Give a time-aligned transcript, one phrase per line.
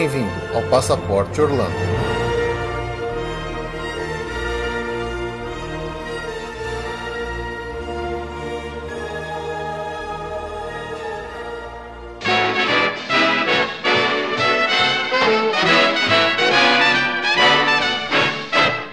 [0.00, 1.76] Bem-vindo ao Passaporte Orlando.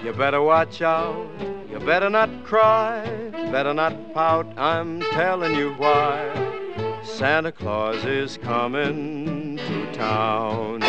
[0.04, 1.30] You better watch out.
[1.72, 3.02] You better not cry.
[3.50, 4.46] Better not pout.
[4.58, 6.20] I'm telling you why.
[7.02, 10.87] Santa Claus is coming to town.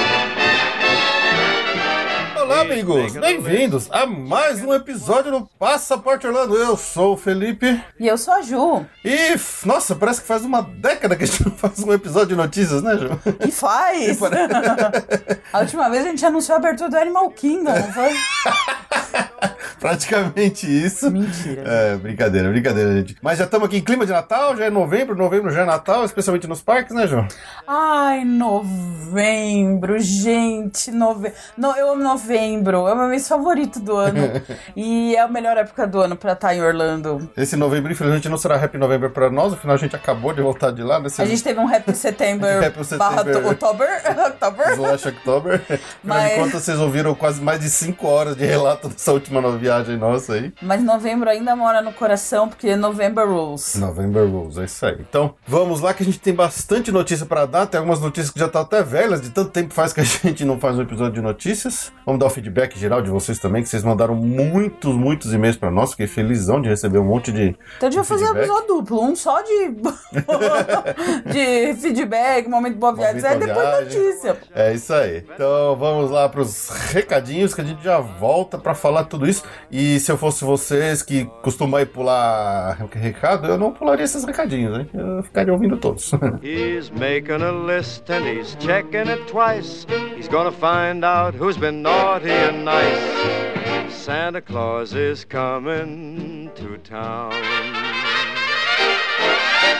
[2.50, 3.14] Olá, amigos!
[3.14, 6.56] Bem-vindos a mais um episódio do Passaporte Orlando.
[6.56, 7.80] Eu sou o Felipe.
[8.00, 8.88] E eu sou a Ju.
[9.06, 12.36] E, nossa, parece que faz uma década que a gente não faz um episódio de
[12.36, 13.22] notícias, né, Ju?
[13.48, 14.18] E faz!
[15.54, 18.14] a última vez a gente anunciou a abertura do Animal Kingdom, não foi?
[19.80, 21.10] Praticamente isso.
[21.10, 21.64] Mentira.
[21.66, 23.16] É, brincadeira, brincadeira, gente.
[23.22, 26.04] Mas já estamos aqui em clima de Natal, já é novembro, novembro já é Natal,
[26.04, 27.26] especialmente nos parques, né, Ju?
[27.66, 31.32] Ai, novembro, gente, nove...
[31.58, 34.20] no, eu amo novembro, é o meu mês favorito do ano.
[34.76, 37.30] e é a melhor época do ano pra estar em Orlando.
[37.36, 40.72] Esse novembro, infelizmente, não será Happy November pra nós, afinal a gente acabou de voltar
[40.72, 41.10] de lá, né?
[41.18, 43.52] A gente teve um Happy September Happy barra September.
[43.52, 43.90] October.
[44.28, 44.74] October.
[44.74, 45.62] Slash October.
[46.04, 50.34] Mas- contas, vocês ouviram quase mais de 5 horas de relato dessa última viagem nossa
[50.34, 50.54] aí.
[50.62, 53.76] Mas novembro ainda mora no coração, porque November Rules.
[53.76, 54.98] November Rules, é isso aí.
[55.00, 57.66] Então, vamos lá que a gente tem bastante notícia pra dar.
[57.68, 60.46] Tem algumas notícias que já estão até velhas, de tanto tempo faz que a gente
[60.46, 61.92] não faz um episódio de notícias.
[62.06, 65.70] Vamos dar o feedback geral de vocês também, que vocês mandaram muitos, muitos e-mails pra
[65.70, 65.92] nós.
[65.92, 67.56] Fiquei felizão de receber um monte de.
[67.78, 69.70] Então a gente vai fazer um episódio duplo, um só de,
[71.32, 74.00] de feedback, momento boa viagem, Momento aí boa depois viagem.
[74.10, 74.38] notícia.
[74.54, 75.24] É isso aí.
[75.34, 79.44] Então vamos lá pros recadinhos que a gente já volta pra falar tudo isso.
[79.72, 84.78] E se eu fosse vocês que costumam aí pular recado, eu não pularia esses recadinhos,
[84.80, 84.90] hein?
[84.94, 86.12] Eu ficaria ouvindo todos.
[86.44, 89.86] He's making a list and he's checking it twice.
[90.18, 93.94] He's gonna find out who's been naughty and nice.
[93.94, 98.19] Santa Claus is coming to town.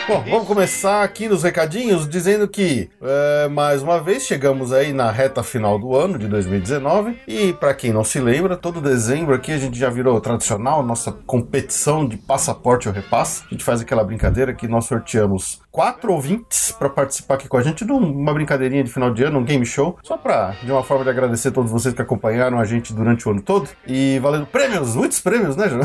[0.06, 5.10] Bom, vamos começar aqui nos recadinhos dizendo que é, mais uma vez chegamos aí na
[5.10, 9.52] reta final do ano de 2019 e para quem não se lembra, todo dezembro aqui
[9.52, 13.44] a gente já virou tradicional nossa competição de passaporte ou repasse.
[13.46, 17.62] A gente faz aquela brincadeira que nós sorteamos quatro ouvintes para participar aqui com a
[17.62, 21.04] gente numa brincadeirinha de final de ano, um game show, só para de uma forma
[21.04, 24.46] de agradecer a todos vocês que acompanharam a gente durante o ano todo e valendo
[24.46, 25.80] prêmios, muitos prêmios, né, João?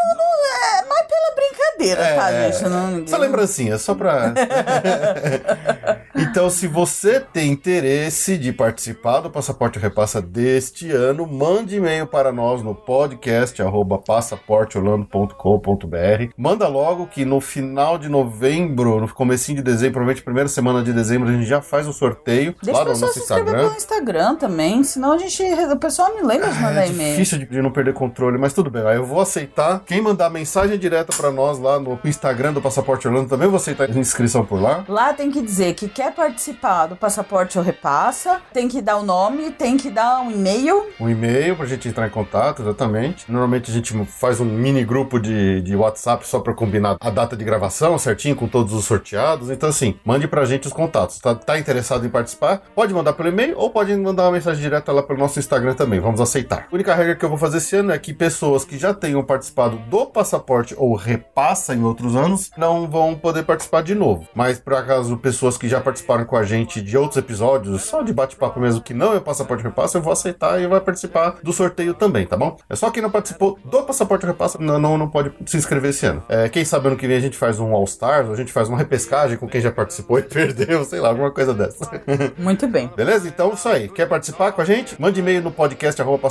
[0.00, 1.34] Não, não, é mais pela
[1.80, 2.68] brincadeira, tá, É, gente?
[2.68, 4.32] Não, Só lembrancinha, só pra.
[6.20, 12.32] então, se você tem interesse de participar do Passaporte Repassa deste ano, mande e-mail para
[12.32, 16.32] nós no podcast arroba passaporteorlando.com.br.
[16.36, 20.92] Manda logo que no final de novembro, no comecinho de dezembro, provavelmente primeira semana de
[20.92, 23.64] dezembro, a gente já faz o sorteio Deixa lá o no nosso se inscrever Instagram.
[23.68, 25.42] pelo Instagram também, senão a gente.
[25.42, 27.12] O pessoal me lembra de mandar É e-mail.
[27.12, 28.82] difícil de, de não perder controle, mas tudo bem.
[28.86, 29.82] Aí eu vou aceitar.
[29.86, 33.88] Quem mandar mensagem direta pra nós lá no Instagram do Passaporte Orlando também vou aceitar
[33.90, 34.84] a inscrição por lá.
[34.88, 39.02] Lá tem que dizer que quer participar do Passaporte ou Repassa, tem que dar o
[39.02, 40.90] nome, tem que dar um e-mail.
[40.98, 43.30] um e-mail pra gente entrar em contato, exatamente.
[43.30, 47.36] Normalmente a gente faz um mini grupo de, de WhatsApp só pra combinar a data
[47.36, 49.50] de gravação certinho com todos os sorteados.
[49.50, 51.18] Então, assim, mande pra gente os contatos.
[51.18, 52.62] Tá, tá interessado em participar?
[52.74, 56.00] Pode mandar pelo e-mail ou pode mandar uma mensagem direta lá pelo nosso Instagram também.
[56.00, 56.66] Vamos aceitar.
[56.70, 59.22] A única regra que eu vou fazer esse ano é que pessoas que já tenham
[59.22, 64.26] participado do passaporte ou repassa em outros anos não vão poder participar de novo.
[64.34, 68.12] Mas, por acaso, pessoas que já participaram com a gente de outros episódios, só de
[68.12, 71.52] bate-papo mesmo, que não é o passaporte repassa, eu vou aceitar e vai participar do
[71.52, 72.56] sorteio também, tá bom?
[72.68, 76.06] É só quem não participou do passaporte repassa, não, não, não pode se inscrever esse
[76.06, 76.22] ano.
[76.28, 78.52] É, quem sabe ano que vem a gente faz um All Stars, ou a gente
[78.52, 81.90] faz uma repescagem com quem já participou e perdeu, sei lá, alguma coisa dessa.
[82.38, 82.90] Muito bem.
[82.96, 83.28] Beleza?
[83.28, 83.88] Então, isso aí.
[83.88, 85.00] Quer participar com a gente?
[85.00, 86.30] Mande e-mail no podcast arroba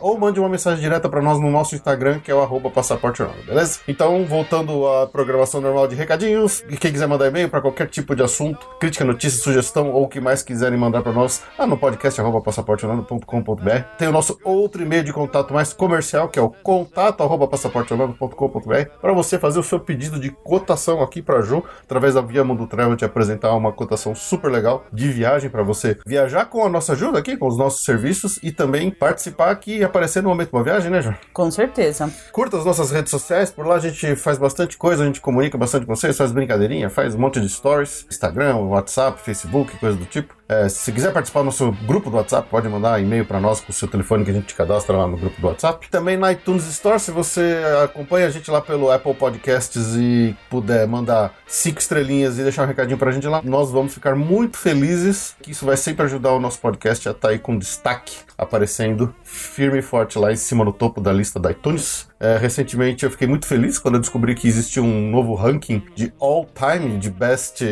[0.00, 3.42] ou mande uma mensagem direta para nós no nosso Instagram, que é o arroba passaporteorlando,
[3.44, 3.80] beleza?
[3.86, 8.14] Então, voltando à programação normal de recadinhos, e quem quiser mandar e-mail para qualquer tipo
[8.16, 11.76] de assunto, crítica, notícia, sugestão ou o que mais quiserem mandar para nós, lá no
[11.76, 13.82] podcast arroba passaporteorlando.com.br.
[13.98, 18.84] Tem o nosso outro e-mail de contato mais comercial, que é o contato arroba passaporteorlando.com.br,
[19.00, 22.66] para você fazer o seu pedido de cotação aqui para Ju, através da Via Mundo
[22.66, 26.92] Travel, te apresentar uma cotação super legal de viagem para você viajar com a nossa
[26.92, 30.56] ajuda aqui, com os nossos serviços e também participar aqui e aparecer no momento de
[30.56, 31.14] uma viagem, né, Ju?
[31.32, 32.10] Com certeza.
[32.32, 35.58] Curta as nossas redes sociais, por lá a gente faz bastante coisa, a gente comunica
[35.58, 40.04] bastante com vocês, faz brincadeirinha, faz um monte de stories, Instagram, WhatsApp, Facebook, coisa do
[40.04, 40.34] tipo.
[40.46, 43.70] É, se quiser participar do nosso grupo do WhatsApp, pode mandar e-mail para nós com
[43.70, 45.88] o seu telefone que a gente te cadastra lá no grupo do WhatsApp.
[45.90, 50.86] Também na iTunes Store, se você acompanha a gente lá pelo Apple Podcasts e puder
[50.86, 55.34] mandar cinco estrelinhas e deixar um recadinho pra gente lá, nós vamos ficar muito felizes,
[55.42, 59.78] que isso vai sempre ajudar o nosso podcast a estar aí com destaque, aparecendo firme
[59.78, 62.06] e forte lá em cima no topo da lista da iTunes.
[62.24, 66.10] É, recentemente eu fiquei muito feliz quando eu descobri que existe um novo ranking de
[66.18, 67.62] all time de best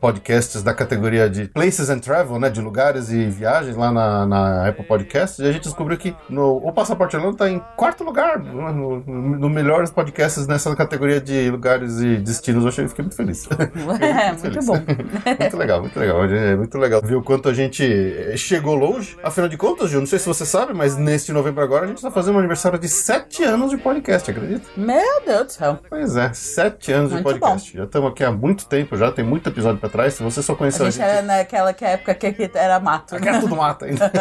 [0.00, 2.50] podcasts da categoria de Places and Travel, né?
[2.50, 5.38] De lugares e viagens lá na, na Apple Podcasts.
[5.38, 9.00] E a gente descobriu que no, o Passaporte Orlando tá em quarto lugar no, no,
[9.38, 12.64] no melhores podcasts nessa categoria de lugares e destinos.
[12.64, 13.48] Eu achei, fiquei muito feliz.
[14.10, 14.74] É, muito, muito bom.
[15.40, 16.24] muito legal, muito legal.
[16.24, 19.16] É muito legal ver o quanto a gente chegou longe.
[19.22, 22.02] Afinal de contas, Gil, não sei se você sabe, mas neste novembro agora a gente
[22.02, 24.66] tá fazendo um aniversário de sete anos de podcast podcast, acredita?
[24.76, 25.78] Meu Deus do céu.
[25.88, 27.76] Pois é, sete anos Muito de podcast.
[27.76, 30.14] Já estamos aqui há muito tempo, já tem muito episódio pra trás.
[30.14, 31.10] Se você só conheceu A a gente gente.
[31.10, 33.16] era naquela que época que era mato.
[33.16, 34.10] Aqui era tudo mato ainda.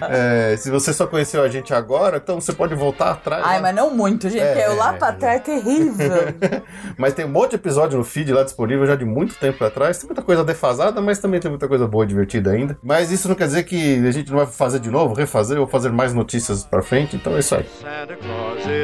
[0.08, 3.42] É, se você só conheceu a gente agora, então você pode voltar atrás.
[3.44, 3.62] Ai, lá.
[3.62, 4.42] mas não muito, gente.
[4.42, 5.12] É, eu lá é, pra é.
[5.12, 6.34] trás é terrível.
[6.96, 9.70] Mas tem um monte de episódio no feed lá disponível já de muito tempo pra
[9.70, 9.98] trás.
[9.98, 12.76] Tem muita coisa defasada, mas também tem muita coisa boa, divertida ainda.
[12.82, 15.66] Mas isso não quer dizer que a gente não vai fazer de novo, refazer ou
[15.66, 17.16] fazer mais notícias pra frente.
[17.16, 17.66] Então é isso aí.
[17.80, 18.83] Santa Claus is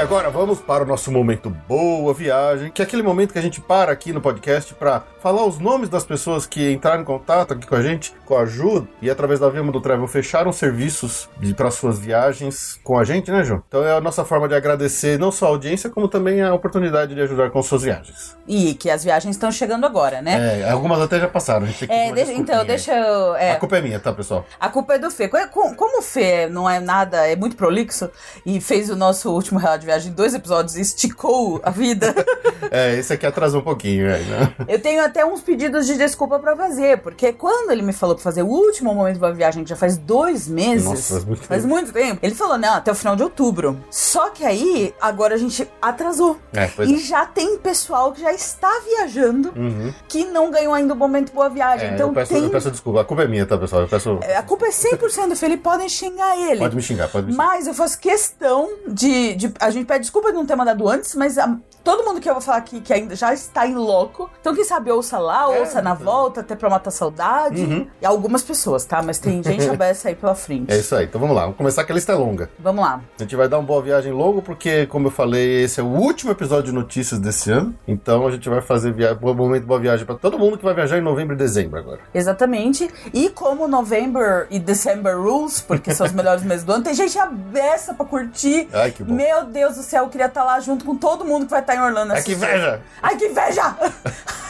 [0.00, 3.42] E agora vamos para o nosso momento Boa Viagem, que é aquele momento que a
[3.42, 7.52] gente para aqui no podcast para falar os nomes das pessoas que entraram em contato
[7.52, 11.28] aqui com a gente, com a Ju, e através da Vima do Travel fecharam serviços
[11.54, 13.62] para suas viagens com a gente, né, Ju?
[13.68, 17.14] Então é a nossa forma de agradecer não só a audiência, como também a oportunidade
[17.14, 18.34] de ajudar com suas viagens.
[18.48, 20.60] E que as viagens estão chegando agora, né?
[20.62, 23.34] É, algumas até já passaram, a gente tem que É, deixa- então, deixa eu.
[23.36, 24.46] é, A culpa é minha, tá, pessoal?
[24.58, 25.28] A culpa é do Fê.
[25.28, 28.10] Co- co- Como o Fê não é nada, é muito prolixo
[28.46, 32.14] e fez o nosso último relato viagem em dois episódios e esticou a vida,
[32.72, 34.54] É, esse aqui atrasou um pouquinho, é, né?
[34.68, 36.98] eu tenho até uns pedidos de desculpa pra fazer.
[36.98, 39.96] Porque quando ele me falou pra fazer o último momento da viagem, que já faz
[39.96, 41.74] dois meses, Nossa, faz muito faz tempo.
[41.74, 43.80] muito tempo, ele falou, não, até o final de outubro.
[43.90, 46.38] Só que aí, agora a gente atrasou.
[46.52, 46.98] É, E é.
[46.98, 49.92] já tem pessoal que já está viajando Uhum.
[50.06, 51.88] que não ganhou ainda o momento boa viagem.
[51.88, 52.44] É, então eu, peço, tem.
[52.44, 53.82] eu peço desculpa, a culpa é minha, tá, pessoal?
[53.82, 54.18] Eu peço.
[54.36, 56.58] A culpa é 100% do Felipe, podem xingar ele.
[56.58, 57.44] Pode me xingar, pode me xingar.
[57.46, 61.14] Mas eu faço questão de, de- A gente pede desculpa de não ter mandado antes,
[61.14, 64.28] mas a- todo mundo que eu vou falar aqui que ainda já está em loco.
[64.40, 66.04] Então, quem sabe, ouça lá, É, ouça na então.
[66.04, 67.62] volta, até pra matar saudade.
[67.62, 67.86] Uhum.
[68.00, 69.02] E algumas pessoas, tá?
[69.02, 70.72] Mas tem gente abessa aí pela frente.
[70.72, 72.50] É isso aí, então vamos lá, vamos começar que a lista é longa.
[72.58, 73.00] Vamos lá.
[73.18, 75.86] A gente vai dar uma boa viagem logo, porque, como eu falei, esse é o
[75.86, 77.74] último episódio de notícias desse ano.
[77.88, 79.14] Então a gente vai fazer via...
[79.14, 82.00] bom momento boa viagem pra todo mundo que vai viajar em novembro e dezembro agora.
[82.12, 82.90] Exatamente.
[83.12, 87.18] E como November e December rules, porque são os melhores meses do ano, tem gente
[87.18, 88.68] abessa pra curtir.
[88.72, 89.14] Ai, que bom.
[89.14, 91.74] Meu Deus do céu, eu queria estar lá junto com todo mundo que vai estar
[91.74, 92.12] em Orlando.
[92.12, 92.82] Ai, que inveja!
[93.02, 93.76] Ai, que inveja!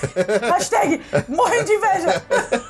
[0.52, 2.22] Hashtag morrendo de inveja.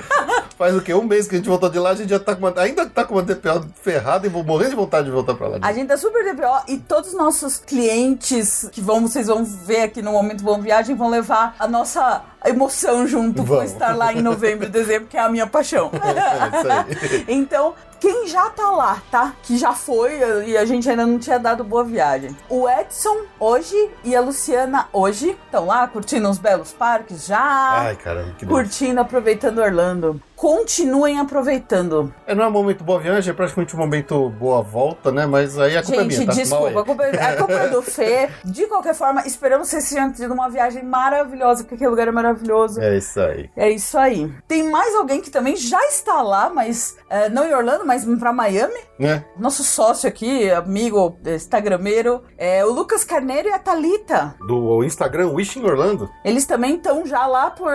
[0.58, 0.92] Faz o quê?
[0.92, 2.60] Um mês que a gente voltou de lá, a gente já tá com uma...
[2.60, 5.58] ainda tá com uma DPO ferrada e vou morrendo de vontade de voltar pra lá.
[5.62, 9.82] A gente tá super DPO e todos os nossos clientes que vão, vocês vão ver
[9.82, 13.62] aqui no Momento Bom Viagem vão levar a nossa emoção junto com Vão.
[13.62, 15.90] estar lá em novembro e dezembro, que é a minha paixão.
[15.92, 17.24] É isso aí.
[17.28, 19.34] então, quem já tá lá, tá?
[19.42, 22.34] Que já foi e a gente ainda não tinha dado boa viagem.
[22.48, 27.40] O Edson hoje e a Luciana hoje estão lá curtindo uns belos parques já.
[27.40, 28.46] Ai, caramba, que.
[28.46, 30.20] Curtindo, aproveitando Orlando.
[30.40, 32.14] Continuem aproveitando.
[32.26, 35.26] É, não é um momento boa viagem, é praticamente um momento boa volta, né?
[35.26, 36.32] Mas aí a culpa é Gente, minha, tá?
[36.34, 38.30] Mal desculpa, a culpa, é- a culpa é do Fê.
[38.42, 42.10] De qualquer forma, esperamos que vocês tenham tido uma viagem maravilhosa, porque aquele lugar é
[42.10, 42.80] maravilhoso.
[42.80, 43.50] É isso aí.
[43.54, 44.32] É isso aí.
[44.48, 48.32] Tem mais alguém que também já está lá, mas é, não em Orlando, mas pra
[48.32, 48.80] Miami.
[48.98, 49.22] Né?
[49.38, 54.36] Nosso sócio aqui, amigo, instagrameiro, é o Lucas Carneiro e a Thalita.
[54.46, 56.08] Do Instagram Wishing Orlando.
[56.24, 57.70] Eles também estão já lá por.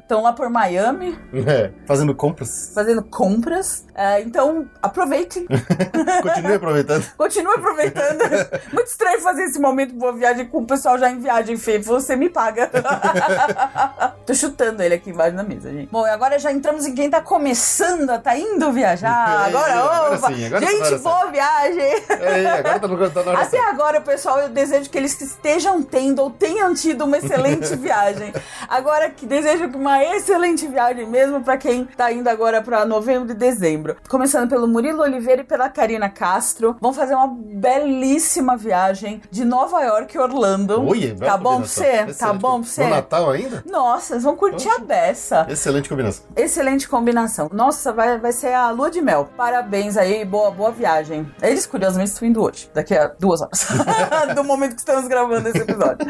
[0.00, 2.70] estão lá por Miami, É, fazendo compras.
[2.74, 3.84] fazendo compras.
[3.94, 5.46] É, então, aproveitem.
[6.22, 7.04] Continue aproveitando.
[7.16, 8.22] Continue aproveitando.
[8.72, 11.78] Muito estranho fazer esse momento de boa viagem com o pessoal já em viagem, Fê.
[11.80, 12.70] Você me paga.
[14.24, 15.90] Tô chutando ele aqui embaixo da mesa, gente.
[15.90, 19.46] Bom, e agora já entramos em quem tá começando a tá indo viajar.
[19.48, 20.28] Agora, Agora opa!
[20.28, 22.04] sim, agora gente, tá boa viagem!
[22.10, 25.82] É, agora tá no, tá na hora Até agora, pessoal, eu desejo que eles estejam
[25.82, 28.32] tendo ou tenham tido uma excelente viagem.
[28.68, 33.34] Agora que desejo uma excelente viagem mesmo pra quem tá indo agora pra novembro e
[33.34, 33.96] dezembro.
[34.08, 36.76] Começando pelo Murilo Oliveira e pela Karina Castro.
[36.80, 40.80] Vão fazer uma belíssima viagem de Nova York e Orlando.
[40.88, 42.06] Oi, bela tá bom pra você?
[42.14, 42.84] Tá bom pra você?
[42.84, 43.64] No Natal ainda?
[43.68, 45.44] Nossa, eles vão curtir a beça.
[45.50, 46.24] Excelente combinação.
[46.36, 47.50] Excelente combinação.
[47.52, 49.28] Nossa, vai, vai ser a lua de mel.
[49.36, 51.28] Parabéns aí, boa, boa viagem.
[51.42, 53.66] Eles, curiosamente, estão indo hoje, daqui a duas horas.
[54.36, 56.06] do momento que estamos gravando esse episódio.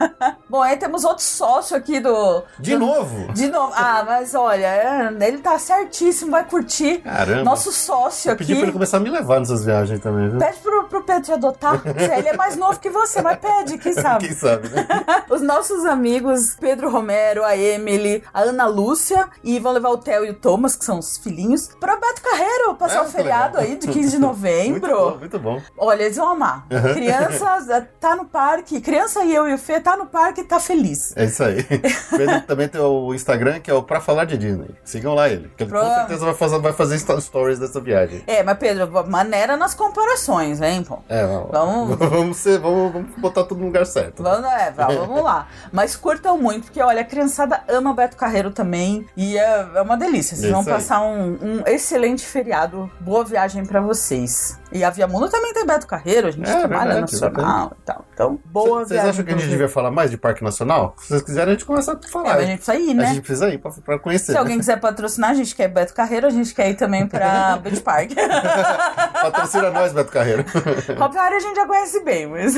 [0.48, 2.42] Bom, aí temos outro sócio aqui do.
[2.58, 3.32] De do- novo?
[3.34, 3.72] De novo.
[3.76, 6.98] Ah, mas olha, é, ele tá certíssimo, vai curtir.
[6.98, 7.44] Caramba.
[7.44, 8.60] Nosso sócio Eu pedi aqui.
[8.60, 10.38] pra ele começar a me levar nessas viagens também, viu?
[10.38, 11.82] Pede pro, pro Pedro te adotar.
[11.86, 14.26] Ele é mais novo que você, mas pede, quem sabe?
[14.28, 14.86] Quem sabe, né?
[15.30, 20.24] Os nossos amigos Pedro Romero, a Emily, a Ana Lúcia e vão levar o Theo
[20.24, 23.72] e o Thomas, que são os filhinhos, pra Beto Carreiro, passar Ah, o feriado legal.
[23.72, 24.80] aí de 15 de novembro.
[24.80, 25.62] Muito bom, muito bom.
[25.76, 26.66] Olha, eles vão amar.
[26.94, 28.80] Crianças, eh, tá no parque.
[28.80, 31.12] Criança e eu e o Fê tá no parque e tá feliz.
[31.16, 31.62] É isso aí.
[31.62, 34.70] Pedro também tem o Instagram, que é o Pra Falar de Disney.
[34.84, 35.50] Sigam lá ele.
[35.56, 38.22] Que ele com certeza vai fazer, vai fazer sto- stories dessa viagem.
[38.26, 40.98] É, mas Pedro, maneira nas comparações, hein, pô?
[41.08, 44.22] É, vamos, Vamos- vamos, ser, vamos, vamos botar tudo no lugar certo.
[44.22, 45.48] Vamos, é, vamos lá.
[45.72, 49.06] Mas curtam muito, porque olha, a criançada ama Beto Carreiro também.
[49.16, 50.36] E é, é uma delícia.
[50.36, 50.76] Vocês É vão isso aí.
[50.76, 52.90] passar um, um excelente feriado.
[53.00, 54.58] Boa viagem pra vocês.
[54.72, 58.04] E a Viamundo também tem Beto Carreiro, a gente É, trabalha verdade, nacional e tal.
[58.12, 59.10] Então, boa Vocês viagem.
[59.10, 59.50] acham que a gente vocês.
[59.52, 60.94] devia falar mais de Parque Nacional?
[60.98, 62.28] Se vocês quiserem, a gente começa a falar.
[62.40, 63.04] É, a gente precisa ir, né?
[63.04, 64.32] A gente precisa ir pra, pra conhecer.
[64.32, 67.58] Se alguém quiser patrocinar, a gente quer Beto Carreiro, a gente quer ir também pra
[67.62, 68.12] Beach Park.
[69.20, 70.44] Patrocina nós, Beto Carreiro.
[70.98, 72.54] Rosário a gente já conhece bem, mas.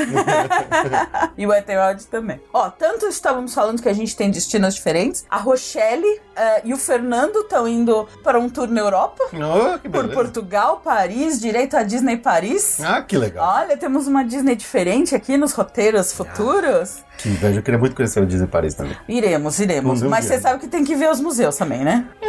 [1.37, 2.41] e o Eterod também.
[2.53, 5.25] Ó, tanto estávamos falando que a gente tem destinos diferentes.
[5.29, 9.23] A Rochelle eh, e o Fernando estão indo para um tour na Europa.
[9.33, 10.09] oh, que Por.
[10.09, 12.79] Portugal, Paris, direito à Disney Paris.
[12.81, 13.45] Ah, que legal.
[13.57, 17.03] Olha, temos uma Disney diferente aqui nos roteiros futuros.
[17.17, 17.59] Que inveja.
[17.59, 18.95] Eu queria muito conhecer o Disney Paris também.
[19.07, 20.01] Iremos, iremos.
[20.01, 22.05] Um Mas você sabe que tem que ver os museus também, né?
[22.21, 22.28] É.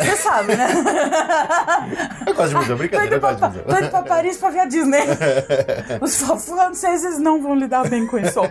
[0.00, 0.68] Você sabe, né?
[2.26, 3.64] Eu gosto de museu, brincadeira, eu pra, gosto de museu.
[3.64, 5.02] tô indo pra Paris pra ver a Disney.
[6.00, 8.40] Os franceses não vão lidar bem com isso.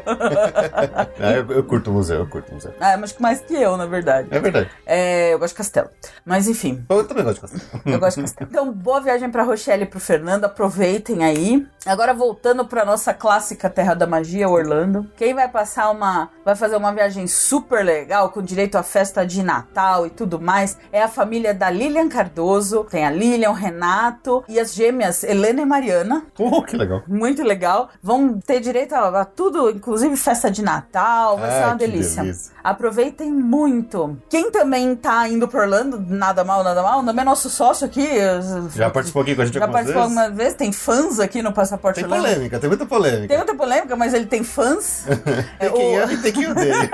[1.20, 2.74] Ah, eu, eu curto museu, eu curto museu.
[2.80, 4.28] Ah, mas mais que eu, na verdade.
[4.32, 4.70] É verdade.
[4.86, 5.90] É, eu gosto de castelo.
[6.26, 7.82] Mas enfim, Eu também gosto de castelo.
[7.86, 8.50] eu gosto de castelo.
[8.52, 10.46] Então, boa viagem pra Rochelle e pro Fernando.
[10.46, 11.66] Aproveitem aí.
[11.86, 15.10] Agora, voltando pra nossa clássica Terra da Magia, Orlando.
[15.16, 16.30] Quem vai passar uma.
[16.44, 20.73] Vai fazer uma viagem super legal, com direito à festa de Natal e tudo mais,
[20.92, 22.84] é a família da Lilian Cardoso.
[22.90, 26.26] Tem a Lilian, o Renato e as gêmeas Helena e Mariana.
[26.38, 27.04] Oh, que legal.
[27.08, 27.90] Muito legal.
[28.02, 31.38] Vão ter direito a, a tudo, inclusive festa de Natal.
[31.38, 32.22] Vai Ah, ser uma delícia.
[32.24, 32.53] delícia.
[32.64, 34.18] Aproveitem muito.
[34.30, 38.08] Quem também tá indo pra Orlando, nada mal, nada mal, também é nosso sócio aqui.
[38.76, 40.18] Já participou aqui com a gente Já participou vezes?
[40.18, 40.54] alguma vez?
[40.54, 42.24] Tem fãs aqui no Passaporte Tem Orlando?
[42.24, 43.28] polêmica, tem muita polêmica.
[43.28, 45.06] Tem muita polêmica, mas ele tem fãs.
[45.60, 46.90] Tem É, quem o- ama e tem quem odeia.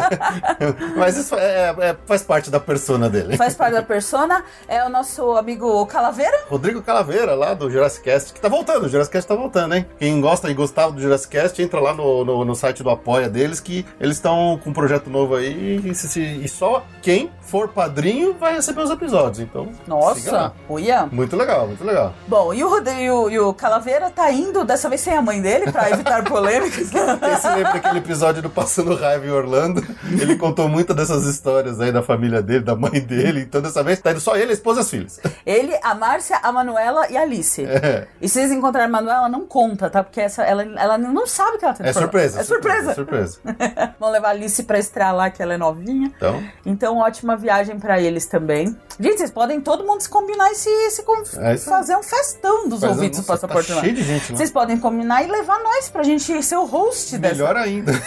[0.96, 3.36] Mas isso é- é- faz parte da persona dele.
[3.36, 4.42] Faz parte da persona.
[4.68, 6.44] É o nosso amigo Calaveira.
[6.48, 9.86] Rodrigo Calaveira, lá do Jurassic Cast, que tá voltando, o Jurassic Cast tá voltando, hein?
[9.98, 13.28] Quem gosta e gostava do Jurassic Cast, entra lá no, no, no site do Apoia
[13.28, 18.34] deles, que eles estão com um projeto novo aí, e, e só quem for padrinho
[18.38, 19.68] vai receber os episódios, então...
[19.86, 21.08] Nossa, uia.
[21.10, 22.14] Muito legal, muito legal.
[22.28, 25.70] Bom, e o, Rodrigo, e o- Calaveira tá indo, dessa vez sem a mãe dele,
[25.72, 26.88] pra evitar polêmicas.
[26.90, 29.84] Quem se lembra daquele episódio do Passando Raiva em Orlando?
[30.20, 34.00] Ele contou muitas dessas histórias aí da família dele, da mãe dele, então dessa vez
[34.00, 35.20] tá indo só ele, a esposa e as filhas.
[35.44, 37.64] Ele, a Márcia, a Manuela e a Alice.
[37.64, 38.06] É.
[38.20, 40.04] E se vocês encontrarem a Manuela, não conta, tá?
[40.04, 42.40] Porque essa, ela, ela não sabe que ela tem É surpresa.
[42.40, 42.90] É surpresa.
[42.92, 43.38] É surpresa.
[43.98, 46.12] Vão levar a Alice pra estrear lá, que ela é novinha.
[46.16, 48.76] Então, Então, ótima viagem pra eles também.
[48.98, 51.58] Gente, vocês podem todo mundo se combinar e se, se com- É aí.
[51.58, 53.80] fazer um festão dos Faz- ouvintes do nossa, Passaporte tá lá.
[53.80, 54.38] cheio de gente lá.
[54.38, 57.34] Vocês podem combinar e levar nós pra gente ser o host dessa.
[57.34, 57.92] melhor ainda.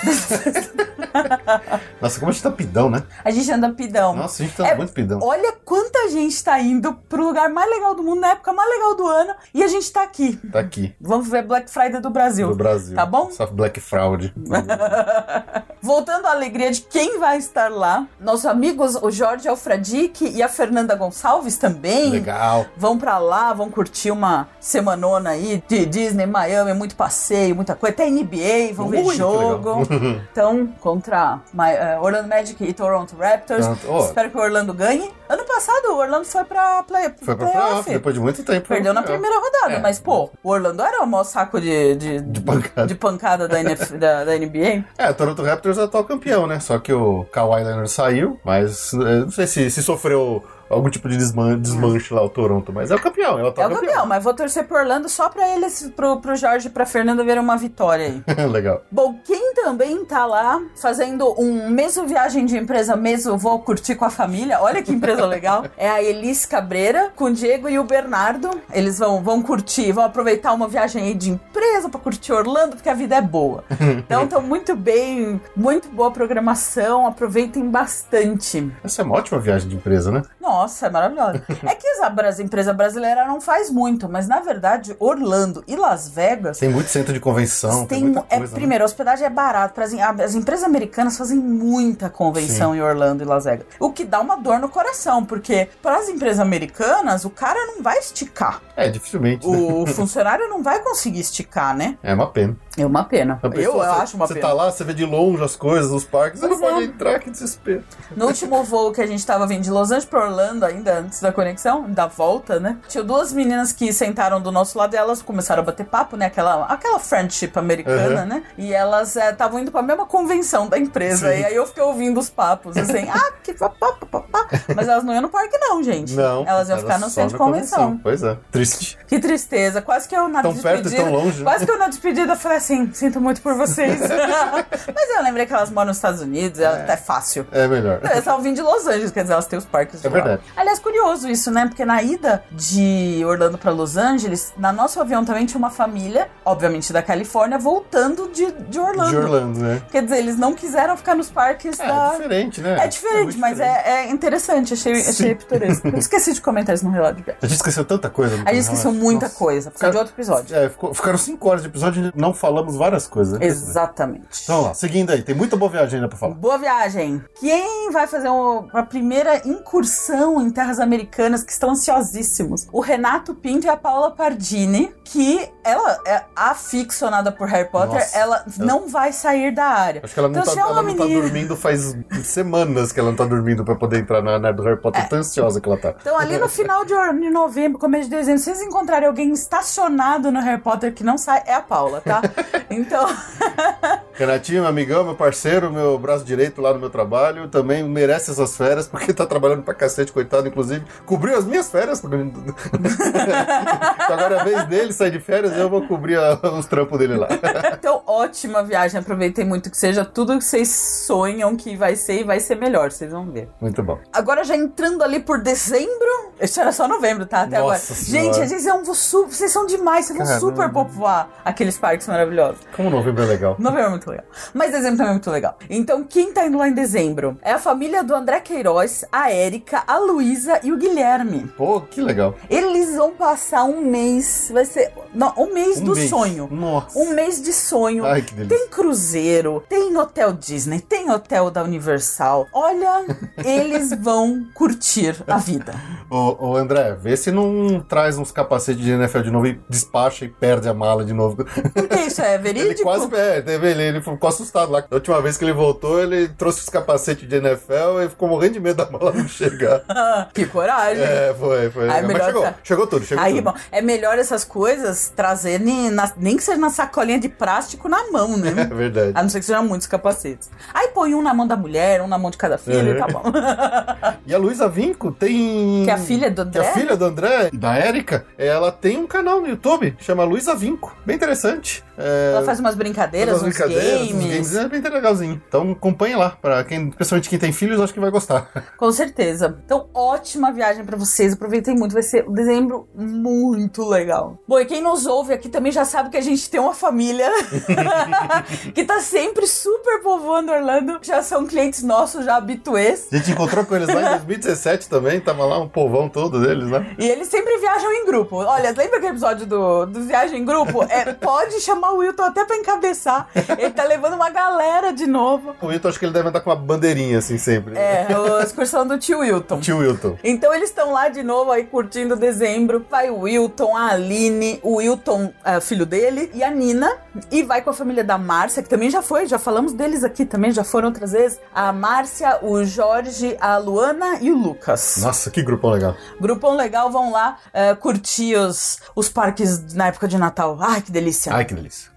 [2.01, 3.03] Nossa, como a gente tá pidão, né?
[3.23, 4.15] A gente anda pidão.
[4.15, 5.19] Nossa, a gente tá É, muito pidão.
[5.21, 8.95] Olha quanta gente tá indo pro lugar mais legal do mundo, na época mais legal
[8.95, 10.37] do ano, e a gente tá aqui.
[10.51, 10.93] Tá aqui.
[10.99, 12.49] Vamos ver Black Friday do Brasil.
[12.49, 12.95] Do Brasil.
[12.95, 13.29] Tá bom?
[13.31, 14.33] Só Black Fraud.
[15.81, 20.49] Voltando à alegria de quem vai estar lá, nossos amigos, o Jorge Alfredique e a
[20.49, 22.09] Fernanda Gonçalves também.
[22.09, 22.65] Legal.
[22.75, 27.93] Vão pra lá, vão curtir uma semanona aí de Disney, Miami, muito passeio, muita coisa.
[27.93, 29.83] Até NBA, vão ver Ui, que jogo.
[30.29, 33.65] então, contra Ma- eh, Orlando Magic e Toronto Raptors.
[33.87, 34.03] Ó.
[34.03, 35.09] Espero que o Orlando ganhe.
[35.33, 38.67] Ano passado, o Orlando foi pra play, Foi pra playoff, depois de muito tempo.
[38.67, 39.79] Perdeu na pra primeira rodada, É.
[39.79, 42.87] mas, pô, o Orlando era o maior saco de, de, De pancada.
[42.87, 44.83] de pancada da, NF da, da NBA.
[44.97, 46.59] É, Toronto Raptors é o atual campeão, né?
[46.59, 51.07] Só que o Kawhi Leonard saiu, mas eh, não sei se, se sofreu algum tipo
[51.09, 53.75] de desman desmanche lá o Toronto, mas é o campeão, é o É atual o
[53.75, 57.23] campeão, mas vou torcer pro Orlando só pra eles, pro, pro Jorge e pra Fernanda
[57.23, 58.23] verem uma vitória aí.
[58.49, 58.81] Legal.
[58.91, 64.05] Bom, quem também tá lá fazendo um mesmo viagem de empresa, mesmo vou curtir com
[64.05, 67.83] a família, olha que empresa legal, é a Elis Cabreira com o Diego e o
[67.83, 68.49] Bernardo.
[68.71, 72.89] Eles vão, vão curtir, vão aproveitar uma viagem aí de empresa pra curtir Orlando, porque
[72.89, 73.63] a vida é boa.
[74.03, 78.71] Então, estão muito bem, muito boa programação, aproveitem bastante.
[78.83, 80.23] Essa é uma ótima viagem de empresa, né?
[80.41, 81.43] Nossa, é maravilhosa.
[81.63, 86.09] é que as abras- empresa brasileira não faz muito, mas na verdade, Orlando e Las
[86.09, 88.53] Vegas Tem muito centro de convenção, tem, tem, é, coisa.
[88.53, 88.59] né?
[88.59, 89.73] primeiro, a hospedagem é barata.
[89.73, 93.65] Pras, as empresas americanas fazem muita convenção em Orlando e Las Vegas.
[93.79, 97.81] O que dá uma dor no coração, porque para as empresas americanas, o cara não
[97.81, 98.61] vai esticar.
[98.75, 99.47] É, dificilmente.
[99.47, 99.57] né?
[99.57, 101.97] O funcionário não vai conseguir esticar, né?
[102.03, 102.55] É uma pena.
[102.75, 103.39] É uma pena.
[103.43, 104.47] Eu, pessoa, eu você- acho uma Você pena.
[104.47, 106.59] tá lá, você vê de longe as coisas, os parques, você não é.
[106.71, 107.83] pode entrar, que desespero.
[108.15, 111.19] No último voo que a gente tava vindo de Los Angeles pra Orlando, ainda antes
[111.21, 112.77] da conexão, da volta, né?
[112.87, 116.25] Tinha duas meninas que sentaram do nosso lado e elas começaram a bater papo, né?
[116.25, 118.27] Aquela, aquela friendship americana, Uhum.
[118.27, 118.43] né?
[118.57, 121.31] E elas estavam indo pra mesma convenção da empresa.
[121.31, 121.41] Sim.
[121.41, 124.47] E aí eu fiquei ouvindo os papos, assim, ah, que papá, papá.
[124.75, 126.13] Mas elas não iam no parque, não, gente.
[126.15, 126.43] Não.
[126.47, 127.99] Elas iam ficar no centro de na convenção.
[128.01, 128.35] Pois é.
[128.51, 128.97] Triste.
[129.07, 129.81] Que tristeza.
[129.81, 131.03] Quase que eu na Tão perto e despedida.
[131.03, 131.43] tão longe?
[131.43, 133.99] Quase que eu na despedida falei assim: sinto muito por vocês.
[134.93, 137.45] Mas eu lembrei que elas moram nos Estados Unidos, é até fácil.
[137.51, 137.99] É melhor.
[138.03, 140.13] Elas estavam vindo de Los Angeles, quer dizer, elas têm os parques de É lá.
[140.15, 140.41] verdade.
[140.55, 141.65] Aliás, curioso isso, né?
[141.67, 146.29] Porque na ida de Orlando pra Los Angeles, na nosso avião também tinha uma família,
[146.45, 149.09] obviamente da Califórnia, voltando de, de Orlando.
[149.09, 149.81] De Orlando, né?
[149.91, 152.09] Quer dizer, eles não quiseram ficar nos parques É, da.
[152.11, 152.77] diferente, né?
[152.79, 153.87] É diferente, muito mas diferente.
[153.87, 155.35] É, é interessante, achei, achei Sim.
[155.35, 155.87] pitoresco.
[155.87, 157.39] Eu esqueci de comentar isso no relato de viagem.
[157.41, 158.37] A gente esqueceu tanta coisa.
[158.37, 159.37] no A gente esqueceu muita Nossa.
[159.37, 160.55] coisa, por causa de outro episódio.
[160.55, 163.39] É, ficou- ficaram cinco horas de episódio e não falamos várias coisas.
[163.39, 163.45] né?
[163.45, 164.43] Exatamente.
[164.43, 166.35] Então vamos lá, seguindo aí, tem muita boa viagem ainda pra falar.
[166.35, 167.21] Boa viagem!
[167.39, 172.67] Quem vai fazer um- a primeira incursão em terras americanas que estão ansiosíssimos?
[172.71, 178.17] O Renato Pinto e a Paula Pardini, que ela é aficionada por Harry Potter, Nossa.
[178.17, 180.01] ela não vai sair da área.
[180.03, 181.95] Acho que ela não, Então, tá, se é uma ela não tá menina- dormindo faz
[182.23, 184.81] semanas que ela não tá dormindo pra poder entrar na área do Harry É.
[184.81, 185.09] Potter.
[185.09, 185.95] Tão ansiosa que ela tá.
[185.99, 186.93] Então, ali no final de
[187.29, 191.43] novembro, começo de dezembro, se vocês encontrarem alguém estacionado no Harry Potter que não sai,
[191.45, 192.21] é a Paula, tá?
[192.69, 193.07] Então,
[194.13, 198.55] Renatinho, meu amigão, meu parceiro, meu braço direito lá no meu trabalho, também merece essas
[198.55, 200.85] férias, porque tá trabalhando pra cacete, coitado, inclusive.
[201.05, 202.01] Cobriu as minhas férias.
[202.03, 202.55] então
[204.09, 207.15] agora é a vez dele sair de férias, eu vou cobrir a- os trampos dele
[207.17, 207.27] lá.
[207.73, 208.99] então, ótima viagem.
[208.99, 212.91] Aproveitem muito que seja tudo que vocês sonham que vai ser e vai ser melhor,
[212.91, 213.49] vocês vão ver.
[213.59, 213.99] Muito bom.
[214.11, 216.33] Agora já entrando ali por dezembro.
[216.39, 217.41] Isso era só novembro, tá?
[217.43, 217.79] Até Nossa agora.
[217.79, 218.47] Senhora.
[218.47, 220.39] Gente, é um su- vocês são demais, vocês vão Caramba.
[220.49, 222.32] super povoar aqueles parques maravilhosos.
[222.75, 223.55] Como novembro é legal.
[223.59, 224.25] Novembro é muito legal.
[224.53, 225.57] Mas dezembro também é muito legal.
[225.69, 227.37] Então, quem tá indo lá em dezembro?
[227.41, 231.51] É a família do André Queiroz, a Érica, a Luísa e o Guilherme.
[231.57, 232.35] Pô, que legal.
[232.49, 234.49] Eles vão passar um mês.
[234.53, 234.91] Vai ser.
[235.13, 236.09] Não, um mês Um do mês.
[236.09, 236.47] sonho.
[236.51, 236.97] Nossa.
[236.97, 238.05] Um mês de sonho.
[238.05, 238.57] Ai, que delícia.
[238.57, 242.47] Tem cruzeiro, tem hotel Disney, tem hotel da Universal.
[242.53, 243.05] Olha,
[243.43, 245.73] eles vão curtir a vida.
[246.09, 250.25] Ô, ô, André, vê se não traz uns capacetes de NFL de novo e despacha
[250.25, 251.37] e perde a mala de novo.
[251.73, 252.71] Porque isso é verídico?
[252.73, 254.81] Ele quase é, teve, ele, ele ficou assustado lá.
[254.81, 258.53] Da última vez que ele voltou, ele trouxe os capacetes de NFL e ficou morrendo
[258.53, 259.81] de medo da mala não chegar.
[260.33, 261.03] que coragem.
[261.03, 261.89] É, foi, foi.
[261.89, 262.53] Ai, Mas chegou, tá.
[262.63, 263.43] chegou tudo, chegou Aí, tudo.
[263.45, 268.11] bom, é melhor essas coisas trazerem, na- nem que seja na sacolinha de plástico na
[268.11, 268.65] mão, É né?
[268.65, 269.11] verdade.
[269.15, 270.49] A não ser que sejam muitos capacetes.
[270.73, 272.97] Aí põe um na mão da mulher, um na mão de cada filho Uhum.
[272.97, 273.23] tá bom.
[274.25, 275.83] E a Luísa Vinco tem.
[275.83, 276.73] Que é a filha do Que a André?
[276.73, 280.95] filha do André e da Érica, ela tem um canal no YouTube, chama Luísa Vinco.
[281.05, 281.83] Bem interessante.
[281.97, 284.25] É, Ela faz umas brincadeiras, umas brincadeiras, uns games.
[284.25, 284.55] games.
[284.55, 285.41] É bem legalzinho.
[285.47, 286.31] Então acompanhe lá.
[286.41, 288.49] Pra quem, principalmente quem tem filhos, acho que vai gostar.
[288.77, 289.57] Com certeza.
[289.65, 291.33] Então, ótima viagem pra vocês.
[291.33, 291.93] Aproveitem muito.
[291.93, 294.37] Vai ser um dezembro muito legal.
[294.47, 297.29] Bom, e quem nos ouve aqui também já sabe que a gente tem uma família
[298.73, 300.99] que tá sempre super povoando Orlando.
[301.01, 303.07] Já são clientes nossos, já habituês.
[303.11, 306.69] A gente encontrou com eles lá em 2017 também, tava lá um povão todo deles,
[306.69, 306.95] né?
[306.97, 308.37] E eles sempre viajam em grupo.
[308.37, 310.83] Olha, lembra aquele episódio do, do Viagem em Grupo?
[310.83, 313.27] É, pode chamar o Wilton até pra encabeçar.
[313.57, 315.55] Ele tá levando uma galera de novo.
[315.61, 317.77] O Wilton acho que ele deve andar com uma bandeirinha assim sempre.
[317.77, 318.07] É,
[318.39, 319.59] a excursão do tio Wilton.
[319.59, 320.17] Tio Wilton.
[320.23, 322.85] Então eles estão lá de novo aí curtindo dezembro.
[322.89, 326.91] Vai o Wilton, a Aline, o Wilton, é, filho dele, e a Nina.
[327.31, 330.25] E vai com a família da Márcia, que também já foi, já falamos deles aqui
[330.25, 331.39] também, já foram outras vezes.
[331.53, 334.97] A Márcia, o Jorge, a Luana e o Lucas.
[334.97, 335.95] Nossa, que grupão legal.
[336.19, 340.57] Grupão legal, vão lá é, curtir os, os parques na época de Natal.
[340.59, 341.33] Ai, que delícia.
[341.33, 341.72] Ai, que delícia.
[341.73, 341.89] Nice.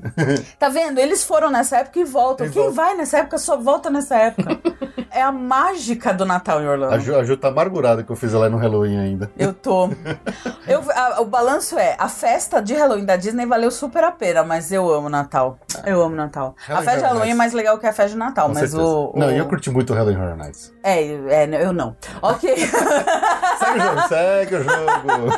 [0.59, 0.99] Tá vendo?
[0.99, 2.47] Eles foram nessa época e voltam.
[2.49, 2.75] Quem voltam.
[2.75, 4.59] vai nessa época só volta nessa época.
[5.11, 6.95] é a mágica do Natal em Orlando.
[6.95, 9.31] A Ju, a Ju tá amargurada que eu fiz ela no Halloween ainda.
[9.39, 9.89] Eu tô.
[10.67, 14.43] Eu, a- o balanço é: a festa de Halloween da Disney valeu super a pena,
[14.43, 15.59] mas eu amo Natal.
[15.85, 16.57] Eu amo Natal.
[16.69, 18.75] a Halloween festa de Halloween é mais legal que a festa de Natal, Com mas
[18.75, 20.73] o, o- Não, e eu curti muito o Halloween Horror Nights.
[20.83, 21.97] É, é, eu não.
[22.23, 22.55] Ok.
[22.57, 25.37] Segue o jogo, segue o jogo.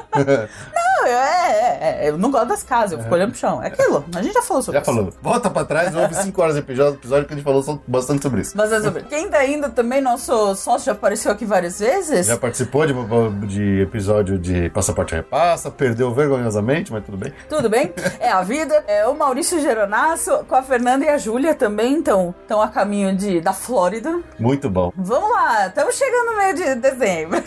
[0.99, 3.63] Não, é, é, é, eu não gosto das casas, eu fico olhando pro chão.
[3.63, 4.93] É aquilo, a gente já falou sobre Já isso.
[4.93, 5.13] falou.
[5.23, 8.41] Volta pra trás, houve 5 horas de episódio, episódio que a gente falou bastante sobre
[8.41, 8.57] isso.
[8.57, 9.03] Mas é sobre.
[9.05, 12.27] Quem tá indo também, nosso sócio já apareceu aqui várias vezes.
[12.27, 12.93] Já participou de,
[13.47, 17.33] de episódio de Passaporte Repassa, perdeu vergonhosamente, mas tudo bem.
[17.49, 17.93] Tudo bem?
[18.19, 18.85] É a vida.
[18.87, 23.15] É o Maurício Geronasso com a Fernanda e a Júlia também estão estão a caminho
[23.15, 24.21] de, da Flórida.
[24.39, 24.93] Muito bom.
[24.97, 27.43] Vamos lá, estamos chegando no meio de dezembro.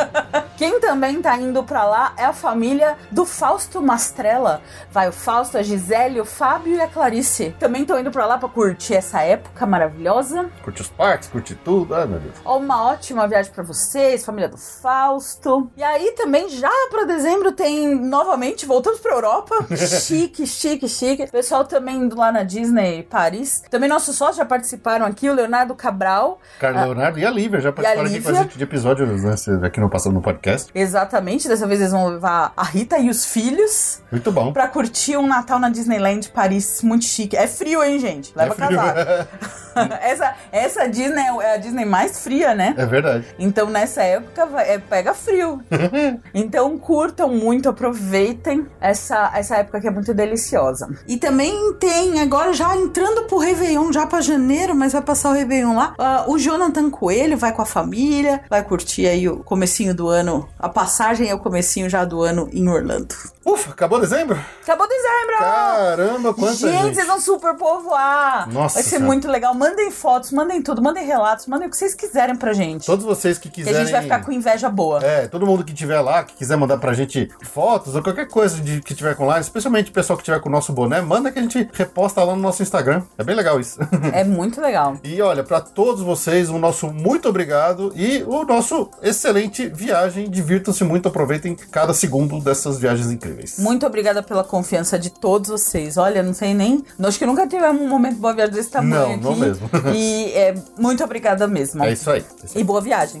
[0.56, 4.60] Quem também tá indo pra lá é a família do Fausto Mastrella.
[4.90, 7.54] Vai o Fausto, a Gisele, o Fábio e a Clarice.
[7.58, 10.50] Também estão indo pra lá pra curtir essa época maravilhosa.
[10.62, 11.94] Curte os parques, curte tudo.
[11.94, 12.34] Ai, meu Deus.
[12.44, 15.70] Ó, Uma ótima viagem pra vocês, família do Fausto.
[15.76, 19.54] E aí também já pra dezembro tem novamente voltamos pra Europa.
[19.76, 21.22] chique, chique, chique.
[21.24, 23.62] O pessoal também indo lá na Disney Paris.
[23.70, 26.40] Também nossos sócios já participaram aqui, o Leonardo Cabral.
[26.58, 28.42] Carlos Leonardo e a Lívia já participaram aqui com a Lívia?
[28.44, 29.34] gente de episódios, né?
[29.66, 30.70] Aqui no Passando no Podcast.
[30.74, 34.52] Exatamente, dessa vez eles vão levar a Rita e os filhos Muito bom.
[34.52, 37.36] pra curtir um Natal na Disneyland Paris muito chique.
[37.36, 38.32] É frio, hein, gente?
[38.36, 39.28] Leva É casaco.
[40.00, 42.74] essa, essa Disney é a Disney mais fria, né?
[42.76, 43.26] É verdade.
[43.38, 45.60] Então nessa época vai- é, pega frio.
[46.34, 50.88] então curtam muito, aproveitem essa, essa época que é muito deliciosa.
[51.06, 55.32] E também tem, agora já entrando pro Réveillon, já pra janeiro, mas vai passar o
[55.34, 55.94] Réveillon lá.
[55.98, 60.48] ah, o Jonathan Coelho vai com a família, vai curtir aí o comecinho do ano.
[60.58, 63.35] A passagem é o comecinho já do ano em Orlando.
[63.46, 64.36] Ufa, acabou dezembro?
[64.60, 65.36] Acabou dezembro!
[65.38, 66.94] Caramba, quanta Gente, gente.
[66.96, 68.48] vocês vão super povoar!
[68.52, 69.06] Nossa Vai ser Senhora.
[69.06, 69.54] muito legal.
[69.54, 72.84] Mandem fotos, mandem tudo, mandem relatos, mandem o que vocês quiserem pra gente.
[72.84, 73.80] Todos vocês que Que quiserem...
[73.80, 74.98] a gente vai ficar com inveja boa.
[75.04, 78.60] É, todo mundo que tiver lá, que quiser mandar pra gente fotos ou qualquer coisa
[78.60, 81.30] de, que tiver com lá, especialmente o pessoal que tiver com o nosso boné, manda
[81.30, 83.02] que a gente reposta lá no nosso Instagram.
[83.16, 83.78] É bem legal isso.
[84.12, 84.96] É muito legal.
[85.06, 90.28] E olha, pra todos vocês, o nosso muito obrigado e o nosso excelente viagem.
[90.28, 93.35] Divirtam-se muito, aproveitem cada segundo dessas viagens incríveis.
[93.58, 95.96] Muito obrigada pela confiança de todos vocês.
[95.96, 96.84] Olha, não sei nem.
[96.98, 99.24] Acho que nunca tivemos um momento de boa viagem desse tamanho Não, aqui.
[99.24, 99.70] não mesmo.
[99.94, 101.84] E é, muito obrigada mesmo.
[101.84, 102.20] É isso aí.
[102.20, 102.60] É isso aí.
[102.62, 103.20] E boa viagem.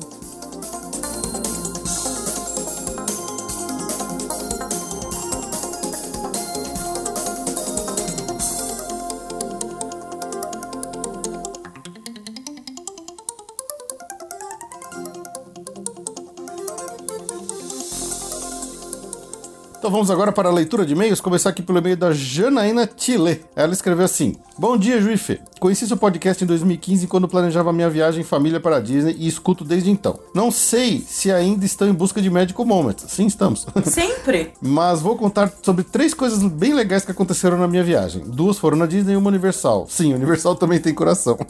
[19.86, 23.44] Então vamos agora para a leitura de e-mails, começar aqui pelo e-mail da Janaína Tile.
[23.54, 25.38] Ela escreveu assim: Bom dia, Juife.
[25.60, 29.28] Conheci seu podcast em 2015 quando planejava minha viagem em família para a Disney e
[29.28, 30.18] escuto desde então.
[30.34, 33.04] Não sei se ainda estão em busca de Magical Moments.
[33.06, 33.64] Sim, estamos.
[33.84, 34.54] Sempre.
[34.60, 38.24] Mas vou contar sobre três coisas bem legais que aconteceram na minha viagem.
[38.26, 39.86] Duas foram na Disney e uma Universal.
[39.88, 41.38] Sim, Universal também tem coração.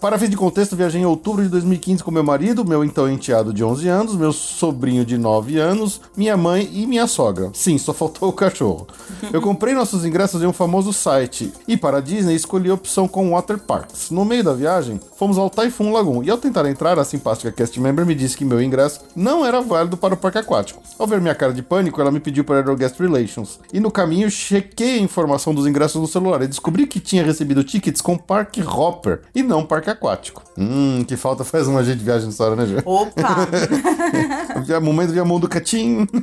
[0.00, 3.52] Para fim de contexto, viajei em outubro de 2015 com meu marido, meu então enteado
[3.52, 7.50] de 11 anos, meu sobrinho de 9 anos, minha mãe e minha sogra.
[7.54, 8.86] Sim, só faltou o cachorro.
[9.32, 13.08] Eu comprei nossos ingressos em um famoso site e para a Disney escolhi a opção
[13.08, 14.10] com Water Parks.
[14.10, 17.80] No meio da viagem, fomos ao Typhoon Lagoon e ao tentar entrar, a simpática cast
[17.80, 20.82] member me disse que meu ingresso não era válido para o parque aquático.
[20.98, 23.58] Ao ver minha cara de pânico, ela me pediu para ir ao Guest Relations.
[23.72, 27.64] E no caminho, chequei a informação dos ingressos no celular e descobri que tinha recebido
[27.64, 30.42] tickets com Parque Hopper e não Parque Aquático.
[30.58, 32.82] Hum, que falta faz uma gente de viagem nessa hora, né, Gê?
[32.84, 33.46] Opa!
[34.82, 36.06] Momento de amor do Catim.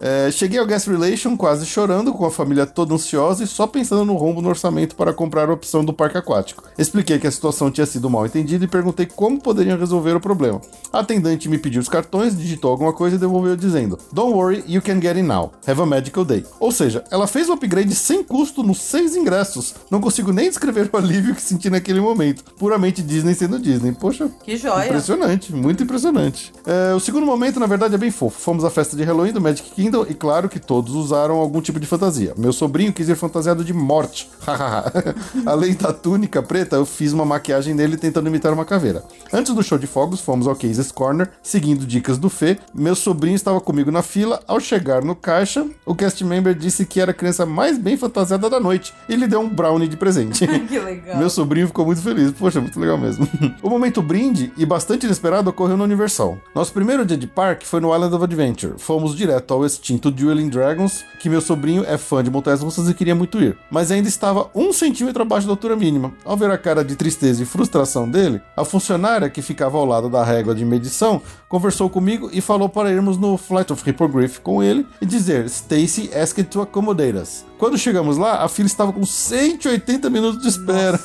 [0.00, 4.04] É, cheguei ao Guest Relation quase chorando, com a família toda ansiosa e só pensando
[4.04, 6.62] no rombo no orçamento para comprar a opção do parque aquático.
[6.78, 10.60] Expliquei que a situação tinha sido mal entendida e perguntei como poderiam resolver o problema.
[10.92, 14.80] A atendente me pediu os cartões, digitou alguma coisa e devolveu dizendo: Don't worry, you
[14.80, 15.52] can get in now.
[15.66, 16.44] Have a magical day.
[16.60, 19.74] Ou seja, ela fez o upgrade sem custo nos seis ingressos.
[19.90, 22.44] Não consigo nem descrever o alívio que senti naquele momento.
[22.54, 23.92] Puramente Disney sendo Disney.
[23.92, 24.86] Poxa, Que joia.
[24.86, 26.52] Impressionante, muito impressionante.
[26.66, 28.38] É, o segundo momento, na verdade, é bem fofo.
[28.40, 31.78] Fomos à festa de Halloween do Magic Kingdom e claro que todos usaram algum tipo
[31.80, 32.34] de fantasia.
[32.36, 34.28] Meu sobrinho quis ir fantasiado de morte.
[35.46, 39.02] Além da túnica preta, eu fiz uma maquiagem nele tentando imitar uma caveira.
[39.32, 42.58] Antes do show de fogos, fomos ao Cases Corner, seguindo dicas do Fê.
[42.74, 44.40] Meu sobrinho estava comigo na fila.
[44.46, 48.48] Ao chegar no caixa, o cast member disse que era a criança mais bem fantasiada
[48.48, 50.46] da noite e lhe deu um brownie de presente.
[50.68, 51.16] Que legal.
[51.18, 52.30] Meu sobrinho ficou muito feliz.
[52.32, 53.28] Poxa, muito legal legal mesmo.
[53.62, 56.38] o momento brinde, e bastante inesperado, ocorreu no Universal.
[56.54, 58.74] Nosso primeiro dia de parque foi no Island of Adventure.
[58.78, 62.94] Fomos direto ao extinto Dueling Dragons, que meu sobrinho é fã de montanhas russas e
[62.94, 63.58] queria muito ir.
[63.70, 66.12] Mas ainda estava um centímetro abaixo da altura mínima.
[66.24, 70.08] Ao ver a cara de tristeza e frustração dele, a funcionária que ficava ao lado
[70.08, 74.62] da régua de medição conversou comigo e falou para irmos no Flight of Hippogriff com
[74.62, 77.44] ele e dizer Stacy asked to accommodate us.
[77.58, 80.98] Quando chegamos lá, a fila estava com 180 minutos de espera.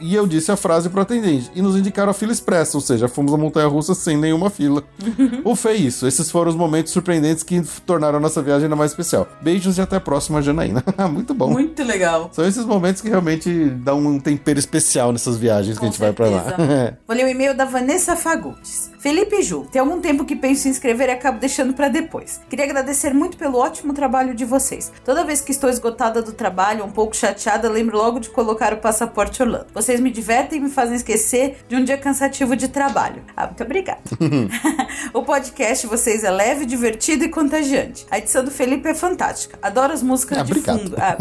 [0.00, 1.50] E eu disse a frase pro atendente.
[1.54, 4.82] E nos indicaram a fila expressa, ou seja, fomos à montanha russa sem nenhuma fila.
[5.44, 6.06] Ufa, é isso.
[6.06, 9.26] Esses foram os momentos surpreendentes que tornaram a nossa viagem ainda mais especial.
[9.40, 10.82] Beijos e até a próxima, Janaína.
[11.10, 11.50] Muito bom.
[11.50, 12.30] Muito legal.
[12.32, 16.00] São esses momentos que realmente dão um tempero especial nessas viagens que Com a gente
[16.00, 16.44] vai pra lá.
[16.44, 16.98] certeza.
[17.06, 18.90] Vou ler o e-mail da Vanessa Fagundes.
[19.04, 22.40] Felipe e Ju, tem algum tempo que penso em escrever e acabo deixando pra depois.
[22.48, 24.90] Queria agradecer muito pelo ótimo trabalho de vocês.
[25.04, 28.78] Toda vez que estou esgotada do trabalho, um pouco chateada, lembro logo de colocar o
[28.78, 29.66] passaporte Orlando.
[29.74, 33.22] Vocês me divertem e me fazem esquecer de um dia cansativo de trabalho.
[33.36, 34.00] Ah, muito obrigada.
[35.12, 38.06] o podcast vocês é leve, divertido e contagiante.
[38.10, 39.58] A edição do Felipe é fantástica.
[39.60, 40.78] Adoro as músicas Ah, de obrigado.
[40.78, 40.96] fundo.
[40.98, 41.18] Ah,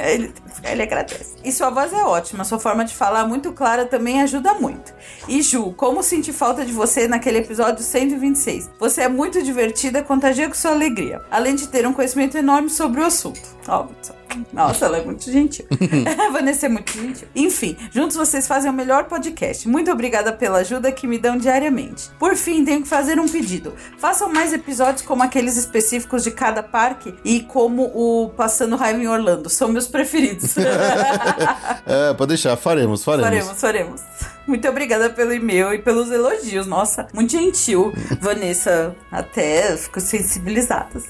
[0.02, 1.34] ele, ele agradece.
[1.44, 4.94] E sua voz é ótima, sua forma de falar muito clara também ajuda muito.
[5.28, 8.70] E Ju, como senti falta de você naquele episódio 126.
[8.78, 11.22] Você é muito divertida, contagia com sua alegria.
[11.30, 13.40] Além de ter um conhecimento enorme sobre o assunto.
[13.66, 13.86] Ó,
[14.52, 15.66] nossa, ela é muito gentil.
[16.18, 17.28] A Vanessa é muito gentil.
[17.34, 19.68] Enfim, juntos vocês fazem o melhor podcast.
[19.68, 22.10] Muito obrigada pela ajuda que me dão diariamente.
[22.18, 23.74] Por fim, tenho que fazer um pedido.
[23.98, 29.08] Façam mais episódios como aqueles específicos de cada parque e como o Passando Raiva em
[29.08, 29.48] Orlando.
[29.48, 30.54] São meus preferidos.
[31.86, 33.28] É, pode deixar, faremos, faremos.
[33.28, 34.00] faremos, faremos.
[34.46, 36.66] Muito obrigada pelo e-mail e pelos elogios.
[36.66, 37.92] Nossa, muito gentil.
[38.20, 41.00] Vanessa, até fico sensibilizada.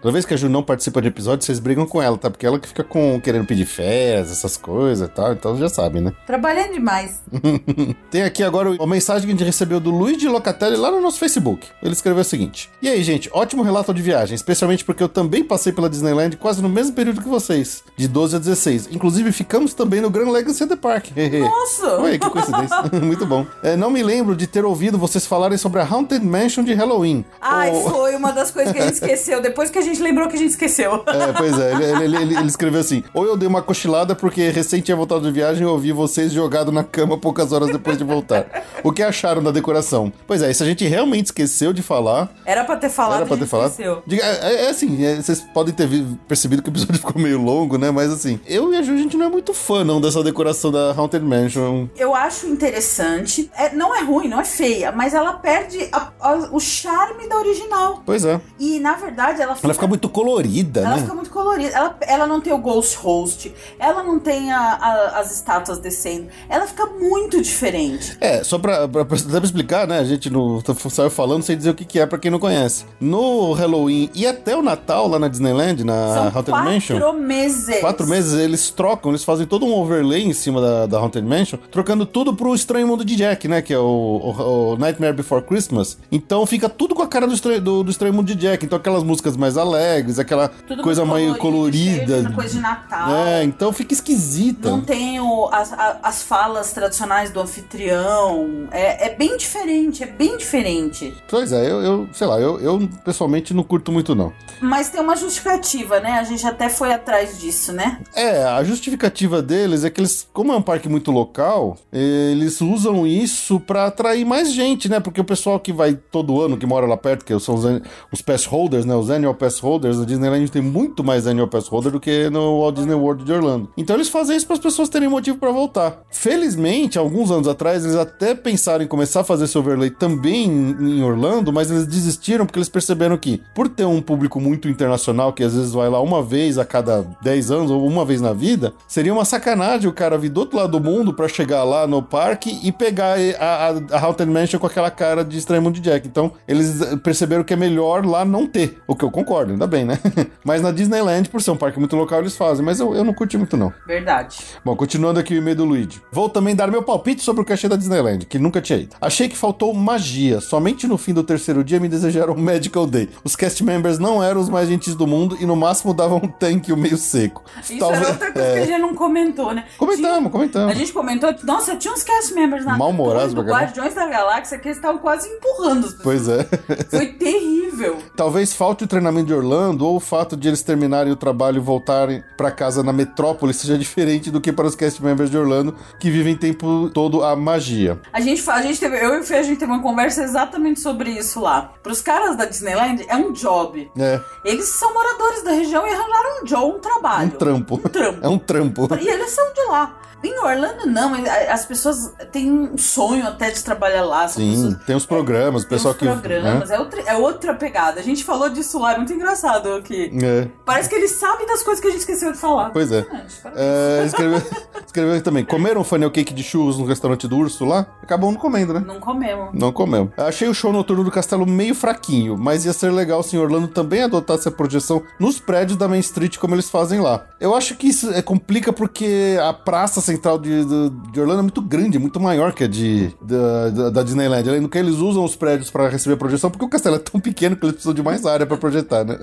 [0.00, 2.30] Toda vez que a Ju não participa de episódio, vocês brigam com ela, tá?
[2.30, 6.02] Porque ela que fica com querendo pedir férias, essas coisas e tal, então já sabem,
[6.02, 6.12] né?
[6.26, 7.22] Trabalhando demais.
[8.10, 11.00] Tem aqui agora uma mensagem que a gente recebeu do Luiz de Locatelli lá no
[11.00, 11.66] nosso Facebook.
[11.82, 15.44] Ele escreveu o seguinte: E aí, gente, ótimo relato de viagem, especialmente porque eu também
[15.44, 18.88] passei pela Disneyland quase no mesmo período que vocês, de 12 a 16.
[18.92, 21.08] Inclusive, ficamos também no Grand Legacy Center Park.
[21.40, 22.00] Nossa!
[22.00, 22.76] Oi, que coincidência.
[23.02, 23.46] Muito bom.
[23.62, 27.24] É, não me lembro de ter ouvido vocês falarem sobre a Haunted Mansion de Halloween.
[27.40, 29.40] Ai, Ou- foi uma das coisas que a gente esqueceu.
[29.40, 31.04] Depois que a gente lembrou que a gente esqueceu.
[31.06, 34.48] É, pois é, ele, ele- ele- ele escreveu assim: ou eu dei uma cochilada porque
[34.50, 38.04] recém tinha voltado de viagem e ouvi vocês jogado na cama poucas horas depois de
[38.04, 38.46] voltar.
[38.82, 40.12] O que acharam da decoração?
[40.26, 42.30] Pois é, isso a gente realmente esqueceu de falar.
[42.44, 43.70] Era pra ter falado, Era pra ter falado.
[43.70, 44.02] esqueceu.
[44.06, 45.88] Diga- É, é assim, é, vocês podem ter
[46.28, 47.90] percebido que o episódio ficou meio longo, né?
[47.90, 50.70] Mas assim, eu e a Ju, a gente não é muito fã, não, dessa decoração
[50.70, 51.86] da Haunted Mansion.
[51.96, 53.50] Eu acho interessante.
[53.56, 57.36] É, não é ruim, não é feia, mas ela perde a- a- o charme da
[57.38, 58.02] original.
[58.04, 58.40] Pois é.
[58.58, 59.66] E na verdade ela fica.
[59.66, 60.98] Ela fica muito colorida, Ela né?
[61.02, 61.70] fica muito colorida.
[61.76, 63.52] Ela, ela não tem o Ghost Host.
[63.78, 66.28] Ela não tem a- a- as estátuas descendo.
[66.48, 68.16] Ela fica muito diferente.
[68.20, 69.98] É, só pra, pra, pra, explicar, né?
[69.98, 72.84] A gente no, saiu falando sem dizer o que, que é pra quem não conhece.
[73.00, 77.12] No Halloween e até o Natal lá na Disneyland, na São Haunted quatro Mansion.
[77.14, 77.80] meses.
[77.80, 81.58] Quatro meses eles trocam, eles fazem todo um overlay em cima da, da Haunted Mansion,
[81.70, 83.62] trocando tudo pro Estranho Mundo de Jack, né?
[83.62, 85.98] Que é o, o- o Nightmare Before Christmas.
[86.10, 88.64] Então fica tudo com a cara do Estranho, do, do Estranho Mundo de Jack.
[88.64, 92.14] Então aquelas músicas mais alegres, aquela Tudo coisa muito meio colorido, colorida.
[92.14, 93.10] cheio de coisa de Natal.
[93.14, 94.70] É, então fica esquisita.
[94.70, 95.72] Não tem o- as,
[96.02, 98.68] as falas tradicionais do anfitrião.
[98.70, 101.14] É, é bem diferente, é bem diferente.
[101.28, 104.32] Pois é, eu, eu sei lá, eu, eu pessoalmente não curto muito, não.
[104.60, 106.12] Mas tem uma justificativa, né?
[106.12, 108.00] A gente até foi atrás disso, né?
[108.14, 113.06] É, a justificativa deles é que eles, como é um parque muito local, eles usam
[113.06, 115.00] isso pra atrair mais gente, né?
[115.00, 117.64] Porque o pessoal que vai todo ano, que mora lá perto, que são os,
[118.12, 118.94] os pass holders, né?
[118.94, 122.60] Os annual pass holders, a Disneyland tem muito mais annual pass holder do que no
[122.60, 123.68] Walt Disney World de Orlando.
[123.76, 126.02] Então eles fazem isso para as pessoas terem motivo pra voltar.
[126.10, 131.02] Felizmente, alguns anos atrás, eles até pensaram em começar a fazer esse overlay também em
[131.02, 135.42] Orlando, mas eles desistiram porque eles perceberam que, por ter um público muito internacional, que
[135.42, 138.72] às vezes vai lá uma vez a cada 10 anos ou uma vez na vida,
[138.88, 142.02] seria uma sacanagem o cara vir do outro lado do mundo pra chegar lá no
[142.02, 146.06] parque e pegar a, a, a Haunted Mansion com aquela cara de Estranho de Jack.
[146.06, 148.78] Então, eles perceberam que é melhor lá não ter.
[148.86, 149.98] O que eu concordo, ainda bem, né?
[150.44, 152.64] mas na Disneyland, por ser um parque muito local, eles fazem.
[152.64, 153.72] Mas eu, eu não curti muito, não.
[153.86, 154.38] Verdade.
[154.64, 156.00] Bom, continuando aqui o e-mail do Luigi.
[156.10, 158.96] Vou também dar meu palpite sobre o cachê da Disneyland, que nunca tinha ido.
[159.00, 160.40] Achei que faltou magia.
[160.40, 163.10] Somente no fim do terceiro dia me desejaram um Magical Day.
[163.24, 166.28] Os cast members não eram os mais gentis do mundo e no máximo davam um
[166.28, 167.44] tanque meio seco.
[167.60, 169.64] Isso era outra coisa que a gente não comentou, né?
[169.76, 170.72] Comentamos, Tinha- comentamos.
[170.72, 173.42] A gente comentou, nossa, tinha uns cast members na Mal-humorados do.
[173.42, 176.02] Guardiões da Galáxia que eles estavam quase empurrando as pessoas.
[176.02, 176.44] Pois é.
[176.90, 177.98] Foi terrível.
[178.16, 181.56] Talvez falte o treinamento de de Orlando ou o fato de eles terminarem o trabalho
[181.56, 185.36] e voltarem pra casa na metrópole seja diferente do que para os cast members de
[185.38, 188.00] Orlando que vivem o tempo todo a magia.
[188.12, 190.80] A gente, a gente teve, eu e o Fê, a gente teve uma conversa exatamente
[190.80, 191.72] sobre isso lá.
[191.82, 193.90] Pros caras da Disneyland, é um job.
[193.98, 197.30] É, Eles são moradores da região e arranjaram um job, um um trabalho.
[197.32, 197.74] trampo.
[197.76, 198.20] Um trampo.
[198.24, 198.88] É um trampo.
[199.00, 199.98] E eles são de lá.
[200.24, 201.12] Em Orlando, não.
[201.50, 204.26] As pessoas têm um sonho até de trabalhar lá.
[204.26, 206.06] Sim, pessoas- tem os programas, o tem pessoal uns que.
[206.06, 208.00] programas, é, outra, é outra pegada.
[208.00, 209.82] A gente falou disso lá, é muito engraçado né?
[210.22, 212.70] É, parece que eles sabem das coisas que a gente esqueceu de falar.
[212.70, 213.02] pois é.
[213.02, 213.42] Parabéns.
[213.56, 214.42] É, escreveu,
[214.86, 215.44] escreveu aqui também.
[215.44, 217.86] Comeram funnel cake de churros no restaurante do urso lá?
[218.02, 218.82] Acabou não comendo, né?
[218.86, 219.50] Não comemos.
[219.52, 220.12] Não comemos.
[220.16, 224.02] Achei o show noturno do castelo meio fraquinho, mas ia ser legal se Orlando também
[224.02, 227.24] adotasse a projeção nos prédios da Main Street como eles fazem lá.
[227.40, 231.42] Eu acho que isso é, complica porque a praça central de, de, de Orlando é
[231.42, 234.48] muito grande, muito maior que a de, da, da, da Disneyland.
[234.48, 236.98] Além do que eles usam os prédios pra receber a projeção, porque o castelo é
[236.98, 239.18] tão pequeno que eles precisam de mais área pra projetar, né?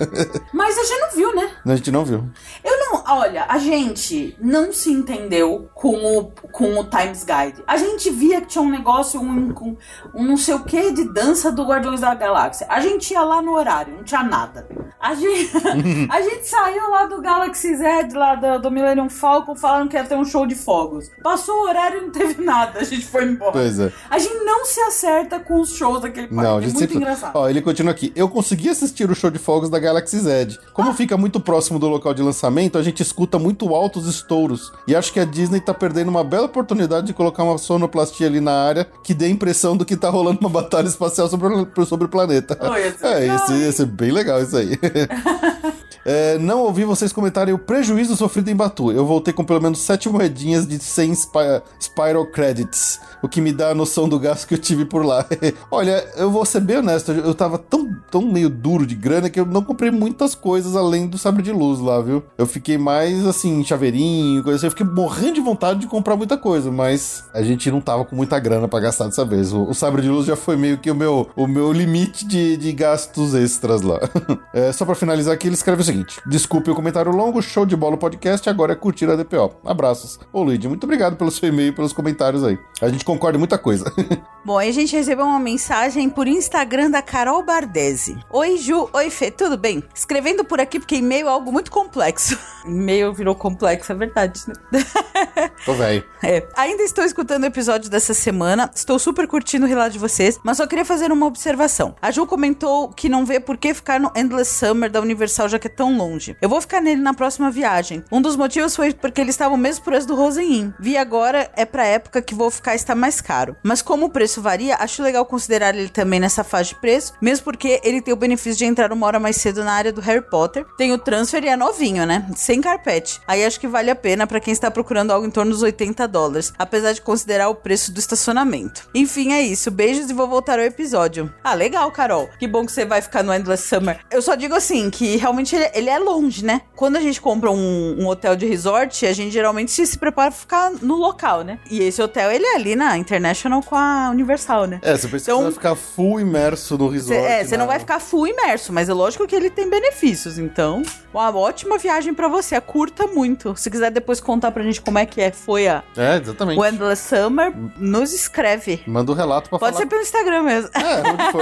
[0.53, 1.49] Mas a gente não viu, né?
[1.65, 2.23] a gente não viu.
[2.63, 3.03] Eu não.
[3.07, 7.63] Olha, a gente não se entendeu com o, com o Times Guide.
[7.67, 9.75] A gente via que tinha um negócio, um, com-
[10.13, 12.65] um não sei o que de dança do Guardiões da Galáxia.
[12.69, 14.67] A gente ia lá no horário, não tinha nada.
[14.99, 15.51] A gente,
[16.09, 20.03] a gente saiu lá do Galaxy Z, lá do, do Millennium Falcon, falando que ia
[20.03, 21.09] ter um show de fogos.
[21.23, 22.79] Passou o horário e não teve nada.
[22.79, 23.51] A gente foi embora.
[23.51, 23.91] Pois é.
[24.09, 26.43] A gente não se acerta com os shows daquele parque.
[26.43, 26.97] Não, é muito sempre.
[26.97, 27.35] engraçado.
[27.35, 28.11] Ó, ele continua aqui.
[28.15, 30.57] Eu consegui assistir o show de fogos da Galaxy Z.
[30.73, 34.71] Como fica muito próximo do local de lançamento, a gente escuta muito altos estouros.
[34.87, 38.41] E acho que a Disney tá perdendo uma bela oportunidade de colocar uma sonoplastia ali
[38.41, 41.85] na área que dê a impressão do que tá rolando uma batalha espacial sobre, o-
[41.85, 42.57] sobre o planeta.
[42.61, 43.27] Oh, ia ser é,
[43.65, 44.77] ia ser bem legal isso aí.
[46.05, 48.91] É, não ouvi vocês comentarem o prejuízo sofrido em Batu.
[48.91, 53.51] Eu voltei com pelo menos sete moedinhas de 100 spi- Spiral Credits, o que me
[53.53, 55.25] dá a noção do gasto que eu tive por lá.
[55.69, 59.39] Olha, eu vou ser bem honesto, eu tava tão, tão meio duro de grana que
[59.39, 62.23] eu não comprei muitas coisas além do sabre de luz lá, viu?
[62.37, 64.65] Eu fiquei mais assim, chaveirinho, coisa assim.
[64.67, 68.15] Eu fiquei morrendo de vontade de comprar muita coisa, mas a gente não tava com
[68.15, 69.53] muita grana pra gastar dessa vez.
[69.53, 72.57] O, o sabre de luz já foi meio que o meu, o meu limite de,
[72.57, 73.99] de gastos extras lá.
[74.53, 77.75] É, só pra finalizar aqui, ele escreve o seguinte: Desculpe o comentário longo, show de
[77.75, 79.57] bola o podcast, agora é curtir a DPO.
[79.65, 80.19] Abraços.
[80.31, 82.57] Ô Luigi, muito obrigado pelo seu e-mail e pelos comentários aí.
[82.81, 83.91] A gente concorda em muita coisa.
[84.43, 88.17] Bom, aí a gente recebeu uma mensagem por Instagram da Carol Bardesi.
[88.31, 88.89] Oi, Ju.
[88.91, 89.29] Oi, Fê.
[89.29, 89.83] Tudo bem?
[89.93, 92.37] Escrevendo por aqui porque e-mail é algo muito complexo.
[92.65, 94.53] E-mail virou complexo, é verdade, né?
[95.65, 96.03] Tô velho.
[96.23, 96.47] É.
[96.55, 100.57] Ainda estou escutando o episódio dessa semana, estou super curtindo o relato de vocês, mas
[100.57, 101.95] só queria fazer uma observação.
[102.01, 105.57] A Ju comentou que não vê por que ficar no Endless Summer da Universal já
[105.57, 106.37] que é tão longe.
[106.39, 108.03] Eu vou ficar nele na próxima viagem.
[108.11, 110.71] Um dos motivos foi porque ele estava o mesmo preço do Rosen Inn.
[110.79, 113.55] Vi agora, é pra época que vou ficar está mais caro.
[113.63, 117.45] Mas como o preço varia, acho legal considerar ele também nessa faixa de preço, mesmo
[117.45, 120.21] porque ele tem o benefício de entrar uma hora mais cedo na área do Harry
[120.21, 120.67] Potter.
[120.77, 122.27] Tem o transfer e é novinho, né?
[122.35, 123.19] Sem carpete.
[123.27, 126.07] Aí acho que vale a pena pra quem está procurando algo em torno dos 80
[126.07, 128.87] dólares, apesar de considerar o preço do estacionamento.
[128.93, 129.71] Enfim, é isso.
[129.71, 131.33] Beijos e vou voltar ao episódio.
[131.43, 132.29] Ah, legal, Carol.
[132.37, 133.99] Que bom que você vai ficar no Endless Summer.
[134.11, 136.61] Eu só digo assim, que realmente ele, ele é longe, né?
[136.75, 140.31] Quando a gente compra um, um hotel de resort, a gente geralmente se, se prepara
[140.31, 141.59] pra ficar no local, né?
[141.69, 144.79] E esse hotel, ele é ali na International com a Universal, né?
[144.81, 147.19] É, você precisa Então- ficar full imerso no Cê- resort.
[147.19, 150.37] é, você não na- vai ficar full imerso, mas é lógico que ele tem benefícios.
[150.37, 150.81] Então,
[151.13, 152.59] uma ótima viagem pra você.
[152.61, 153.55] Curta muito.
[153.57, 156.59] Se quiser depois contar pra gente como é que é, foi a, É, exatamente.
[156.59, 158.81] o Endless Summer, nos escreve.
[158.87, 160.69] Manda o relato pra Pode falar ser pelo Instagram mesmo.
[160.73, 161.41] É, onde for.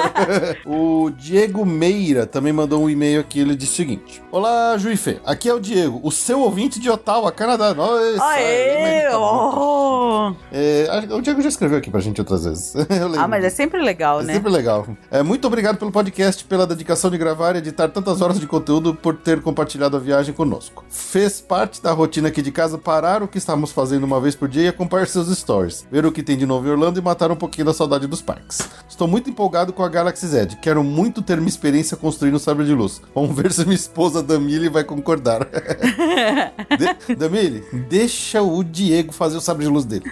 [0.65, 3.39] o Diego Meira também mandou um e-mail aqui.
[3.39, 5.19] Ele disse o seguinte: Olá, Juifê.
[5.25, 7.73] Aqui é o Diego, o seu ouvinte de Ottawa, Canadá.
[7.73, 9.09] Nossa, Aê!
[9.15, 10.33] Oh.
[10.51, 12.73] É, a- o Diego já escreveu aqui pra gente outras vezes.
[13.17, 14.33] Ah, mas é sempre legal, É né?
[14.33, 14.85] sempre legal.
[15.09, 18.93] É, muito obrigado pelo podcast, pela dedicação de gravar e editar tantas horas de conteúdo,
[18.93, 20.83] por ter compartilhado a viagem conosco.
[20.89, 24.47] Fez parte da rotina aqui de casa parar o que estávamos fazendo uma vez por
[24.47, 27.31] dia e acompanhar seus stories, ver o que tem de novo em Orlando e matar
[27.31, 28.59] um pouquinho da saudade dos parques.
[28.87, 30.57] Estou muito empolgado com a Galaxy Z.
[30.61, 33.01] Quero muito ter minha experiência construindo o sabre de luz.
[33.15, 35.47] Vamos ver se minha esposa Damile vai concordar.
[37.07, 40.11] de Damile, deixa o Diego fazer o sabre de luz dele.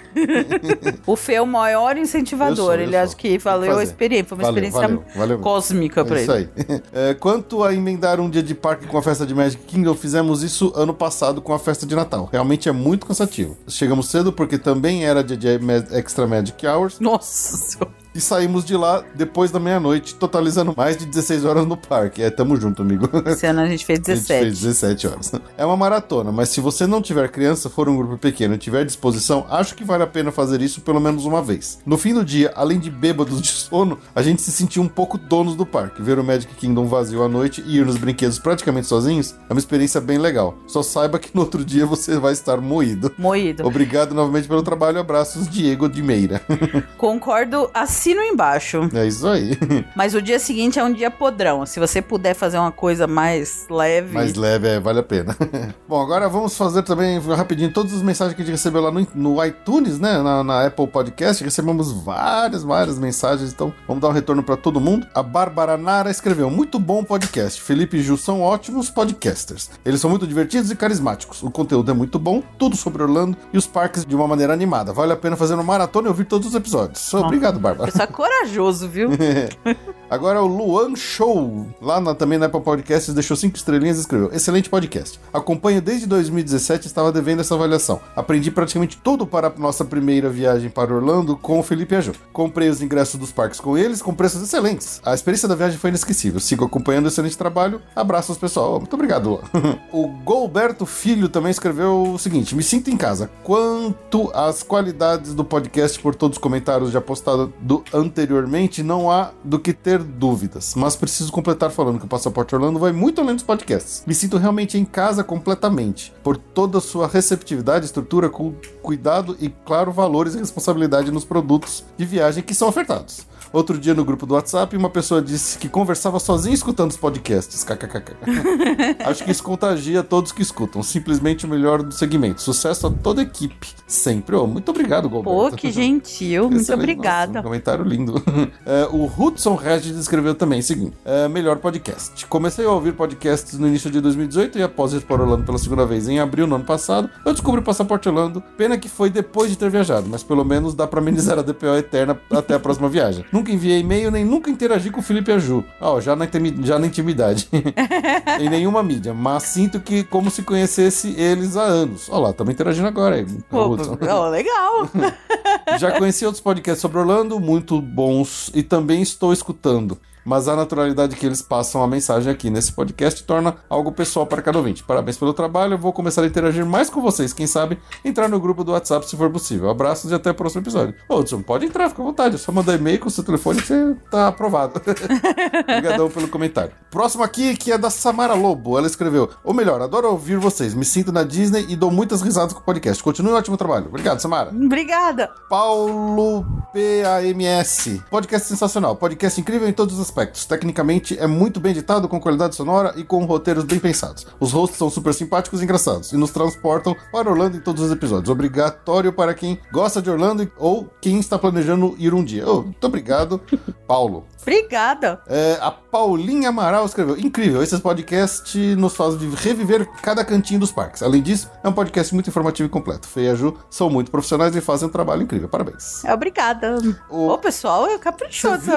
[1.05, 2.55] O Fê é o maior incentivador.
[2.55, 2.99] Sou, ele sou.
[3.01, 4.25] acho que valeu a experiência.
[4.25, 5.39] Foi uma Valeu, experiência valeu, valeu.
[5.39, 6.23] cósmica pra É ele.
[6.23, 6.81] isso aí.
[6.93, 10.43] É, quanto a emendar um dia de parque com a festa de Magic Kingdom, fizemos
[10.43, 12.29] isso ano passado com a festa de Natal.
[12.31, 13.57] Realmente é muito cansativo.
[13.67, 15.47] Chegamos cedo porque também era dia de
[15.95, 16.99] Extra Magic Hours.
[16.99, 17.91] Nossa senhora.
[18.17, 22.21] E saímos de lá depois da meia-noite, totalizando mais de 16 horas no parque.
[22.21, 23.09] É, tamo junto, amigo.
[23.25, 24.43] Esse ano a gente fez A gente 17.
[24.43, 25.31] fez 17 horas.
[25.57, 28.85] É uma maratona, mas se você não tiver criança, for um grupo pequeno e tiver
[28.85, 31.79] disposição, acho que vale a pena fazer isso pelo menos uma vez.
[31.85, 35.17] No fim do dia, além de bêbados de sono, a gente se sentiu um pouco
[35.17, 36.01] donos do parque.
[36.01, 39.59] Ver o Magic Kingdom vazio à noite e ir nos brinquedos praticamente sozinhos é uma
[39.59, 40.55] experiência bem legal.
[40.67, 43.11] Só saiba que no outro dia você vai estar moído.
[43.17, 43.65] Moído.
[43.65, 44.99] Obrigado novamente pelo trabalho.
[44.99, 46.41] Abraços, Diego de Meira.
[46.97, 47.69] Concordo,
[48.07, 48.89] assino embaixo.
[48.93, 49.57] é isso aí.
[49.95, 51.65] Mas o dia seguinte é um dia podrão.
[51.65, 54.13] Se você puder fazer uma coisa mais leve.
[54.13, 55.35] Mais leve, é, vale a pena.
[55.87, 59.05] Bom, agora vamos fazer também rapidinho todas as mensagens que a gente recebeu lá no,
[59.13, 60.21] no iTunes, né?
[60.21, 61.43] Na, na Apple Podcast.
[61.43, 63.51] Recebemos várias, várias mensagens.
[63.51, 65.05] Então, vamos dar um retorno para todo mundo.
[65.13, 67.61] A Bárbara Nara escreveu: Muito bom podcast.
[67.61, 69.69] Felipe e Ju são ótimos podcasters.
[69.83, 71.43] Eles são muito divertidos e carismáticos.
[71.43, 74.93] O conteúdo é muito bom, tudo sobre Orlando e os parques de uma maneira animada.
[74.93, 77.13] Vale a pena fazer uma maratona e ouvir todos os episódios.
[77.13, 77.91] Obrigado, Bárbara.
[77.97, 79.09] Pessoal corajoso, viu?
[80.09, 84.29] Agora o Luan Show, lá na- também na Apple Podcasts, deixou cinco estrelinhas e escreveu:
[84.31, 85.19] Excelente podcast.
[85.33, 87.99] Acompanho desde 2017 e estava devendo essa avaliação.
[88.15, 92.13] Aprendi praticamente tudo para a nossa primeira viagem para Orlando com o Felipe a Ju.
[92.31, 95.01] Comprei os ingressos dos parques com eles com preços excelentes.
[95.05, 96.39] A experiência da viagem foi inesquecível.
[96.39, 97.81] Sigo acompanhando o excelente trabalho.
[97.93, 98.79] Abraços, pessoal.
[98.79, 99.41] Muito obrigado, Luan.
[99.91, 103.29] o Golberto Filho também escreveu o seguinte: Me sinto em casa.
[103.43, 109.31] Quanto às qualidades do podcast por todos os comentários já postados do anteriormente, não há
[109.43, 110.73] do que ter dúvidas.
[110.75, 114.03] Mas preciso completar falando que o Passaporte Orlando vai muito além dos podcasts.
[114.05, 119.49] Me sinto realmente em casa completamente, por toda a sua receptividade, estrutura, cu- cuidado e,
[119.49, 123.25] claro, valores e responsabilidade nos produtos de viagem que são ofertados.
[123.51, 127.63] Outro dia no grupo do WhatsApp, uma pessoa disse que conversava sozinha escutando os podcasts.
[127.63, 128.15] KKKK.
[129.05, 130.83] Acho que isso contagia todos que escutam.
[130.83, 132.41] Simplesmente o melhor do segmento.
[132.41, 133.67] Sucesso a toda a equipe.
[133.87, 134.35] Sempre.
[134.35, 135.57] Ô, muito obrigado, Pô, Gilberto.
[135.57, 136.43] que gentil.
[136.49, 137.27] Muito Excelente, obrigada.
[137.33, 138.21] nossa, um comentário lindo.
[138.65, 142.25] É, o Hudson Regis escreveu também o seguinte: é, melhor podcast.
[142.27, 145.85] Comecei a ouvir podcasts no início de 2018 e após ir para Orlando pela segunda
[145.85, 148.41] vez em abril no ano passado, eu descobri o Passaporte Orlando.
[148.57, 151.75] Pena que foi depois de ter viajado, mas pelo menos dá pra amenizar a DPO
[151.77, 153.25] eterna até a próxima viagem.
[153.31, 155.63] Nunca enviei e-mail nem nunca interagi com o Felipe Aju.
[155.79, 156.27] Ó, já, na
[156.63, 157.47] já na intimidade.
[158.39, 162.09] em nenhuma mídia, mas sinto que como se conhecesse eles há anos.
[162.09, 163.25] Olha lá, estamos interagindo agora.
[163.49, 163.77] Pô,
[164.09, 164.89] ó, legal.
[165.79, 169.97] Já conheci outros podcasts sobre Orlando, muito bons, e também estou escutando.
[170.27, 174.41] Mas a naturalidade que eles passam a mensagem aqui nesse podcast torna algo pessoal para
[174.41, 174.83] cada ouvinte.
[174.83, 177.31] Parabéns pelo trabalho, eu vou começar a interagir mais com vocês.
[177.31, 179.69] Quem sabe entrar no grupo do WhatsApp se for possível.
[179.69, 180.93] Abraços e até o próximo episódio.
[181.07, 182.35] Ô, Hudson, pode entrar, fica à vontade.
[182.35, 184.81] É só mandar e-mail com o seu telefone que você tá aprovado.
[185.63, 186.73] Obrigadão pelo comentário.
[186.91, 188.77] Próximo aqui, que é da Samara Lobo.
[188.77, 190.73] Ela escreveu: Ou melhor, adoro ouvir vocês.
[190.73, 193.01] Me sinto na Disney e dou muitas risadas com o podcast.
[193.01, 193.85] Continue um ótimo trabalho.
[193.87, 194.49] Obrigado, Samara.
[194.49, 195.29] Obrigada.
[195.49, 198.01] Paulo PAMS.
[198.09, 198.97] Podcast sensacional.
[198.97, 200.45] Podcast incrível em todos os aspectos.
[200.45, 204.25] Tecnicamente é muito bem editado, com qualidade sonora e com roteiros bem pensados.
[204.39, 207.91] Os hosts são super simpáticos e engraçados e nos transportam para Orlando em todos os
[207.91, 208.29] episódios.
[208.29, 212.49] Obrigatório para quem gosta de Orlando ou quem está planejando ir um dia.
[212.49, 213.39] Oh, muito obrigado,
[213.87, 214.25] Paulo.
[214.41, 215.21] Obrigada.
[215.27, 220.71] É, a Paulinha Amaral escreveu: Incrível, esse podcast nos faz vi- reviver cada cantinho dos
[220.71, 221.03] parques.
[221.03, 223.07] Além disso, é um podcast muito informativo e completo.
[223.07, 225.49] Fê e a Ju são muito profissionais e fazem um trabalho incrível.
[225.49, 226.03] Parabéns.
[226.05, 226.77] Obrigada.
[227.09, 227.85] O- Ô, pessoal,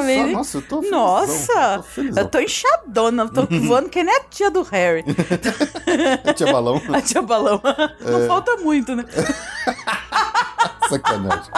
[0.02, 0.26] vez, só?
[0.26, 0.32] hein?
[0.32, 2.22] Nossa, eu tô felizão, Nossa, eu tô felizão.
[2.22, 5.04] eu tô inchadona, eu tô voando que nem a tia do Harry.
[6.36, 6.80] Tia Balão.
[6.92, 7.60] A tia Balão.
[8.04, 8.10] É.
[8.10, 9.04] Não falta muito, né?
[10.88, 11.50] Sacanagem.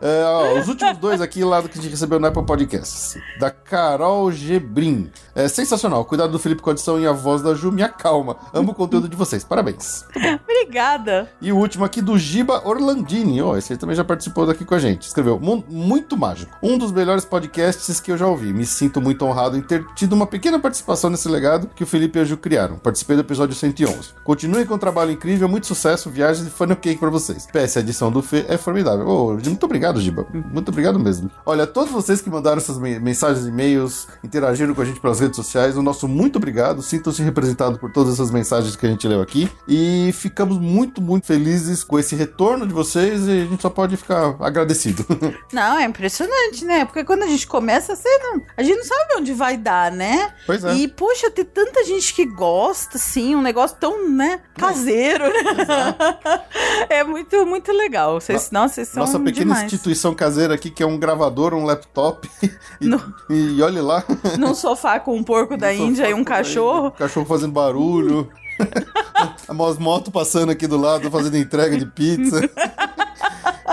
[0.00, 3.16] É, ó, os últimos dois aqui lá do que a gente recebeu no Apple Podcasts.
[3.38, 5.10] Da Carol Gebrim.
[5.34, 6.04] É sensacional.
[6.04, 8.36] Cuidado do Felipe com a edição e a voz da Ju me acalma.
[8.52, 9.44] Amo o conteúdo de vocês.
[9.44, 10.04] Parabéns.
[10.42, 11.30] Obrigada.
[11.40, 13.40] E o último aqui do Giba Orlandini.
[13.40, 15.02] Ó, esse aí também já participou daqui com a gente.
[15.02, 16.56] Escreveu: "Mu- Muito mágico.
[16.62, 18.52] Um dos melhores podcasts que eu já ouvi.
[18.52, 22.18] Me sinto muito honrado em ter tido uma pequena participação nesse legado que o Felipe
[22.18, 22.76] e a Ju criaram.
[22.78, 24.10] Participei do episódio 111.
[24.24, 27.46] Continuem com o trabalho incrível, muito sucesso, viagens e funnel cake pra vocês.
[27.46, 29.06] PS, a edição do Fê é formidável.
[29.08, 30.26] Ô, muito obrigado, Giba.
[30.32, 31.30] Muito obrigado mesmo.
[31.46, 35.36] Olha, todos vocês que mandaram essas men- mensagens, e-mails, interagiram com a gente pelas redes
[35.36, 36.82] sociais, o nosso muito obrigado.
[36.82, 39.50] Sintam-se representados por todas essas mensagens que a gente leu aqui.
[39.66, 43.96] E ficamos muito, muito felizes com esse retorno de vocês e a gente só pode
[43.96, 45.04] ficar agradecido.
[45.52, 46.84] Não, é impressionante, né?
[46.84, 50.32] Porque quando a gente começa, você não, a gente não sabe onde vai dar, né?
[50.46, 50.74] pois é.
[50.74, 55.94] E, poxa, tem tanta gente que gosta, assim, um negócio tão, né, caseiro, né?
[56.88, 58.20] É muito, muito legal.
[58.20, 59.67] Vocês, nossa, vocês são Nossa pequena demais.
[59.74, 62.28] Instituição caseira aqui, que é um gravador, um laptop.
[62.80, 64.04] E, No- e olhe lá.
[64.38, 66.88] Num sofá com um porco da Índia e um cachorro.
[66.88, 68.28] O cachorro fazendo barulho.
[69.48, 72.40] As motos passando aqui do lado, fazendo entrega de pizza.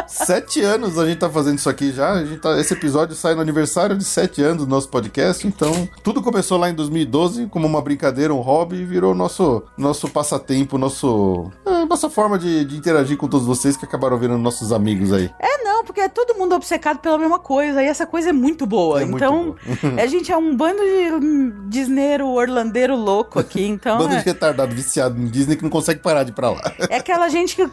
[0.07, 2.13] Sete anos a gente tá fazendo isso aqui já.
[2.13, 5.45] A gente tá- esse episódio sai no aniversário de sete anos do nosso podcast.
[5.47, 10.07] Então, tudo começou lá em 2012 como uma brincadeira, um hobby, e virou nosso, nosso
[10.09, 14.71] passatempo, nosso, é, nossa forma de, de interagir com todos vocês que acabaram virando nossos
[14.71, 15.31] amigos aí.
[15.39, 18.65] É, não, porque é todo mundo obcecado pela mesma coisa, e essa coisa é muito
[18.65, 19.01] boa.
[19.01, 19.55] É muito então,
[20.01, 23.97] a gente é um bando de hum, disneiro, orlandeiro louco aqui, então.
[23.97, 26.61] Bando é- de retardado viciado em Disney que não consegue parar de ir pra lá.
[26.89, 27.63] É aquela gente que.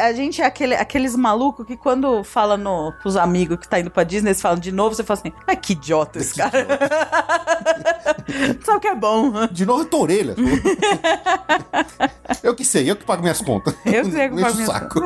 [0.00, 3.90] A gente é aquele, aqueles malucos que quando fala no, pros amigos que tá indo
[3.90, 6.66] pra Disney, eles falam de novo, você fala assim, ai que idiota esse Que cara.
[8.64, 9.32] Só que é bom.
[9.50, 10.34] De novo, tua orelha.
[12.42, 13.59] eu que sei, eu que pago minhas contas.
[13.84, 15.00] Eu sei que o saco.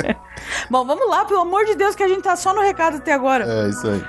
[0.70, 3.12] Bom, vamos lá, pelo amor de Deus, que a gente tá só no recado até
[3.12, 3.44] agora.
[3.44, 4.02] é, isso aí.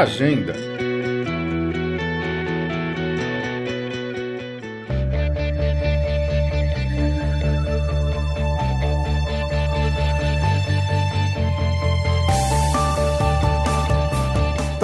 [0.00, 0.69] Agenda.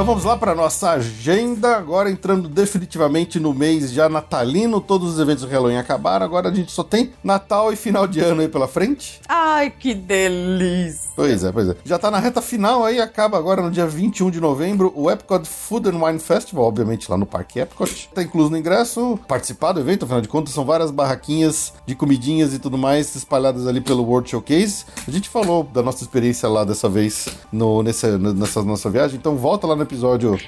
[0.07, 1.77] Vamos lá para nossa agenda.
[1.77, 6.25] Agora entrando definitivamente no mês já natalino, todos os eventos do Halloween acabaram.
[6.25, 9.21] Agora a gente só tem Natal e final de ano aí pela frente.
[9.29, 11.11] Ai, que delícia.
[11.17, 11.77] Pois é, pois é.
[11.85, 15.45] Já tá na reta final aí, acaba agora no dia 21 de novembro o Epcot
[15.45, 18.09] Food and Wine Festival, obviamente lá no Parque Epcot.
[18.15, 22.55] Tá incluso no ingresso, participar do evento, afinal de contas são várias barraquinhas de comidinhas
[22.55, 24.85] e tudo mais espalhadas ali pelo World Showcase.
[25.09, 29.35] A gente falou da nossa experiência lá dessa vez no, nessa, nessa nossa viagem, então
[29.35, 29.96] volta lá no episódio.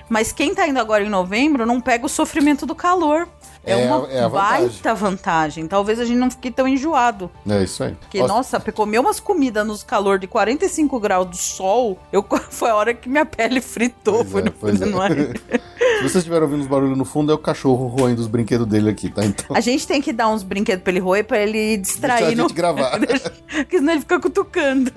[0.09, 3.29] Mas quem tá indo agora em novembro não pega o sofrimento do calor.
[3.65, 4.31] É, É uma é vantagem.
[4.31, 5.67] baita vantagem.
[5.67, 7.31] Talvez a gente não fique tão enjoado.
[7.49, 7.95] É isso aí.
[7.95, 12.71] Porque, Nossa, nossa, comer umas comidas nos calor de 45 graus do sol, eu, foi
[12.71, 14.25] a hora que minha pele fritou.
[14.25, 14.87] Pois foi é, pois é.
[14.87, 15.59] é?
[15.99, 18.89] Se vocês estiverem ouvindo os barulhos no fundo, é o cachorro roendo os brinquedos dele
[18.89, 19.25] aqui, tá?
[19.25, 22.25] Então, A gente tem que dar uns brinquedos pra ele roer pra ele deixa distrair.
[22.25, 22.49] a gente no...
[22.49, 22.99] gravar.
[23.51, 24.93] Porque senão ele fica cutucando.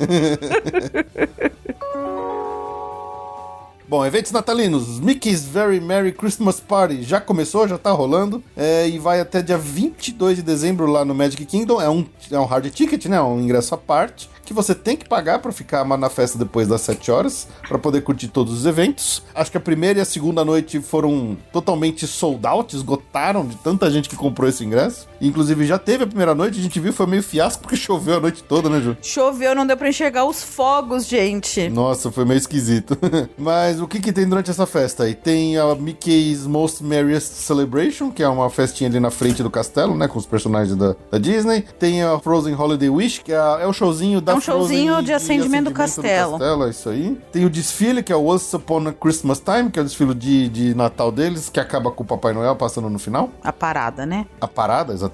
[3.91, 5.01] Bom, eventos natalinos.
[5.01, 8.41] Mickey's Very Merry Christmas Party já começou, já tá rolando.
[8.55, 11.81] é, e vai até dia 22 de dezembro lá no Magic Kingdom.
[11.81, 13.21] É um, é um hard ticket, né?
[13.21, 14.29] Um ingresso à parte.
[14.45, 17.49] Que você tem que pagar pra ficar na festa depois das 7 horas.
[17.67, 19.23] pra poder curtir todos os eventos.
[19.35, 22.73] Acho que a primeira e a segunda noite foram totalmente sold out.
[22.73, 25.10] Esgotaram de tanta gente que comprou esse ingresso.
[25.21, 26.59] Inclusive já teve a primeira noite.
[26.59, 28.97] A gente viu, foi meio fiasco porque choveu a noite toda, né, Ju?
[29.01, 31.69] Choveu, não deu pra enxergar os fogos, gente.
[31.69, 32.97] Nossa, foi meio esquisito.
[33.37, 35.13] Mas o que que tem durante essa festa aí?
[35.15, 39.95] Tem a Mickey's Most Merriest Celebration, que é uma festinha ali na frente do castelo,
[39.95, 40.07] né?
[40.07, 41.63] Com os personagens da, da Disney.
[41.79, 44.61] Tem a Frozen Holiday Wish, que é, a- é o showzinho da É um Frozen
[44.87, 46.31] showzinho de acendimento do castelo.
[46.31, 47.17] castelo, É isso aí.
[47.31, 50.13] Tem o desfile, que é o Once Upon a Christmas Time, que é o desfile
[50.15, 53.29] de, de Natal deles, que acaba com o Papai Noel passando no final.
[53.43, 54.25] A parada, né?
[54.39, 55.10] A parada, exatamente.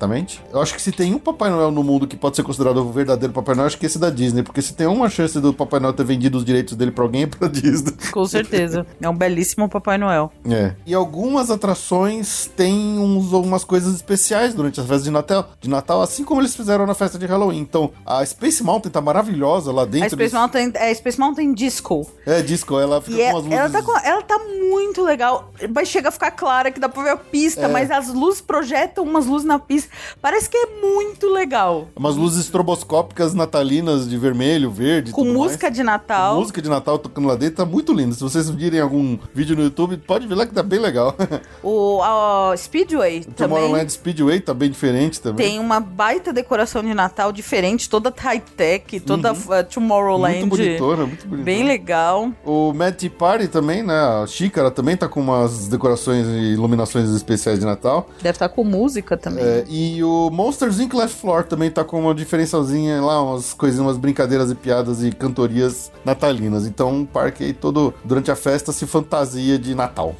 [0.54, 2.92] Eu acho que se tem um Papai Noel no mundo que pode ser considerado o
[2.92, 4.44] verdadeiro Papai Noel, acho que esse é da Disney.
[4.44, 7.24] Porque se tem uma chance do Papai Noel ter vendido os direitos dele pra alguém,
[7.24, 7.94] é pra Disney.
[8.12, 8.86] Com certeza.
[9.02, 10.32] é um belíssimo Papai Noel.
[10.50, 10.74] É.
[10.86, 11.50] E algumas
[11.88, 16.42] atrações têm uns, umas coisas especiais durante as festas de Natal, de Natal, assim como
[16.42, 17.60] eles fizeram na festa de Halloween.
[17.60, 20.08] Então, a Space Mountain tá maravilhosa lá dentro.
[20.08, 22.08] A Space Mountain, é Space Mountain Disco.
[22.26, 23.58] É, disco, ela fica E é- com as luzes.
[23.60, 24.40] ela, tá com- ela tá
[24.70, 25.52] muito legal.
[25.70, 27.68] Vai chegar a ficar clara que dá pra ver a pista, É.
[27.68, 29.87] mas as luzes projetam umas luzes na pista.
[30.22, 31.88] Parece que é muito legal.
[31.96, 35.12] Umas luzes estroboscópicas natalinas de vermelho, verde.
[35.12, 35.76] Com música mais.
[35.76, 36.34] de Natal.
[36.36, 38.14] Com música de Natal tocando lá dentro, tá muito lindo.
[38.14, 41.16] Se vocês virem algum vídeo no YouTube, pode ver lá que tá bem legal.
[41.64, 45.48] O a Speedway O também Tomorrowland Speedway tá bem diferente também.
[45.48, 50.36] tem uma baita decoração de Natal diferente, toda high-tech, toda uh, Tomorrowland.
[50.36, 50.48] Uhum.
[50.48, 51.44] Muito bonitona, muito bonitona.
[51.44, 52.32] Bem legal.
[52.46, 53.94] O Mad Tea Party também, né?
[53.94, 58.10] A Xícara também tá com umas decorações e iluminações especiais de Natal.
[58.22, 59.44] Deve estar com música também.
[59.44, 60.94] É, e o Monsters Inc.
[60.94, 65.12] Last Floor também tá com uma diferencialzinha lá, umas coisinhas, umas brincadeiras e piadas e
[65.12, 66.66] cantorias natalinas.
[66.66, 70.16] Então, o parque aí todo, durante a festa, se fantasia de Natal.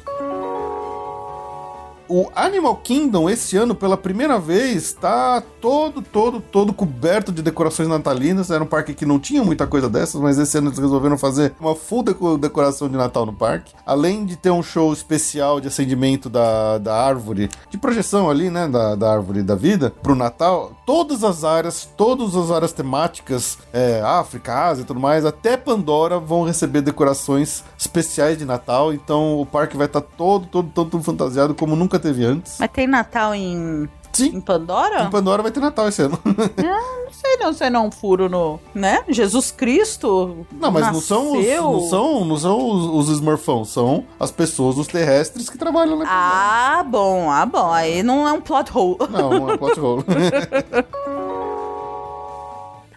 [2.08, 7.86] O Animal Kingdom, esse ano, pela primeira vez, tá todo, todo, todo coberto de decorações
[7.86, 8.50] natalinas.
[8.50, 11.52] Era um parque que não tinha muita coisa dessas, mas esse ano eles resolveram fazer
[11.60, 13.74] uma full deco- decoração de Natal no parque.
[13.84, 18.66] Além de ter um show especial de acendimento da, da árvore, de projeção ali, né,
[18.66, 24.00] da, da árvore da vida, pro Natal, todas as áreas, todas as áreas temáticas, é,
[24.00, 28.94] África, Ásia e tudo mais, até Pandora vão receber decorações especiais de Natal.
[28.94, 32.56] Então o parque vai estar todo, todo, todo fantasiado como nunca teve antes.
[32.58, 34.36] Mas tem Natal em Sim.
[34.36, 35.04] Em Pandora?
[35.04, 36.18] Em Pandora vai ter Natal esse ano.
[36.24, 38.60] Não sei não, se não é um furo no.
[38.74, 39.02] né?
[39.08, 40.46] Jesus Cristo.
[40.52, 44.76] Não, mas não são, os, não são, não são os, os Smurfão, são as pessoas,
[44.76, 46.04] os terrestres que trabalham lá.
[46.06, 47.72] Ah, bom, ah, bom.
[47.72, 48.98] Aí não é um plot hole.
[48.98, 49.38] Pandora.
[49.38, 50.04] Não, é plot hole.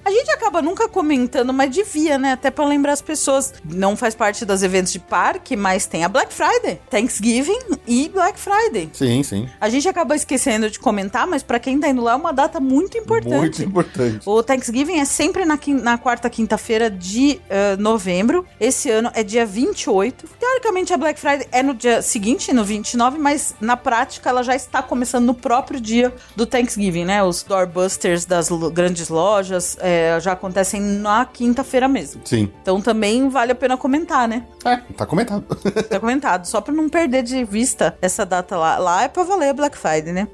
[0.03, 2.33] A gente acaba nunca comentando, mas devia, né?
[2.33, 3.53] Até pra lembrar as pessoas.
[3.63, 8.39] Não faz parte dos eventos de parque, mas tem a Black Friday, Thanksgiving e Black
[8.39, 8.89] Friday.
[8.93, 9.47] sim, sim.
[9.59, 12.59] A gente acaba esquecendo de comentar, mas pra quem tá indo lá é uma data
[12.59, 13.35] muito importante.
[13.35, 14.19] Muito importante.
[14.25, 18.45] O Thanksgiving é sempre na, na quarta quinta-feira de eh, novembro.
[18.59, 20.25] Esse ano é dia 28.
[20.39, 24.55] Teoricamente, a Black Friday é no dia seguinte, no 29, mas na prática ela já
[24.55, 27.23] está começando no próprio dia do Thanksgiving, né?
[27.23, 32.21] Os doorbusters das grandes lojas eh, já acontecem na quinta-feira mesmo.
[32.25, 32.51] Sim.
[32.61, 34.43] Então também vale a pena comentar, né?
[34.63, 35.43] É, tá comentado.
[35.89, 38.77] Tá comentado, só pra não perder de vista essa data lá.
[38.77, 40.27] Lá é pra valer a Black Friday, né?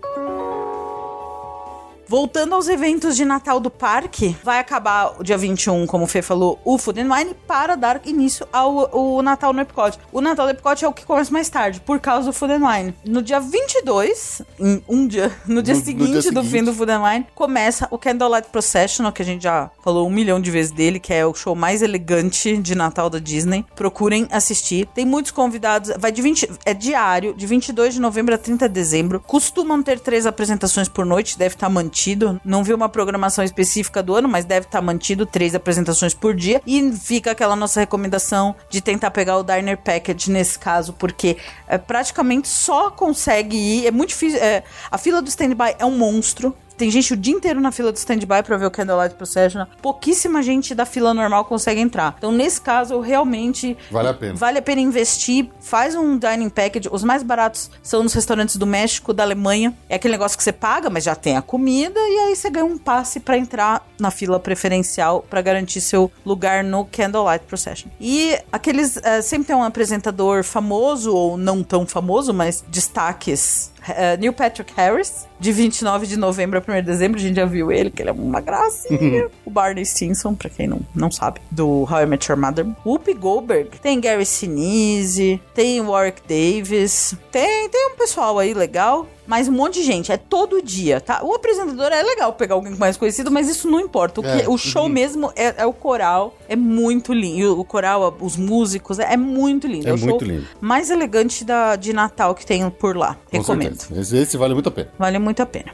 [2.10, 6.22] Voltando aos eventos de Natal do parque, vai acabar o dia 21, como o Fê
[6.22, 9.99] falou, o Food and Wine, para dar início ao o Natal no Epcot.
[10.14, 12.66] O Natal do Epcot é o que começa mais tarde, por causa do Food and
[12.66, 12.95] Wine.
[13.05, 16.49] No dia 22, em um dia, no dia No- no seguinte dia do seguinte.
[16.49, 20.12] fim do Food and Wine, começa o Candlelight Processional, que a gente já falou um
[20.12, 23.66] milhão de vezes dele, que é o show mais elegante de Natal da Disney.
[23.76, 24.88] Procurem assistir.
[24.95, 28.74] Tem muitos convidados, vai de 20, é diário, de 22 de novembro a 30 de
[28.74, 29.20] dezembro.
[29.20, 31.96] Costumam ter três apresentações por noite, deve estar mantido.
[32.43, 36.61] Não vi uma programação específica do ano, mas deve estar mantido três apresentações por dia.
[36.65, 41.37] E fica aquela nossa recomendação de tentar pegar o Diner Package nesse caso, porque
[41.67, 43.87] é, praticamente só consegue ir.
[43.87, 44.39] É muito difícil.
[44.39, 46.55] é, a fila do stand-by é um monstro.
[46.78, 49.65] Tem gente o dia inteiro na fila do stand-by pra ver o Candlelight Procession.
[49.82, 52.13] Pouquíssima gente da fila normal consegue entrar.
[52.17, 54.34] Então, nesse caso, realmente Vale a pena.
[54.36, 56.88] Vale a pena investir, faz um dining package.
[56.91, 59.75] Os mais baratos são nos restaurantes do México, da Alemanha.
[59.89, 62.65] É aquele negócio que você paga, mas já tem a comida e aí você ganha
[62.65, 67.89] um passe pra entrar na fila preferencial pra garantir seu lugar no Candlelight Procession.
[67.99, 73.71] E aqueles eh, sempre tem um apresentador famoso ou não tão famoso, mas destaques.
[73.89, 77.45] Eh, Neil Patrick Harris, de 29 de novembro a 1 de dezembro, a gente já
[77.45, 79.27] viu ele, que ele é uma gracinha.
[79.45, 82.65] o Barney Stinson, pra quem não, não sabe, do How I Met Your Mother.
[82.85, 89.07] Whoopi Goldberg, tem Gary Sinise, tem Warwick Davis, tem, tem um pessoal aí legal.
[89.28, 91.19] Mas um monte de gente, é todo dia, tá?
[91.23, 94.21] O apresentador é legal pegar alguém mais conhecido, mas isso não importa.
[94.21, 94.49] O, que- É.
[94.49, 97.59] o show mesmo é, é o coral, é muito lindo.
[97.59, 99.88] O, coral, os músicos, é, é muito lindo.
[99.89, 100.47] É o muito lindo.
[100.61, 103.17] mais elegante da, de Natal que tem por lá.
[103.30, 103.80] Com Recomendo.
[103.80, 104.17] certeza.
[104.17, 104.89] Esse vale muito a pena.
[104.97, 105.71] Vale muito a pena.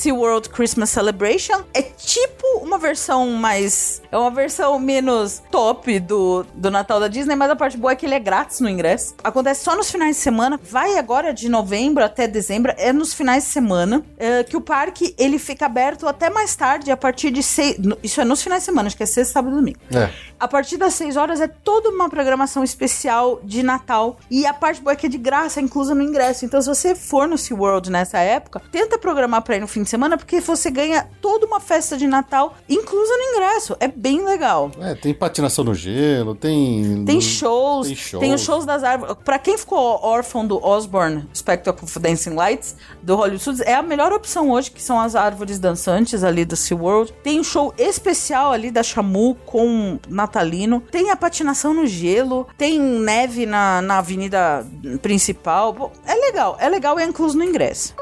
[0.00, 4.00] SeaWorld Christmas Celebration é tipo uma versão mais.
[4.10, 7.96] É uma versão menos top do, do Natal da Disney, mas a parte boa é
[7.96, 9.14] que ele é grátis no ingresso.
[9.22, 10.58] Acontece só nos finais de semana.
[10.70, 12.72] Vai agora de novembro até dezembro.
[12.78, 14.02] É nos finais de semana.
[14.16, 17.76] é, que o parque ele fica aberto até mais tarde, a partir de seis.
[18.02, 19.78] Isso é nos finais de semana, acho que é sexta, sábado e domingo.
[19.94, 20.10] É.
[20.40, 24.18] A partir das 6 horas é toda uma programação especial de Natal.
[24.30, 26.46] E a parte boa é que é de graça, é inclusa no ingresso.
[26.46, 29.89] Então, se você for no SeaWorld nessa época, tenta programar pra ir no fim de
[29.90, 33.76] semana, porque você ganha toda uma festa de Natal inclusa no ingresso.
[33.80, 34.70] É bem legal.
[34.80, 37.04] É, tem patinação no gelo, tem.
[37.04, 38.34] Tem shows, Tem tem, shows.
[38.34, 39.16] os shows das árvores.
[39.24, 43.82] Pra quem ficou órfão do Osborne Spectacle of Dancing Lights, do Hollywood Studios, é a
[43.82, 47.12] melhor opção hoje, que são as árvores dançantes ali do SeaWorld.
[47.22, 50.80] Tem um show especial ali da Chamu com natalino.
[50.90, 52.46] Tem a patinação no gelo.
[52.56, 54.66] Tem neve na, na avenida
[55.02, 55.92] principal.
[56.06, 57.94] É legal, é legal e é incluso no ingresso.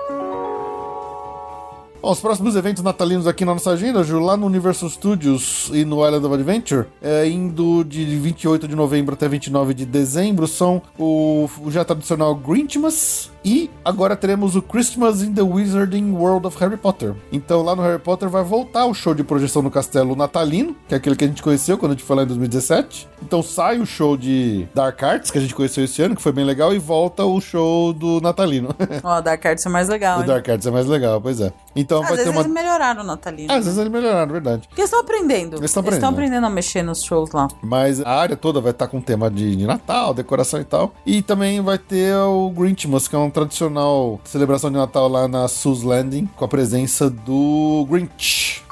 [2.01, 5.85] Ó, os próximos eventos natalinos aqui na nossa agenda, Ju, lá no Universal Studios e
[5.85, 10.81] no Island of Adventure, é, indo de 28 de novembro até 29 de dezembro, são
[10.97, 16.59] o, o já tradicional Grinchmas e agora teremos o Christmas in the Wizarding World of
[16.59, 17.15] Harry Potter.
[17.33, 20.95] Então lá no Harry Potter vai voltar o show de projeção no Castelo Natalino, que
[20.95, 23.09] é aquele que a gente conheceu quando a gente foi lá em 2017.
[23.23, 26.33] Então sai o show de Dark Arts, que a gente conheceu esse ano, que foi
[26.33, 28.75] bem legal, e volta o show do Natalino.
[29.03, 30.27] Ó, Dark Arts é mais legal, o hein?
[30.27, 31.53] Dark Arts é mais legal, pois é.
[31.75, 32.41] Então Às vai ter vezes uma...
[32.43, 33.53] eles melhoraram o natalino.
[33.53, 34.67] Ah, Às vezes eles melhoraram, verdade.
[34.69, 35.57] Porque eles estão aprendendo.
[35.57, 36.05] Eles estão aprendendo.
[36.07, 37.49] aprendendo a mexer nos shows lá.
[37.63, 40.93] Mas a área toda vai estar com tema de, de Natal, decoração e tal.
[41.07, 45.83] E também vai ter o Grinchmas, que é tradicional celebração de Natal lá na Sus
[45.83, 48.68] Landing, com a presença do Grinch.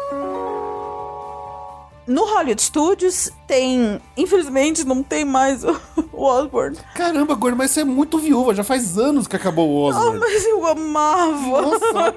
[2.07, 4.00] No Hollywood Studios tem.
[4.16, 5.76] Infelizmente, não tem mais o,
[6.12, 6.76] o Osborne.
[6.94, 8.54] Caramba, Gordo, mas você é muito viúva.
[8.54, 10.18] Já faz anos que acabou o Ah, Osborne.
[10.20, 11.62] mas eu amava.
[11.62, 12.14] Nossa,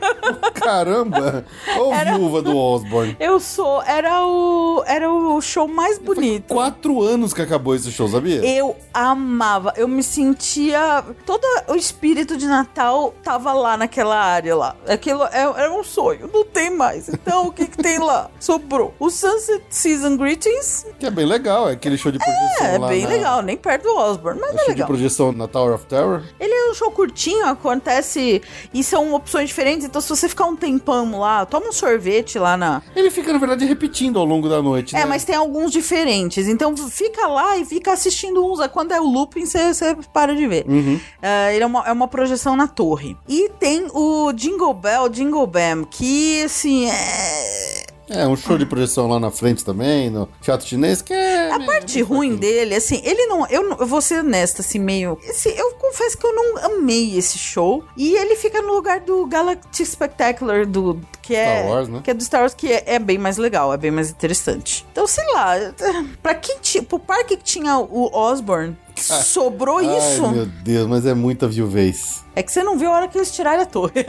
[0.54, 1.46] caramba.
[1.80, 3.16] Ô, Era- viúva do Osborne.
[3.20, 3.82] Eu sou.
[3.84, 4.84] Era o.
[4.86, 6.54] Era o show mais bonito.
[6.54, 8.44] Quatro anos que acabou esse show, sabia?
[8.46, 11.04] Eu amava, eu me sentia.
[11.26, 14.76] Todo o espírito de Natal tava lá naquela área lá.
[14.88, 17.10] Aquilo é- era um sonho, não tem mais.
[17.10, 18.30] Então o que, que tem lá?
[18.40, 18.94] Sobrou.
[19.00, 22.88] O Sunset Season Greetings Que é bem legal, é aquele show de projeção é lá
[22.88, 24.88] bem na- legal, nem perto do Osborne, mas é é show de legal.
[24.88, 26.24] projeção na Tower of Terror.
[26.40, 28.42] Ele é um show curtinho, acontece.
[28.74, 32.58] E são opções diferentes, então se você ficar um tempão lá, toma um sorvete lá
[32.58, 32.82] na.
[32.96, 35.06] Ele fica, na verdade, repetindo ao longo da noite, É, né?
[35.06, 36.48] mas tem alguns diferentes.
[36.48, 38.60] Então fica lá e fica assistindo uns.
[38.68, 40.66] Quando é o looping, você você para de ver.
[40.68, 41.00] Uhum.
[41.22, 43.16] É, ele é uma, é uma projeção na torre.
[43.28, 47.86] E tem o Jingle Bell, Jingle Bam, que assim é.
[48.10, 51.52] É, um show de projeção lá na frente também, no Teatro Chinês, que é...
[51.52, 53.46] A parte ruim dele, assim, ele não.
[53.48, 55.18] Eu, eu vou ser honesta, assim, meio.
[55.30, 57.84] Assim, eu confesso que eu não amei esse show.
[57.96, 61.00] E ele fica no lugar do Galactic Spectacular, do.
[61.22, 62.02] Que é, Star Wars, né?
[62.04, 64.86] que é do Star Wars, que é, é bem mais legal, é bem mais interessante.
[64.92, 65.56] Então, sei lá,
[66.22, 66.84] pra quem tinha.
[66.84, 70.26] Pro parque que tinha o Osborne, sobrou isso.
[70.26, 72.24] Ai, meu Deus, mas é muita viuvez.
[72.36, 73.94] É que você não viu a hora que eles tiraram a torre.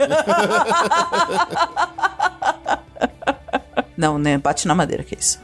[4.01, 4.37] não, né?
[4.37, 5.39] Bate na madeira, que isso.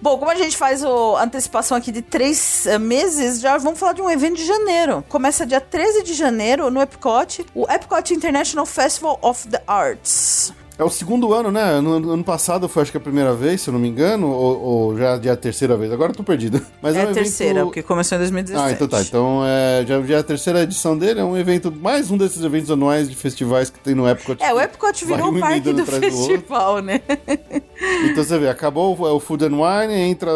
[0.00, 3.92] Bom, como a gente faz a antecipação aqui de três eh, meses, já vamos falar
[3.92, 5.04] de um evento de janeiro.
[5.08, 10.52] Começa dia 13 de janeiro no Epcot, o Epcot International Festival of the Arts.
[10.82, 11.80] É o segundo ano, né?
[11.80, 14.28] No no ano passado foi acho que a primeira vez, se eu não me engano,
[14.28, 15.92] ou, ou já, já é a terceira vez.
[15.92, 16.60] Agora eu tô perdido.
[16.82, 18.68] Mas é é, a um evento- terceira, porque começou em 2017.
[18.68, 19.00] Ah, então tá.
[19.00, 21.20] Então é, já, já é a terceira edição dele.
[21.20, 24.42] É um evento, mais um desses eventos anuais de festivais que tem no Epcot.
[24.42, 27.00] É, o Epcot virou um o parque emendando do atrás do festival, né?
[28.04, 30.30] Então você vê, acabou o- o Food and Wine, entra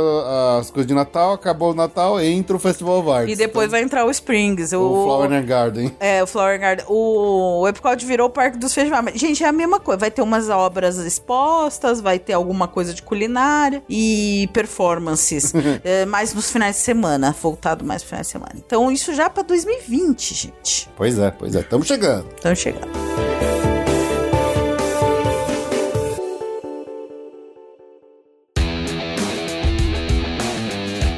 [0.59, 3.33] as coisas de Natal, acabou o Natal, entra o Festival of Arts.
[3.33, 5.93] E depois vai entrar o Springs, Então, o Flower and Garden.
[6.01, 6.85] É, o Flower Garden.
[6.89, 9.15] O, o Epcot virou o parque dos festivais.
[9.15, 9.97] Gente, é a mesma coisa.
[10.01, 15.53] Vai ter umas obras expostas, vai ter alguma coisa de culinária e performances.
[15.83, 18.53] é, mais nos finais de semana, voltado mais nos finais de semana.
[18.55, 20.89] Então, isso já pra 2020, gente.
[20.97, 22.27] Pois é, pois é, estamos chegando.
[22.35, 22.91] Estamos chegando.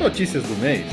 [0.01, 0.87] Notícias do mês.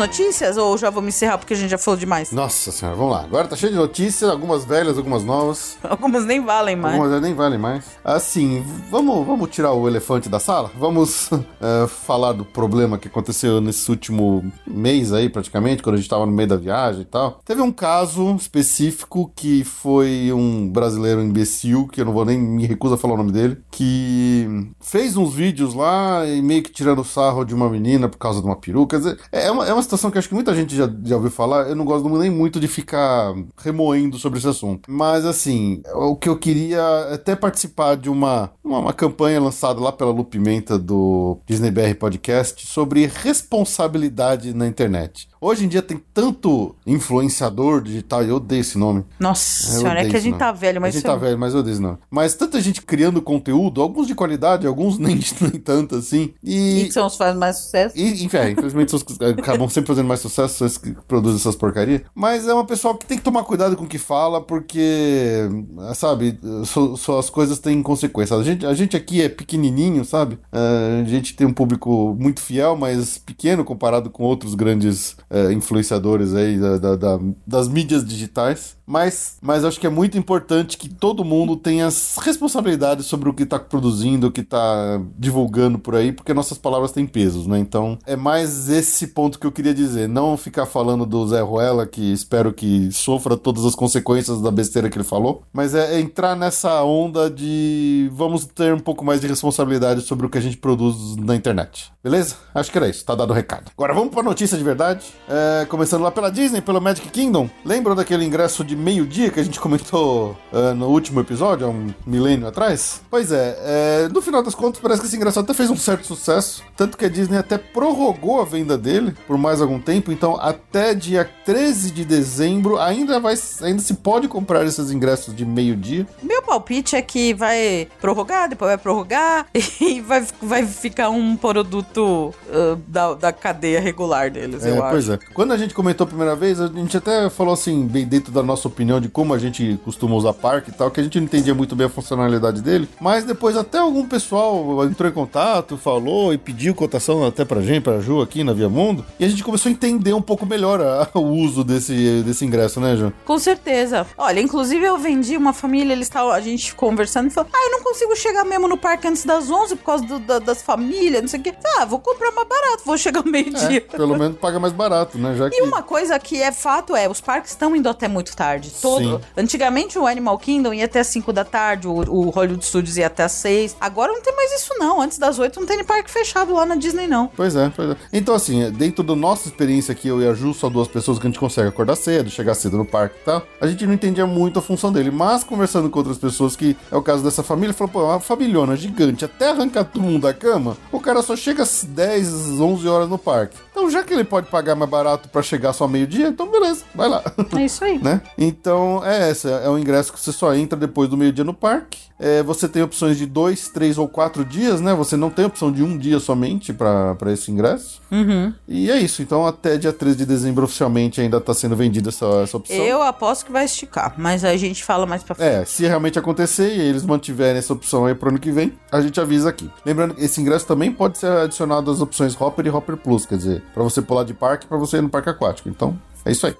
[0.00, 2.32] Notícias ou já vamos encerrar porque a gente já falou demais?
[2.32, 3.22] Nossa senhora, vamos lá.
[3.22, 5.76] Agora tá cheio de notícias, algumas velhas, algumas novas.
[5.90, 6.94] Algumas nem valem mais.
[6.94, 7.84] Algumas nem valem mais.
[8.02, 10.70] Assim, vamos, vamos tirar o elefante da sala?
[10.78, 11.28] Vamos
[11.60, 16.24] eh, falar do problema que aconteceu nesse último mês aí, praticamente, quando a gente tava
[16.24, 17.40] no meio da viagem e tal.
[17.44, 22.66] Teve um caso específico que foi um brasileiro imbecil, que eu não vou nem me
[22.66, 27.04] recuso a falar o nome dele, que fez uns vídeos lá e meio que tirando
[27.04, 28.96] sarro de uma menina por causa de uma peruca.
[28.96, 31.30] Quer dizer, é uma, é uma situação que acho que muita gente já, já ouviu
[31.30, 31.68] falar.
[31.68, 34.90] Eu não gosto nem muito de ficar remoendo sobre esse assunto.
[34.90, 36.78] Mas assim, o que eu queria
[37.10, 41.70] é até participar de uma, uma, uma campanha lançada lá pela Lu Pimenta do Disney
[41.70, 45.28] BR Podcast sobre responsabilidade na internet.
[45.40, 49.04] Hoje em dia tem tanto influenciador digital, eu odeio esse nome.
[49.18, 51.38] Nossa Eu senhora, é que a gente tá velho, mas a gente tá é- velho,
[51.38, 51.98] mas eu odeio esse nome.
[52.10, 56.34] Mas tanta gente criando conteúdo, alguns de qualidade, alguns nem, nem tanto assim.
[56.44, 57.96] E E, que são os que fazem mais sucesso.
[57.98, 60.92] e, enfim, é, infelizmente são os que acabam sempre fazendo mais sucesso, são esses que
[61.08, 62.02] produzem essas porcarias.
[62.14, 65.48] Mas é uma pessoa que tem que tomar cuidado com o que fala, porque,
[65.94, 68.38] sabe, so- so- as coisas têm consequências.
[68.38, 70.38] A gente, a gente aqui é pequenininho, sabe?
[70.52, 75.52] Ah, a gente tem um público muito fiel, mas pequeno comparado com outros grandes eh,
[75.52, 78.76] influenciadores aí da- da- da- das mídias digitais.
[78.86, 83.32] Mas, mas acho que é muito importante que todo mundo tenha as responsabilidades sobre o
[83.32, 87.58] que está produzindo, o que está divulgando por aí, porque nossas palavras têm pesos, né?
[87.60, 90.08] Então é mais esse ponto que eu queria dizer.
[90.08, 94.90] Não ficar falando do Zé Ruela, que espero que sofra todas as consequências da besteira
[94.90, 99.20] que ele falou, mas é, é entrar nessa onda de vamos ter um pouco mais
[99.20, 101.92] de responsabilidade sobre o que a gente produz na internet.
[102.02, 102.34] Beleza?
[102.52, 103.04] Acho que era isso.
[103.04, 103.70] Tá dado o recado.
[103.76, 105.06] Agora vamos pra notícia de verdade.
[105.32, 107.48] É, começando lá pela Disney, pelo Magic Kingdom.
[107.64, 111.94] Lembram daquele ingresso de meio-dia que a gente comentou é, no último episódio, há um
[112.04, 113.00] milênio atrás?
[113.08, 116.04] Pois é, é, no final das contas, parece que esse ingresso até fez um certo
[116.04, 116.64] sucesso.
[116.76, 120.10] Tanto que a Disney até prorrogou a venda dele por mais algum tempo.
[120.10, 125.46] Então, até dia 13 de dezembro, ainda, vai, ainda se pode comprar esses ingressos de
[125.46, 126.08] meio-dia.
[126.24, 129.46] Meu palpite é que vai prorrogar, depois vai prorrogar
[129.80, 134.90] e vai, vai ficar um produto uh, da, da cadeia regular deles, É, eu acho.
[134.90, 135.19] pois é.
[135.34, 138.42] Quando a gente comentou a primeira vez, a gente até falou assim, bem dentro da
[138.42, 141.24] nossa opinião de como a gente costuma usar parque e tal, que a gente não
[141.24, 142.88] entendia muito bem a funcionalidade dele.
[143.00, 147.82] Mas depois até algum pessoal entrou em contato, falou e pediu cotação até pra gente,
[147.82, 149.04] pra Ju aqui na Via Mundo.
[149.18, 152.80] E a gente começou a entender um pouco melhor a- o uso desse, desse ingresso,
[152.80, 153.12] né, Ju?
[153.24, 154.06] Com certeza.
[154.18, 157.70] Olha, inclusive eu vendi uma família, eles estavam, a gente conversando e falou: Ah, eu
[157.72, 161.22] não consigo chegar mesmo no parque antes das 11 por causa do- da- das famílias,
[161.22, 161.54] não sei o quê.
[161.78, 163.80] Ah, vou comprar mais barato, vou chegar ao É, meio-dia.
[163.82, 165.34] pelo menos paga mais barato, né?
[165.36, 165.56] Já que...
[165.56, 168.70] E uma coisa que é fato é, os parques estão indo até muito tarde.
[168.80, 169.18] Todo.
[169.18, 169.20] Sim.
[169.36, 173.06] Antigamente o Animal Kingdom ia até as 5 da tarde, o, o Hollywood Studios ia
[173.06, 173.76] até as 6.
[173.80, 175.00] Agora não tem mais isso, não.
[175.00, 177.28] Antes das 8 não tem parque fechado lá na Disney, não.
[177.28, 177.96] Pois é, pois é.
[178.12, 181.26] Então, assim, dentro da nossa experiência aqui, eu e a Ju, só duas pessoas que
[181.26, 184.26] a gente consegue acordar cedo, chegar cedo no parque e tal, a gente não entendia
[184.26, 185.10] muito a função dele.
[185.10, 188.20] Mas, conversando com outras pessoas, que é o caso dessa família, falou, pô, é uma
[188.20, 192.88] familhona gigante, até arrancar todo mundo da cama, o cara só chega às 10, 11
[192.88, 193.56] horas no parque.
[193.70, 197.08] Então, já que ele pode pagar mais barato pra chegar só meio-dia, então beleza, vai
[197.08, 197.22] lá.
[197.56, 197.98] É isso aí.
[198.02, 198.20] né?
[198.36, 199.48] Então, é essa.
[199.48, 202.10] É um ingresso que você só entra depois do meio-dia no parque.
[202.20, 204.92] É, você tem opções de dois, três ou quatro dias, né?
[204.94, 208.02] Você não tem opção de um dia somente para esse ingresso.
[208.10, 208.52] Uhum.
[208.68, 209.22] E é isso.
[209.22, 212.76] Então, até dia 13 de dezembro, oficialmente, ainda tá sendo vendida essa, essa opção.
[212.76, 215.48] Eu aposto que vai esticar, mas a gente fala mais pra frente.
[215.48, 219.00] É, se realmente acontecer e eles mantiverem essa opção aí pro ano que vem, a
[219.00, 219.70] gente avisa aqui.
[219.86, 223.38] Lembrando que esse ingresso também pode ser adicionado às opções Hopper e Hopper Plus, quer
[223.38, 225.68] dizer, para você pular de parque e para você ir no parque aquático.
[225.68, 226.56] Então, é isso aí.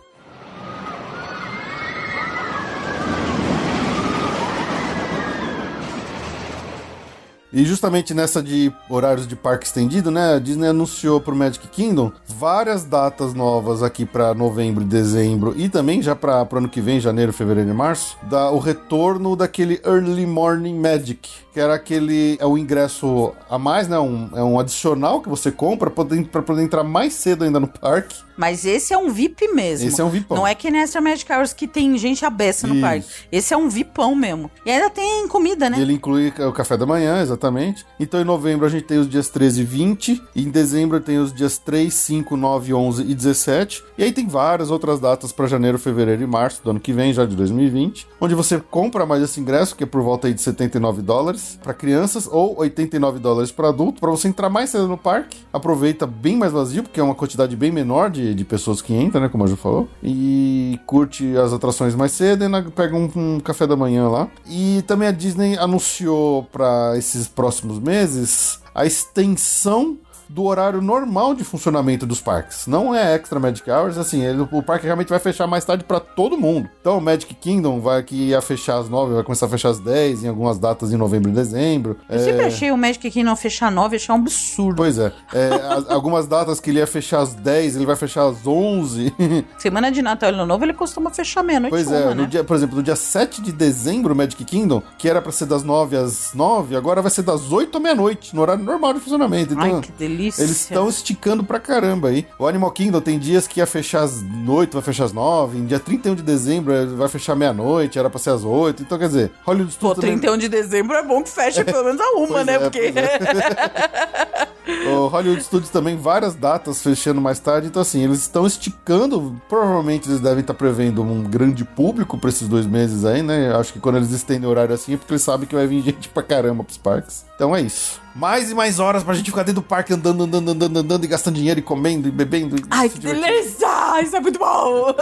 [7.52, 10.34] E justamente nessa de horários de parque estendido, né?
[10.34, 16.00] A Disney anunciou pro Magic Kingdom várias datas novas aqui para novembro dezembro e também
[16.00, 20.26] já para pro ano que vem, janeiro, fevereiro e março, da, o retorno daquele Early
[20.26, 23.98] Morning Magic, que era aquele é o ingresso a mais, né?
[23.98, 27.59] Um, é um adicional que você compra para poder, pra poder entrar mais cedo ainda
[27.59, 28.16] no parque.
[28.36, 29.86] Mas esse é um VIP mesmo.
[29.86, 30.38] Esse é um VIPão.
[30.38, 32.82] Não é que nem Extra Magic Hours que tem gente abessa no Isso.
[32.82, 33.07] parque.
[33.30, 34.51] Esse é um VIPão mesmo.
[34.64, 35.78] E ainda tem comida, né?
[35.78, 37.84] Ele inclui o café da manhã, exatamente.
[37.98, 40.22] Então em novembro a gente tem os dias 13 e 20.
[40.34, 43.84] E em dezembro tem os dias 3, 5, 9, 11 e 17.
[43.98, 47.12] E aí tem várias outras datas para janeiro, fevereiro e março do ano que vem,
[47.12, 48.07] já de 2020.
[48.18, 51.74] Onde você compra mais esse ingresso, que é por volta aí de 79 dólares para
[51.74, 55.38] crianças ou 89 dólares para adulto, para você entrar mais cedo no parque.
[55.53, 59.20] Aproveita bem mais vazio, porque é uma quantidade bem menor de, de pessoas que entram,
[59.20, 59.28] né?
[59.28, 59.88] Como a Ju falou.
[60.03, 64.28] E curte as atrações mais cedo e na- pega um, um café da manhã lá.
[64.49, 69.99] E também a Disney anunciou para esses próximos meses a extensão
[70.34, 72.66] do horário normal de funcionamento dos parques.
[72.66, 75.98] Não é extra Magic Hours, assim, ele- o parque realmente vai fechar mais tarde para
[76.00, 76.68] todo mundo.
[76.80, 79.78] Então, o Magic Kingdom vai que ia fechar às 9, vai começar a fechar às
[79.80, 81.96] 10, em algumas datas em novembro e dezembro.
[82.08, 84.76] Eu sempre achei o Magic Kingdom fechar 9, achei um absurdo.
[84.76, 88.26] Pois é, é, as- algumas datas que ele ia fechar às 10, ele vai fechar
[88.28, 89.12] às 11.
[89.58, 92.14] Semana de Natal e Ano Novo ele costuma fechar meia-noite Pois uma, é, né?
[92.14, 95.32] no dia, por exemplo, no dia 7 de dezembro, o Magic Kingdom, que era pra
[95.32, 98.94] ser das 9 às 9, agora vai ser das 8 à meia-noite, no horário normal
[98.94, 99.54] de funcionamento.
[99.54, 100.19] Então, Ai, que delícia.
[100.26, 102.26] Eles estão esticando pra caramba aí.
[102.38, 105.66] O Animal Kingdom tem dias que ia fechar às 8, vai fechar às 9, em
[105.66, 108.82] dia 31 de dezembro eh, vai fechar meia-noite, era pra ser às 8.
[108.82, 111.84] Então, quer dizer, Hollywood Pô, Studios também- 31 de dezembro é bom que feche pelo
[111.84, 112.54] menos a uma, Pois né?
[112.54, 112.92] é, Porque.
[112.92, 114.50] pois
[114.86, 117.66] O Hollywood Studios também, várias datas fechando mais tarde.
[117.66, 119.40] Então, assim, eles estão esticando.
[119.48, 123.52] Provavelmente eles devem estar prevendo um grande público pra esses dois meses aí, né?
[123.56, 125.82] Acho que quando eles estendem o horário assim é porque eles sabem que vai vir
[125.82, 127.24] gente pra caramba pros parques.
[127.34, 128.00] Então é isso.
[128.14, 131.06] Mais e mais horas pra gente ficar dentro do parque andando, andando, andando, andando e
[131.06, 132.56] gastando dinheiro e comendo e bebendo.
[132.56, 134.02] E Ai, que delícia!
[134.02, 134.94] Isso é muito bom!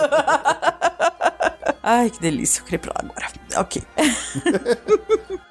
[1.83, 2.61] Ai, que delícia.
[2.61, 3.29] Eu queria ir pra lá agora.
[3.57, 3.83] Ok.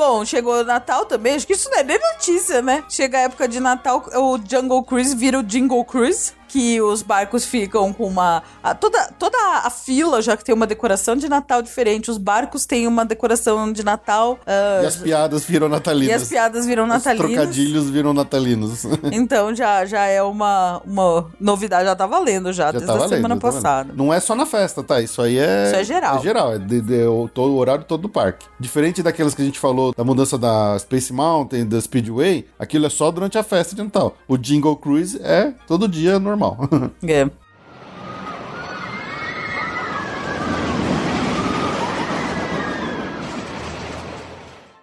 [0.00, 2.82] Bom, chegou o Natal também, acho que isso não é nem notícia, né?
[2.88, 6.32] Chega a época de Natal, o Jungle Cruise vira o Jingle Cruise.
[6.50, 8.42] Que os barcos ficam com uma.
[8.62, 12.10] a- toda, toda a fila já que tem uma decoração de Natal diferente.
[12.10, 14.38] Os barcos têm uma decoração de Natal.
[14.46, 16.22] ah, E as piadas viram e natalinas.
[16.22, 17.30] as piadas viram Os natalinas.
[17.32, 18.84] trocadilhos viram natalinos.
[19.12, 22.96] Então já, já é uma, uma novidade, já tá valendo já, Já desde tá a
[22.96, 23.84] valendo, semana já tá passada.
[23.88, 23.96] valendo.
[23.96, 25.00] Não é só na festa, tá?
[25.00, 25.66] Isso aí é.
[25.66, 26.16] Isso é geral.
[26.18, 28.46] É geral, é de, de- o horário todo do parque.
[28.58, 32.90] Diferente daquelas que a gente falou da mudança da Space Mountain, da Speedway, aquilo é
[32.90, 34.16] só durante a festa de Natal.
[34.28, 36.39] O Jingle Cruise é todo dia normal.
[37.06, 37.30] É.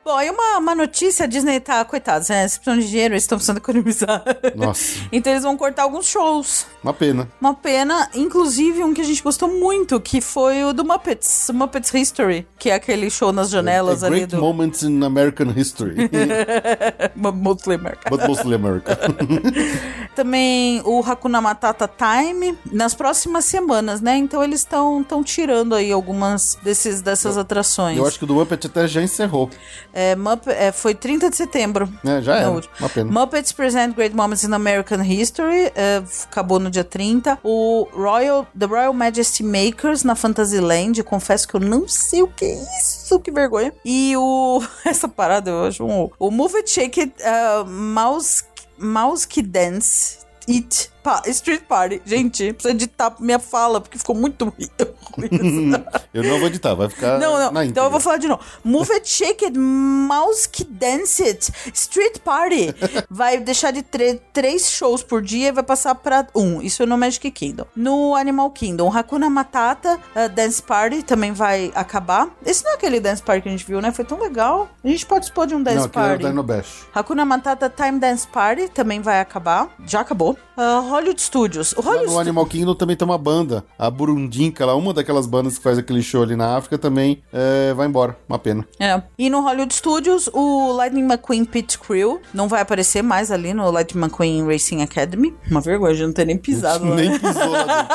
[0.07, 2.43] Bom, aí uma, uma notícia, a Disney tá, coitados, né?
[2.43, 4.23] Eles precisam de dinheiro, eles estão precisando economizar.
[4.55, 6.65] Nossa, então eles vão cortar alguns shows.
[6.81, 7.27] uma pena.
[7.41, 11.93] Uma pena, inclusive um que a gente gostou muito, que foi o do Muppets, Muppets
[11.93, 15.97] History, que é aquele show nas janelas A ali great do moments in American history.
[17.13, 18.09] Mostly America.
[18.09, 18.97] But mostly America.
[20.15, 24.15] Também o Hakuna Matata Time nas próximas semanas, né?
[24.15, 27.97] Então eles estão tão tirando aí algumas desses, dessas atrações.
[27.97, 29.49] Eu acho que o do Muppet até já encerrou.
[29.99, 31.91] É, Mupp- é, foi 30 de setembro.
[32.03, 32.21] né?
[32.21, 32.71] Já última.
[32.79, 33.11] Uma pena.
[33.11, 37.39] Muppets Present Great Moments in American History, é, acabou no dia 30.
[37.43, 42.45] O Royal, The Royal Majesty Makers na Fantasyland, confesso que eu não sei o que
[42.45, 43.73] é isso, que vergonha.
[43.83, 44.61] E o.
[44.85, 46.11] Essa parada eu acho um.
[46.19, 48.43] O Move It, Shake It, uh, Mouse,
[48.77, 50.19] Mouse Dance.
[50.47, 52.01] It pa- Street Party.
[52.05, 54.69] Gente, precisa editar minha fala, porque ficou muito ruim.
[56.13, 57.51] Eu não vou editar, vai ficar Não, não.
[57.51, 58.41] na Então eu vou falar de novo.
[58.63, 62.73] Move it, shake it, mouse que dance it, street party.
[63.09, 66.61] Vai deixar de três shows por dia e vai passar pra um.
[66.61, 67.65] Isso é no Magic Kingdom.
[67.75, 72.29] No Animal Kingdom, Hakuna Matata uh, Dance Party também vai acabar.
[72.45, 73.91] Esse não é aquele dance party que a gente viu, né?
[73.91, 74.67] Foi tão legal.
[74.83, 76.29] A gente participou de um dance Não, aquele era o party.
[76.29, 76.87] Dino Bash.
[76.93, 79.69] Hakuna Matata Time Dance Party também vai acabar.
[79.85, 80.35] Já acabou.
[80.57, 81.73] Uh, Hollywood Studios.
[81.73, 85.57] O Hollywood no Animal Kingdom também tem uma banda, a Burundinka lá, uma daquelas bandas
[85.57, 88.17] que faz aquele show ali na África também é, vai embora.
[88.27, 88.65] Uma pena.
[88.79, 89.01] É.
[89.17, 93.69] E no Hollywood Studios, o Lightning McQueen Pit Crew não vai aparecer mais ali no
[93.69, 95.35] Lightning McQueen Racing Academy.
[95.49, 96.95] Uma vergonha de não ter nem pisado lá.
[96.95, 97.87] Nem pisou lá.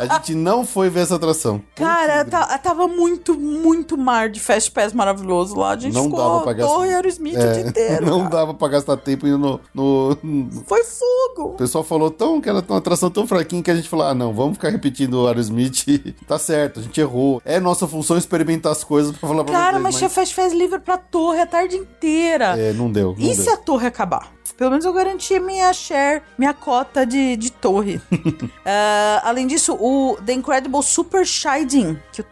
[0.00, 1.62] A gente não foi ver essa atração.
[1.74, 5.70] Cara, tá- tava muito, muito mar de Fast Pass maravilhoso lá.
[5.72, 6.74] A gente Não ficou dava pra gastar.
[6.74, 8.06] Torre Aerosmith o dia inteiro.
[8.06, 8.30] não cara.
[8.30, 11.50] dava pra gastar tempo indo no, no- Foi fogo.
[11.50, 14.14] O pessoal falou tão que era uma atração tão fraquinha que a gente falou: ah,
[14.14, 15.84] não, vamos ficar repetindo o Aerosmith.
[16.26, 17.42] tá certo, a gente errou.
[17.44, 19.82] É nossa função experimentar as coisas pra falar pra Cara, vocês.
[19.82, 22.58] mas tinha Fast Pass livre pra torre a tarde inteira.
[22.58, 23.14] É, não deu.
[23.18, 23.44] Não E deu.
[23.44, 24.32] se a torre acabar?
[24.56, 28.00] Pelo menos eu garanti minha share, minha cota de, de torre.
[28.64, 32.26] Ah, além disso, o The Incredible Super Shiding, que eu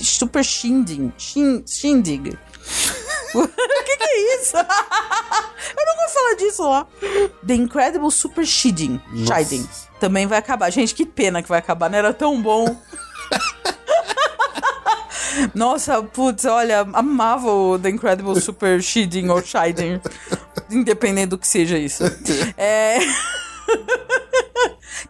[0.00, 1.12] Super Shindig.
[1.18, 2.38] Shin, Shindig.
[3.34, 4.56] O que, que é isso?
[4.56, 6.86] eu não vou falar disso lá.
[7.46, 9.00] The Incredible Super Shiding.
[9.26, 9.68] Shiding.
[10.00, 10.70] Também vai acabar.
[10.70, 12.76] Gente, que pena que vai acabar, não era tão bom.
[15.54, 20.00] Nossa, putz, olha, amava o The Incredible Super Shiding ou Shiding.
[20.70, 22.04] Independente do que seja isso.
[22.56, 22.98] É...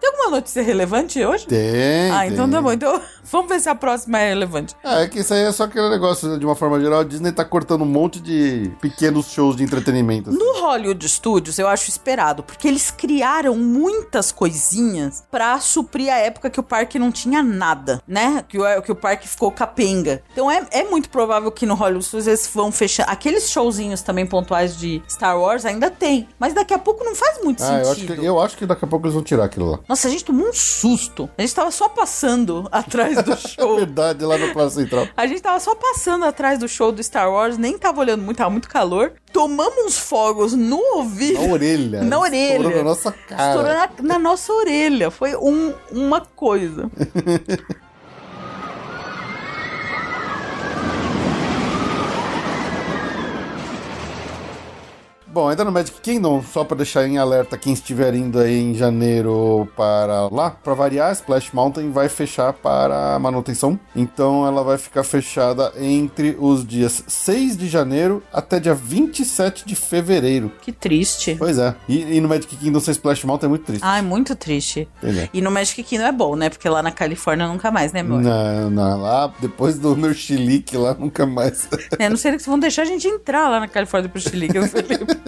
[0.00, 1.46] Tem alguma notícia relevante hoje?
[1.46, 2.10] Tem.
[2.10, 2.54] ah, então tem.
[2.54, 2.72] tá bom.
[2.72, 3.00] Então
[3.30, 4.74] vamos ver se a próxima é relevante.
[4.84, 7.44] É que isso aí é só aquele negócio, de uma forma geral, a Disney tá
[7.44, 10.30] cortando um monte de pequenos shows de entretenimento.
[10.30, 10.38] assim.
[10.38, 16.50] No Hollywood Studios, eu acho esperado, porque eles criaram muitas coisinhas pra suprir a época
[16.50, 18.44] que o parque não tinha nada, né?
[18.48, 20.22] Que o, que o parque ficou capenga.
[20.32, 23.04] Então é, é muito provável que no Hollywood Studios eles vão fechar.
[23.04, 27.42] Aqueles showzinhos também pontuais de Star Wars ainda tem, mas daqui a pouco não faz
[27.42, 28.20] muito Ah, eu acho, sentido.
[28.20, 29.80] que, eu acho que daqui a pouco eles vão tirar aquilo lá.
[29.88, 31.28] Nossa, a gente tomou um susto.
[31.38, 33.76] A gente tava só passando atrás do show.
[33.76, 35.06] Verdade, lá no Praça Central.
[35.16, 38.36] A gente tava só passando atrás do show do Star Wars, nem tava olhando muito,
[38.38, 39.12] tava muito calor.
[39.32, 41.40] Tomamos uns fogos no ouvido.
[41.40, 42.02] Na orelha.
[42.02, 42.52] Na orelha.
[42.56, 43.48] Estourou na nossa cara.
[43.50, 45.10] Estourou na, na nossa orelha.
[45.10, 46.90] Foi um- uma coisa.
[55.38, 58.74] Bom, ainda no Magic Kingdom, só pra deixar em alerta quem estiver indo aí em
[58.74, 63.78] janeiro para lá, pra variar, Splash Mountain vai fechar para manutenção.
[63.94, 69.76] Então ela vai ficar fechada entre os dias 6 de janeiro até dia 27 de
[69.76, 70.50] fevereiro.
[70.60, 71.36] Que triste.
[71.38, 71.72] Pois é.
[71.88, 73.84] E, e no Magic Kingdom sem Splash Mountain é muito triste.
[73.84, 74.88] Ai, muito triste.
[75.04, 75.28] É.
[75.32, 76.50] E no Magic Kingdom é bom, né?
[76.50, 78.18] Porque lá na Califórnia nunca mais, né, meu?
[78.18, 81.68] Não, não, lá depois do meu chilique lá nunca mais.
[81.96, 84.58] É, não sei se vão deixar a gente entrar lá na Califórnia pro Chile, que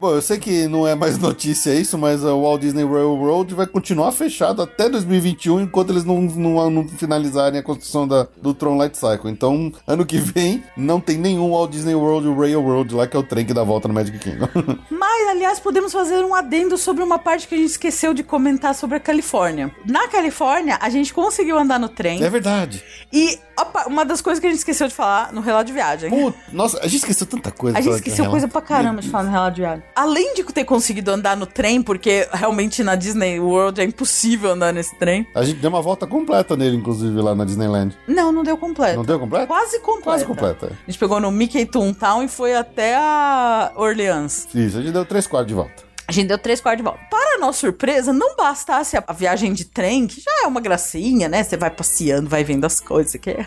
[0.00, 3.66] Bom, eu sei que não é mais notícia isso, mas o Walt Disney Railroad vai
[3.66, 8.76] continuar fechado até 2021, enquanto eles não, não, não finalizarem a construção da, do Tron
[8.76, 9.30] Light Cycle.
[9.30, 13.22] Então, ano que vem, não tem nenhum Walt Disney World Railroad lá, que é o
[13.22, 14.48] trem que dá volta no Magic Kingdom.
[14.90, 18.74] Mas, aliás, podemos fazer um adendo sobre uma parte que a gente esqueceu de comentar
[18.74, 19.74] sobre a Califórnia.
[19.86, 22.22] Na Califórnia, a gente conseguiu andar no trem.
[22.22, 22.82] é verdade.
[23.12, 26.10] E opa, uma das coisas que a gente esqueceu de falar no relato de viagem.
[26.10, 27.78] Pô, nossa, a gente esqueceu tanta coisa.
[27.78, 29.73] A gente esqueceu que coisa pra caramba de falar no relato de viagem.
[29.94, 34.72] Além de ter conseguido andar no trem, porque realmente na Disney World é impossível andar
[34.72, 35.26] nesse trem.
[35.34, 37.96] A gente deu uma volta completa nele, inclusive, lá na Disneyland.
[38.06, 38.96] Não, não deu completo.
[38.96, 39.46] Não deu completo?
[39.46, 40.04] Quase completa.
[40.04, 40.66] Quase completa.
[40.66, 40.70] é.
[40.86, 44.48] A gente pegou no Mickey Toontown e foi até a Orleans.
[44.54, 45.82] Isso, a gente deu três quartos de volta.
[46.06, 47.00] A gente deu três quartos de volta.
[47.10, 51.28] Para nossa surpresa, não bastasse a a viagem de trem, que já é uma gracinha,
[51.28, 51.42] né?
[51.42, 53.46] Você vai passeando, vai vendo as coisas que é.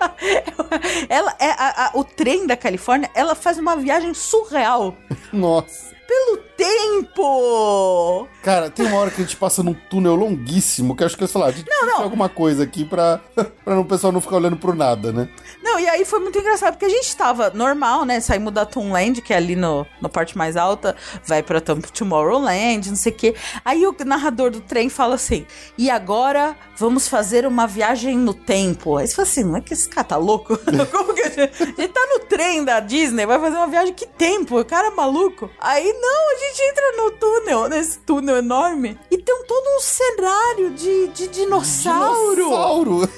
[1.08, 4.96] ela é a- a- o trem da Califórnia, ela faz uma viagem surreal
[5.32, 5.94] Nossa.
[6.06, 8.28] pelo tempo.
[8.42, 11.22] Cara, tem uma hora que a gente passa num túnel longuíssimo, que eu acho que
[11.22, 11.96] eles falaram, a gente não.
[11.96, 13.20] ter alguma coisa aqui pra,
[13.64, 15.28] pra o pessoal não ficar olhando pro nada, né?
[15.62, 18.20] Não, e aí foi muito engraçado, porque a gente tava normal, né?
[18.20, 20.96] Saímos da Toonland, que é ali no, na parte mais alta,
[21.26, 23.34] vai pra Tom- Tomorrowland, não sei o quê.
[23.64, 25.46] Aí o narrador do trem fala assim:
[25.76, 28.96] e agora vamos fazer uma viagem no tempo.
[28.96, 30.58] Aí você fala assim: não é que esse cara tá louco?
[30.90, 33.92] Como que a gente, a gente tá no trem da Disney, vai fazer uma viagem
[33.94, 34.58] que tempo?
[34.58, 35.50] O cara é maluco.
[35.60, 40.70] Aí não, a gente entra no túnel, nesse túnel enorme, e tem todo um cenário
[40.70, 42.44] de, de dinossauro.
[42.44, 43.08] Dinossauro!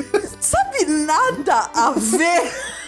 [0.41, 2.53] Sabe nada a ver.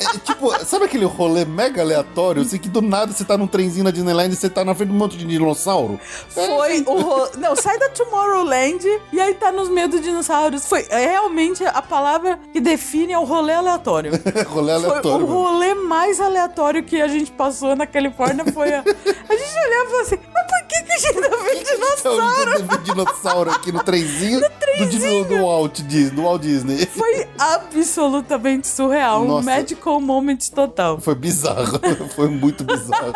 [0.00, 2.42] É, tipo, sabe aquele rolê mega aleatório?
[2.42, 4.88] Assim, que do nada você tá num trenzinho na Disneyland e você tá na frente
[4.90, 5.98] de um monte de dinossauro?
[6.28, 7.00] Foi o.
[7.00, 10.66] ro- Não, sai da Tomorrowland e aí tá nos meio dos dinossauros.
[10.66, 14.12] Foi é realmente a palavra que define é o rolê aleatório.
[14.48, 15.26] rolê Foi aleatório.
[15.26, 15.42] o mano.
[15.42, 18.80] rolê mais aleatório que a gente passou na Califórnia foi a.
[18.80, 21.74] A gente olhava e falou assim: mas por que, que a gente tá vendo Então,
[21.76, 22.50] dinossauro?
[22.50, 26.10] a gente teve dinossauro aqui no trenzinho, Do, Dis- do Walt Disney.
[26.10, 26.86] Do Walt Disney.
[26.86, 28.33] Foi absolutamente
[28.64, 29.22] surreal.
[29.22, 29.44] Um Nossa.
[29.50, 31.00] magical moment total.
[31.00, 31.78] Foi bizarro.
[32.14, 33.12] Foi muito bizarro.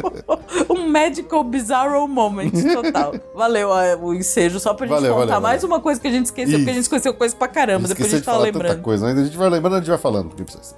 [0.70, 3.14] um magical bizarro moment total.
[3.34, 5.76] Valeu ah, o ensejo, só pra gente Valeu, contar valeu, mais valeu.
[5.76, 6.94] uma coisa que a gente esqueceu, porque a gente Isso.
[6.94, 7.88] esqueceu coisa pra caramba.
[7.88, 8.82] Depois a gente de tá lembrando.
[8.82, 9.06] coisa.
[9.06, 10.74] Ainda a gente vai lembrando, a gente vai falando aqui pra vocês.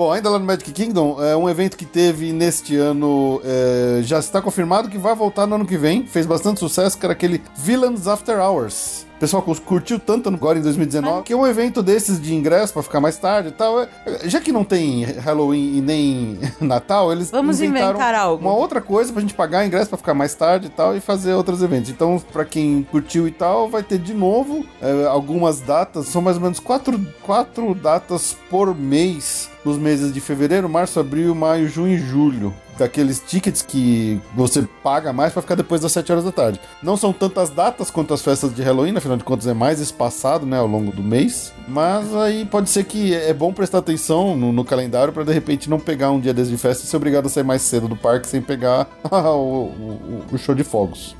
[0.00, 4.18] Bom, ainda lá no Magic Kingdom, é um evento que teve neste ano, é, já
[4.18, 6.06] está confirmado que vai voltar no ano que vem.
[6.06, 9.09] Fez bastante sucesso, que era aquele Villains After Hours.
[9.20, 12.82] Pessoal cur- curtiu tanto agora em 2019, que é um evento desses de ingresso pra
[12.82, 13.80] ficar mais tarde e tal.
[13.82, 13.88] É,
[14.24, 18.42] Já que não tem Halloween e nem Natal, eles Vamos inventaram inventar algo.
[18.42, 21.34] uma outra coisa pra gente pagar ingresso pra ficar mais tarde e tal e fazer
[21.34, 21.90] outros eventos.
[21.90, 26.36] Então, pra quem curtiu e tal, vai ter de novo é, algumas datas, são mais
[26.38, 31.92] ou menos quatro, quatro datas por mês nos meses de fevereiro, março, abril, maio, junho
[31.94, 32.54] e julho.
[32.80, 36.58] Daqueles tickets que você paga mais pra ficar depois das 7 horas da tarde.
[36.82, 40.46] Não são tantas datas quanto as festas de Halloween, afinal de contas é mais espaçado,
[40.46, 41.52] né, ao longo do mês.
[41.68, 45.68] Mas aí pode ser que é bom prestar atenção no, no calendário pra de repente
[45.68, 47.96] não pegar um dia desses de festa e ser obrigado a sair mais cedo do
[47.96, 51.14] parque sem pegar o, o- o show de fogos.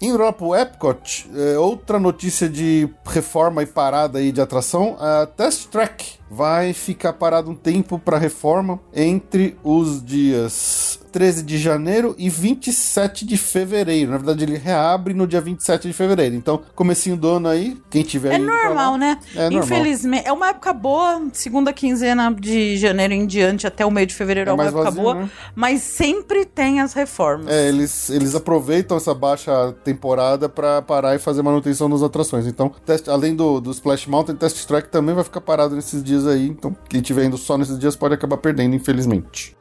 [0.00, 5.68] Lá pro Epcot, é, outra notícia de reforma e parada aí de atração, a Test
[5.70, 12.28] Track vai ficar parado um tempo para reforma entre os dias 13 de janeiro e
[12.28, 14.10] 27 de fevereiro.
[14.10, 16.34] Na verdade, ele reabre no dia 27 de fevereiro.
[16.36, 19.18] Então, comecinho do ano aí, quem tiver É normal, lá- né?
[19.34, 19.62] É normal.
[19.64, 20.26] Infelizmente.
[20.28, 24.50] É uma época boa, segunda quinzena de janeiro em diante até o meio de fevereiro
[24.50, 25.14] é, É uma época vazio, boa.
[25.14, 25.30] né?
[25.56, 27.48] Mas sempre tem as reformas.
[27.48, 32.46] É, eles, eles aproveitam essa baixa temporada para parar e fazer manutenção das atrações.
[32.46, 36.17] Então, teste, além do, do Splash Mountain, Test Track também vai ficar parado nesses dias
[36.26, 36.48] aí.
[36.48, 39.56] Então, quem estiver indo só nesses dias pode acabar perdendo, infelizmente.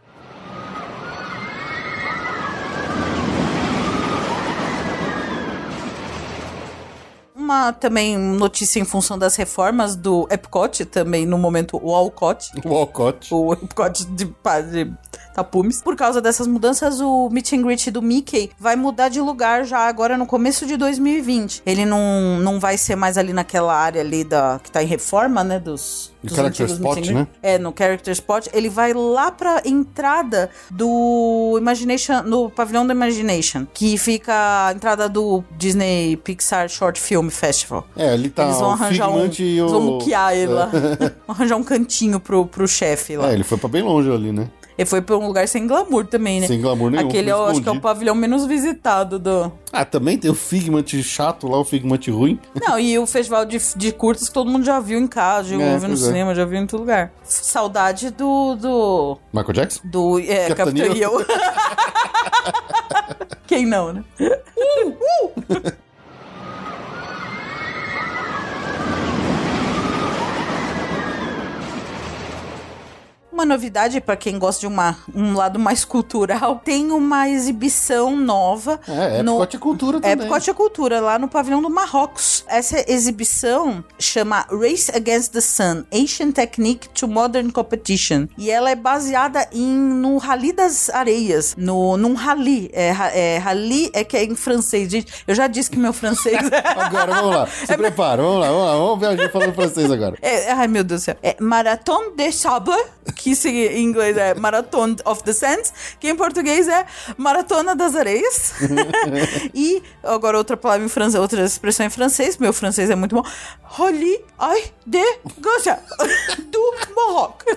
[7.35, 12.51] Uma também notícia em função das reformas do Epcot, também no momento o Alcott.
[12.65, 13.33] O Walcott.
[13.33, 14.93] o Epcot de, de
[15.37, 15.81] tapumes.
[15.83, 19.87] Por causa dessas mudanças, o meet and greet do Mickey vai mudar de lugar já
[19.87, 21.61] agora no começo de 2020.
[21.63, 25.43] Ele não, não vai ser mais ali naquela área ali da que tá em reforma,
[25.43, 27.27] né, dos, Do Character Spot, né?
[27.43, 28.47] É, no Character Spot.
[28.51, 35.07] Ele vai lá pra entrada do Imagination, no pavilhão do Imagination, que fica a entrada
[35.07, 37.87] do Disney Pixar Short Film Festival.
[37.95, 39.29] É, ali tá Eles vão arranjar um.
[39.37, 39.69] E o...
[39.69, 40.65] Vão muquear ele lá.
[41.27, 43.29] vão arranjar um cantinho pro, pro chefe lá.
[43.29, 44.49] É, ele foi pra bem longe ali, né?
[44.77, 46.45] Ele foi pra um lugar sem glamour também, né?
[46.45, 47.07] Sem glamour nenhum.
[47.07, 49.51] Aquele eu acho que é o pavilhão menos visitado do.
[49.73, 52.39] Ah, também tem o Figment chato lá, o Figment ruim.
[52.67, 55.59] Não, e o festival de, de curtas que todo mundo já viu em casa, já
[55.59, 55.97] É, viu no é.
[55.97, 57.11] cinema, já viu em todo lugar.
[57.23, 58.55] Saudade do.
[58.55, 59.17] do.
[59.33, 59.79] Michael Jackson?
[59.83, 60.95] do é, Capitão Capitão.
[60.95, 61.25] Eu.
[63.47, 64.03] Quem não, né?
[73.37, 78.79] Uma novidade pra quem gosta de uma, um lado mais cultural, tem uma exibição nova.
[78.87, 80.25] É, no- Epcot é cultura também.
[80.25, 82.43] Epcot é Cultura, lá no pavilhão do Marrocos.
[82.47, 88.27] Essa exibição chama Race Against the Sun, Asian Technique to Modern Competition.
[88.39, 92.71] E ela é baseada em, no Rally das Areias, no, num rally.
[92.73, 95.13] É, é, rally é que é em francês, gente.
[95.27, 96.39] Eu já disse que meu francês
[96.75, 97.45] Agora, vamos lá.
[97.67, 98.75] Se prepara, vamos lá, vamos lá.
[98.77, 100.17] Vamos viajar falando francês agora.
[100.23, 101.15] É, ai, meu Deus do céu.
[101.21, 102.73] É Marathon de Sable,
[103.15, 106.85] que se- em inglês é Marathon of the Sands, que em português é
[107.17, 108.53] Maratona das Areias.
[109.53, 113.23] e agora outra palavra em francês, outra expressão em francês, meu francês é muito bom.
[113.63, 115.03] Roli ai de
[115.39, 115.79] Gaza,
[116.51, 117.55] do Marrocos.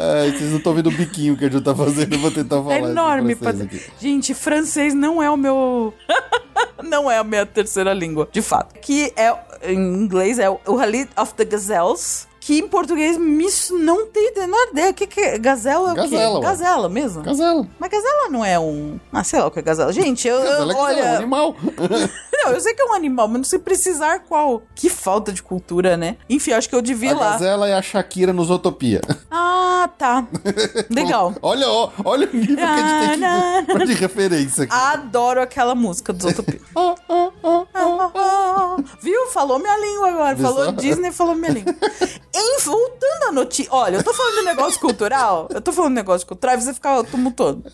[0.00, 2.56] Ai, vocês não estão vendo o biquinho que a gente tá fazendo, eu vou tentar
[2.62, 2.74] falar.
[2.74, 3.34] É enorme.
[3.34, 3.94] francês pra-.
[4.00, 5.92] Gente, francês não é o meu.
[6.84, 8.78] não é a minha terceira língua, de fato.
[8.80, 12.27] Que é, em inglês, é o Rally of the Gazelles.
[12.48, 14.90] Que em português me não tem a menor ideia.
[14.90, 15.36] O que, que é?
[15.38, 16.46] Gazela é o Gazela, quê?
[16.46, 16.50] ué.
[16.50, 17.22] Gazela mesmo.
[17.22, 17.68] Gazela.
[17.78, 18.98] Mas gazela não é um.
[19.12, 19.92] Ah, sei lá o que é gazela.
[19.92, 20.36] Gente, eu.
[20.36, 21.16] eu- Gazela é gazela, é um olha.
[21.18, 21.56] animal.
[22.32, 24.62] não, eu sei que é um animal, mas não sei precisar qual.
[24.74, 26.16] Que falta de cultura, né?
[26.26, 27.30] Enfim, acho que eu devia A lá.
[27.32, 29.02] Gazela é a Shakira nos Utopia.
[29.30, 30.26] Ah, tá.
[30.88, 31.34] Legal.
[31.42, 34.72] Olha, ó, olha o nível que a gente tem que, de referência aqui.
[34.74, 36.60] Adoro aquela música dos Utopia.
[36.74, 36.94] Ah,
[37.74, 38.76] ah, ah.
[39.02, 39.26] Viu?
[39.28, 40.36] Falou minha língua agora.
[40.36, 40.72] Falou?
[40.72, 41.74] Disney, falou minha língua.
[42.38, 43.72] Em, voltando à notícia.
[43.72, 45.48] Olha, eu tô falando de negócio cultural.
[45.50, 47.64] Eu tô falando de negócio cultural e você fica tumultuando.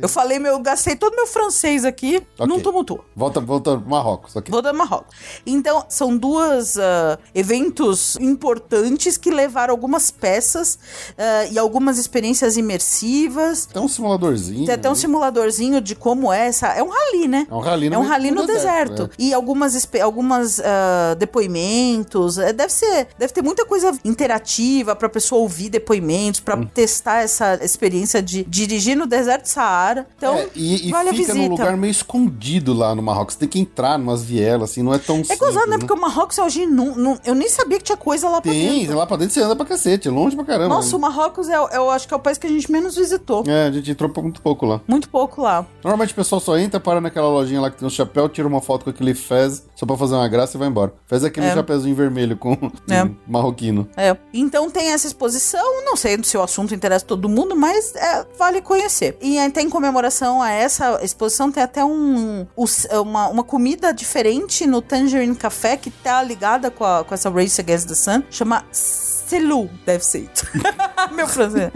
[0.00, 2.46] Eu falei, meu, eu gastei todo meu francês aqui, Ok.
[2.46, 3.04] não tumultua.
[3.14, 4.34] Volta, volta pro Marrocos.
[4.36, 4.50] ok.
[4.50, 5.14] Vou dar Marrocos.
[5.46, 10.78] Então, são duas ah, eventos importantes que levaram algumas peças
[11.16, 13.66] ah, e algumas experiências imersivas.
[13.66, 14.66] Tem um simuladorzinho.
[14.66, 15.00] Tem até um ali.
[15.00, 16.68] simuladorzinho de como é essa.
[16.68, 17.46] É um rally, né?
[17.50, 19.10] É um rally no, É um rally do no deserto.
[19.18, 22.38] E algumas, algumas ah, depoimentos.
[22.38, 23.08] É, deve ser.
[23.18, 26.64] Deve ter muita coisa interativa pra pessoa ouvir depoimentos, pra Hum.
[26.66, 30.06] testar essa experiência de dirigir no deserto Saara.
[30.16, 31.38] Então, É, e, e vale a fica visita.
[31.38, 33.36] num lugar meio escondido lá no Marrocos.
[33.36, 35.78] Tem que entrar numas vielas, assim, não é tão É simples, gozado, né?
[35.78, 38.80] Porque o Marrocos hoje não, não- eu nem sabia que tinha coisa lá pra Tem,
[38.80, 38.96] dentro.
[38.96, 40.74] lá pra dentro você anda pra cacete, é longe pra caramba.
[40.74, 43.44] Nossa, o Marrocos é, eu acho que é o país que a gente menos visitou.
[43.46, 44.80] É, a gente entrou muito pouco lá.
[44.86, 45.66] Muito pouco lá.
[45.82, 48.60] Normalmente o pessoal só entra, para naquela lojinha lá que tem um chapéu, tira uma
[48.60, 50.92] foto com aquele fez, só pra fazer uma graça e vai embora.
[51.06, 51.54] Fez aquele É.
[51.54, 52.52] chapéuzinho vermelho com
[52.88, 53.02] É.
[53.04, 53.88] com marroquino.
[54.00, 54.16] É.
[54.32, 58.62] Então tem essa exposição, não sei se o assunto interessa todo mundo, mas é, vale
[58.62, 59.16] conhecer.
[59.20, 64.66] E até em comemoração a essa exposição tem até um, os- uma, uma comida diferente
[64.66, 68.64] no Tangerine Café que tá ligada com, a- com essa Race Against the Sun, chama
[68.70, 70.30] Celu, deve ser.
[71.12, 71.70] Meu francês.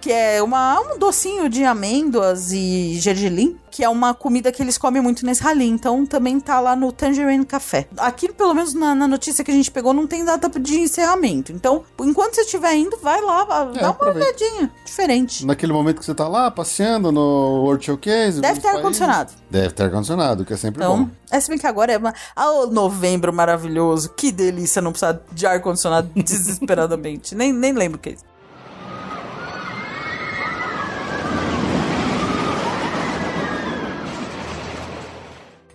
[0.00, 4.78] que é uma, um docinho de amêndoas e gergelim, que é uma comida que eles
[4.78, 5.66] comem muito nesse rally.
[5.68, 7.86] Então também tá lá no Tangerine Café.
[7.98, 11.52] Aqui, pelo menos na, na notícia que a gente pegou, não tem data de encerramento.
[11.52, 14.28] Então, enquanto você estiver indo, vai lá, dá uma aproveita.
[14.30, 14.72] olhadinha.
[14.82, 15.44] Diferente.
[15.44, 18.40] Naquele momento que você tá lá passeando no World Showcase.
[18.40, 19.32] Deve ter ar-condicionado.
[19.50, 21.10] Deve ter ar-condicionado, que é sempre Então, bom.
[21.30, 22.14] é se bem que agora é uma...
[22.34, 24.08] Ah, o novembro maravilhoso.
[24.16, 27.34] Que delícia não precisar de ar-condicionado desesperadamente.
[27.34, 28.24] nem, nem lembro o que é isso.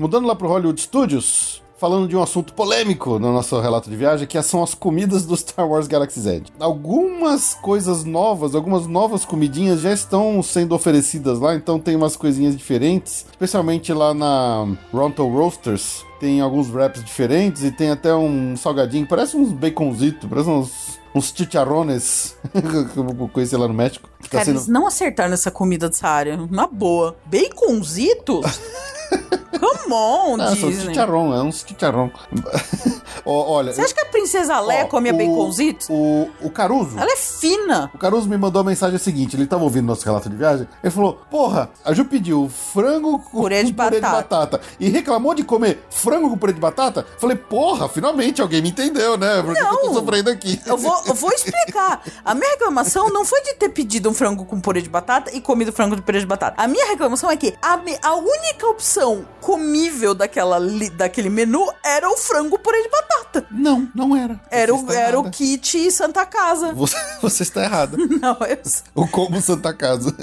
[0.02, 4.26] Mudando lá pro Hollywood Studios, falando de um assunto polêmico no nosso relato de viagem,
[4.26, 6.52] que são as comidas do Star Wars Galaxy's Edge.
[6.60, 12.57] Algumas coisas novas, algumas novas comidinhas já estão sendo oferecidas lá, então tem umas coisinhas
[12.57, 16.03] diferentes, especialmente lá na Ronto Roasters.
[16.19, 21.33] Tem alguns wraps diferentes e tem até um salgadinho, parece uns baconzitos, parece uns, uns
[21.35, 22.35] chicharrones
[22.93, 24.09] que eu conheci lá no México.
[24.23, 26.35] tá Cara, sendo- eles não acertaram nessa comida dessa área.
[26.35, 27.15] Uma boa.
[27.25, 28.45] Baconzitos?
[29.61, 30.88] Come on, Ah, são Disney.
[30.88, 32.09] chicharrão, é uns chicharrão.
[33.25, 35.88] Olha, Você acha que a princesa Ó, comia o- baconzitos?
[35.89, 36.97] O, o Caruso.
[36.97, 37.91] Ela é fina.
[37.93, 40.67] O Caruso me mandou a mensagem seguinte: ele tava ouvindo nosso relato de viagem.
[40.81, 44.38] Ele falou: Porra, a Ju pediu frango com Purê de com purê de batata.
[44.57, 47.05] batata e reclamou de comer frango com purê de batata.
[47.19, 49.41] Falei: Porra, finalmente alguém me entendeu, né?
[49.43, 49.93] Porque eu tô Não.
[49.95, 50.59] sofrendo aqui.
[50.65, 52.03] Eu vou, vou explicar.
[52.23, 55.41] A minha reclamação não foi de ter pedido um frango com purê de batata e
[55.41, 56.61] comido frango com purê de batata.
[56.61, 60.60] A minha reclamação é que a, a única opção comível daquela,
[60.94, 63.45] daquele menu era o frango purê de batata.
[63.52, 64.40] Não, não era.
[64.49, 66.73] Era, o, era o kit Santa Casa.
[66.73, 67.98] Você, você está errada.
[68.22, 68.57] Não, eu,
[68.95, 70.15] o como Santa Casa.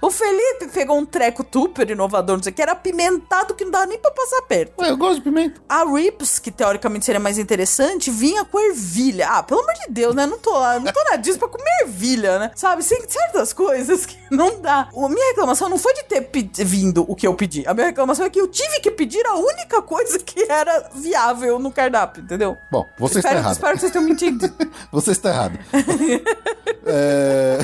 [0.00, 3.70] o Felipe pegou um treco super inovador, não sei o que, era apimentado que não
[3.70, 4.80] dava nem pra passar perto.
[4.80, 5.60] Ué, eu gosto de pimenta.
[5.68, 9.28] A Rips, que teoricamente seria mais interessante, vinha com ervilha.
[9.28, 10.26] Ah, pelo amor de Deus, né?
[10.26, 12.50] Não tô, não tô na disso pra comer ervilha, né?
[12.54, 12.84] Sabe?
[12.84, 14.88] Tem certas coisas que não dá.
[14.94, 16.28] A minha reclamação não foi de ter
[16.64, 17.64] vindo o que eu pedi.
[17.66, 21.58] A minha reclamação é que eu tive que pedir a única coisa que era viável
[21.58, 22.56] no cardápio, entendeu?
[22.70, 23.52] Bom, você está espero, errado.
[23.52, 24.52] espero que vocês tenham me entendido.
[24.92, 25.58] Você está errado.
[26.84, 27.58] É,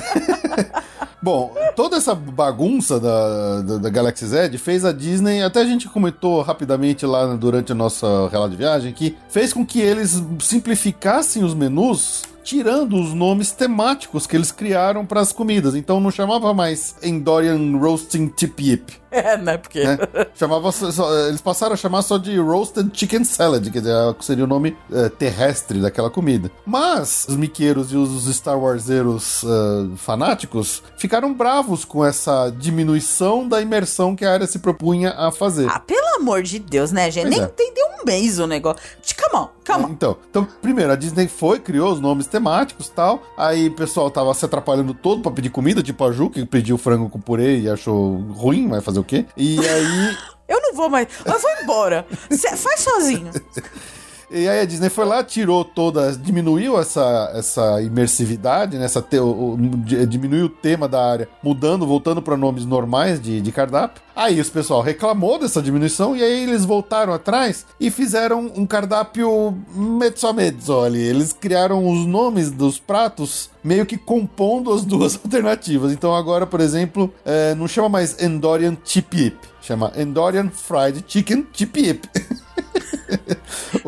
[1.21, 5.89] Bom, toda essa bagunça da, da, da Galaxy Z fez a Disney, até a gente
[5.89, 11.43] comentou rapidamente lá durante a nossa relato de viagem, que fez com que eles simplificassem
[11.43, 15.75] os menus tirando os nomes temáticos que eles criaram para as comidas.
[15.75, 18.97] Então não chamava mais Endorian Roasting Tip Yip.
[19.11, 19.57] É, né?
[19.57, 19.83] Porque.
[19.85, 19.99] né?
[20.37, 23.81] Chamava só- eles passaram a chamar só de Roasted Chicken Salad, que
[24.25, 26.51] seria o nome eh, terrestre daquela comida.
[26.67, 33.63] Mas os miqueiros e os Star Warseros eh, fanáticos ficaram bravos com essa diminuição da
[33.63, 35.67] imersão que a área se propunha a fazer.
[35.71, 37.29] Ah, pelo amor de Deus, né, gente?
[37.29, 37.51] Pois Nem é.
[37.51, 38.83] entendeu um mês o negócio.
[39.31, 39.89] Come on, come on.
[39.91, 43.23] Então, então, primeiro, a Disney foi, criou os nomes temáticos e tal.
[43.37, 46.79] Aí o pessoal tava se atrapalhando todo pra pedir comida, tipo a Ju, que pediu
[46.79, 49.27] frango com purê e achou ruim, vai fazer o quê?
[49.37, 50.17] E aí.
[50.49, 51.07] Eu não vou mais.
[51.27, 52.07] Eu vou embora.
[52.31, 53.31] Cê faz sozinho.
[54.31, 59.19] E aí a Disney foi lá, tirou toda, diminuiu essa, essa imersividade, né, essa te,
[59.19, 63.51] o, o- di- diminuiu o tema da área, mudando, voltando para nomes normais de, de
[63.53, 64.03] cardápio.
[64.15, 69.57] Aí os pessoal reclamou dessa diminuição e aí eles voltaram atrás e fizeram um cardápio
[69.75, 71.01] mezzo a mezzo ali.
[71.01, 75.93] Eles criaram os nomes dos pratos meio que compondo as duas alternativas.
[75.93, 81.79] Então agora, por exemplo, é, não chama mais Endorian Chip chama Endorian Fried Chicken Chip
[81.81, 82.09] Yip.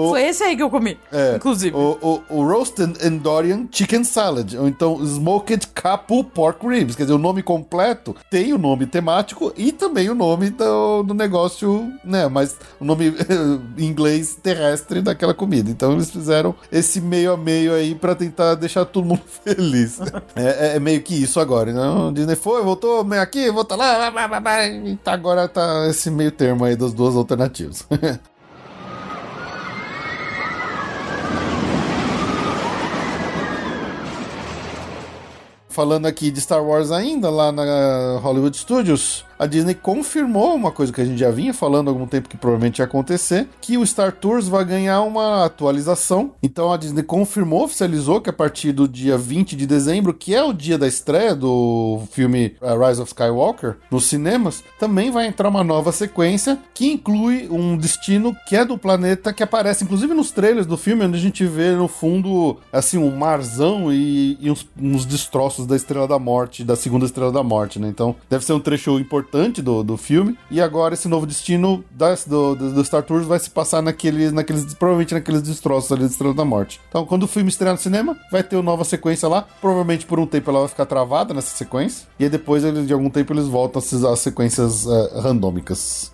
[0.06, 0.98] O- Foi esse aí que eu comi.
[1.12, 1.76] é, inclusive.
[1.76, 1.98] O,
[2.28, 6.94] o, o Roasted Endorian Chicken Salad, ou então Smoked Capu Pork Ribs.
[6.96, 11.14] Quer dizer, o nome completo tem o nome temático e também o nome do, do
[11.14, 12.28] negócio, né?
[12.28, 13.14] Mas o nome
[13.78, 15.70] em inglês terrestre daquela comida.
[15.70, 20.00] Então eles fizeram esse meio a meio aí pra tentar deixar todo mundo feliz.
[20.34, 21.70] é, é- é meio que isso agora.
[21.70, 24.58] Então, Disney foi, voltou, meio aqui, volta lá, blá, blá, blá,
[25.02, 27.86] tá, agora tá esse meio termo aí das duas alternativas.
[35.70, 40.92] Falando aqui de Star Wars ainda, lá na Hollywood Studios, a Disney confirmou uma coisa
[40.92, 43.86] que a gente já vinha falando há algum tempo que provavelmente ia acontecer, que o
[43.86, 46.32] Star Tours vai ganhar uma atualização.
[46.42, 50.44] Então a Disney confirmou, oficializou que a partir do dia 20 de dezembro, que é
[50.44, 55.48] o dia da estreia do filme uh, Rise of Skywalker nos cinemas, também vai entrar
[55.48, 60.30] uma nova sequência que inclui um destino que é do planeta que aparece inclusive nos
[60.30, 64.68] trailers do filme, onde a gente vê no fundo assim um marzão e, e uns,
[64.78, 67.88] uns destroços da Estrela da Morte, da segunda Estrela da Morte, né?
[67.88, 69.29] Então deve ser um trecho importante
[69.62, 70.36] do, do filme.
[70.50, 74.74] E agora esse novo destino das- do, do, Star Tours vai se passar naqueles, naqueles,
[74.74, 76.80] provavelmente naqueles destroços ali da Estrela da Morte.
[76.88, 79.46] Então quando o filme estrear no cinema, vai ter uma nova sequência lá.
[79.60, 82.06] Provavelmente por um tempo ela vai ficar travada nessa sequência.
[82.18, 83.80] E aí depois, de algum tempo, eles voltam
[84.10, 86.12] às sequências eh, randômicas.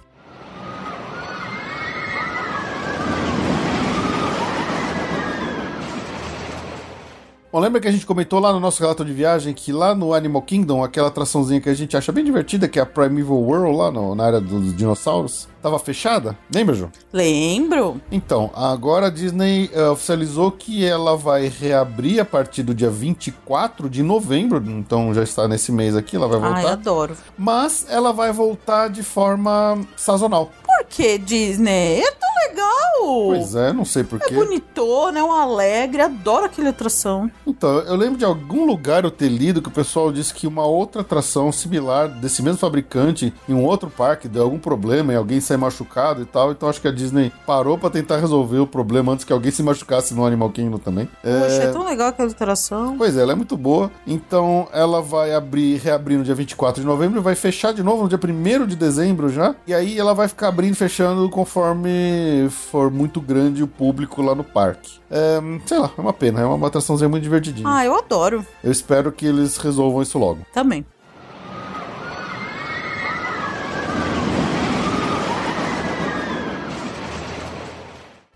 [7.56, 10.12] Bom, lembra que a gente comentou lá no nosso relato de viagem que lá no
[10.12, 13.74] Animal Kingdom, aquela atraçãozinha que a gente acha bem divertida, que é a Primeval World,
[13.78, 16.36] lá no- na área dos dinossauros, tava fechada?
[16.54, 16.90] Lembra, Ju?
[17.10, 17.98] Lembro.
[18.12, 23.88] Então, agora a Disney eh, oficializou que ela vai reabrir a partir do dia 24
[23.88, 26.72] de novembro, então já está nesse mês aqui, ela vai Ai, voltar.
[26.74, 27.16] adoro.
[27.38, 30.50] Mas ela vai voltar de forma sazonal.
[30.76, 32.00] Por que, Disney?
[32.00, 33.26] É tão legal.
[33.28, 34.34] Pois é, não sei É porquê.
[34.34, 37.30] bonitona, é um alegre, adoro aquela atração.
[37.46, 40.64] Então, eu lembro de algum lugar eu ter lido que o pessoal disse que uma
[40.66, 45.40] outra atração similar desse mesmo fabricante em um outro parque deu algum problema e alguém
[45.40, 46.50] saiu machucado e tal.
[46.52, 49.62] Então acho que a Disney parou pra tentar resolver o problema antes que alguém se
[49.62, 51.06] machucasse no Animal Kingdom também.
[51.22, 52.96] Poxa, É, é tão legal aquela atração.
[52.98, 53.90] Pois é, ela é muito boa.
[54.06, 58.02] Então ela vai abrir, reabrir no dia 24 de novembro e vai fechar de novo
[58.02, 59.54] no dia 1 de dezembro já.
[59.66, 64.34] E aí ela vai ficar abrindo e fechando conforme for muito grande o público lá
[64.34, 64.98] no parque.
[65.10, 67.68] É, sei lá, é uma pena, é uma atraçãozinha muito divertidinha.
[67.68, 68.44] Ah, eu adoro.
[68.62, 70.40] Eu espero que eles resolvam isso logo.
[70.52, 70.84] Também.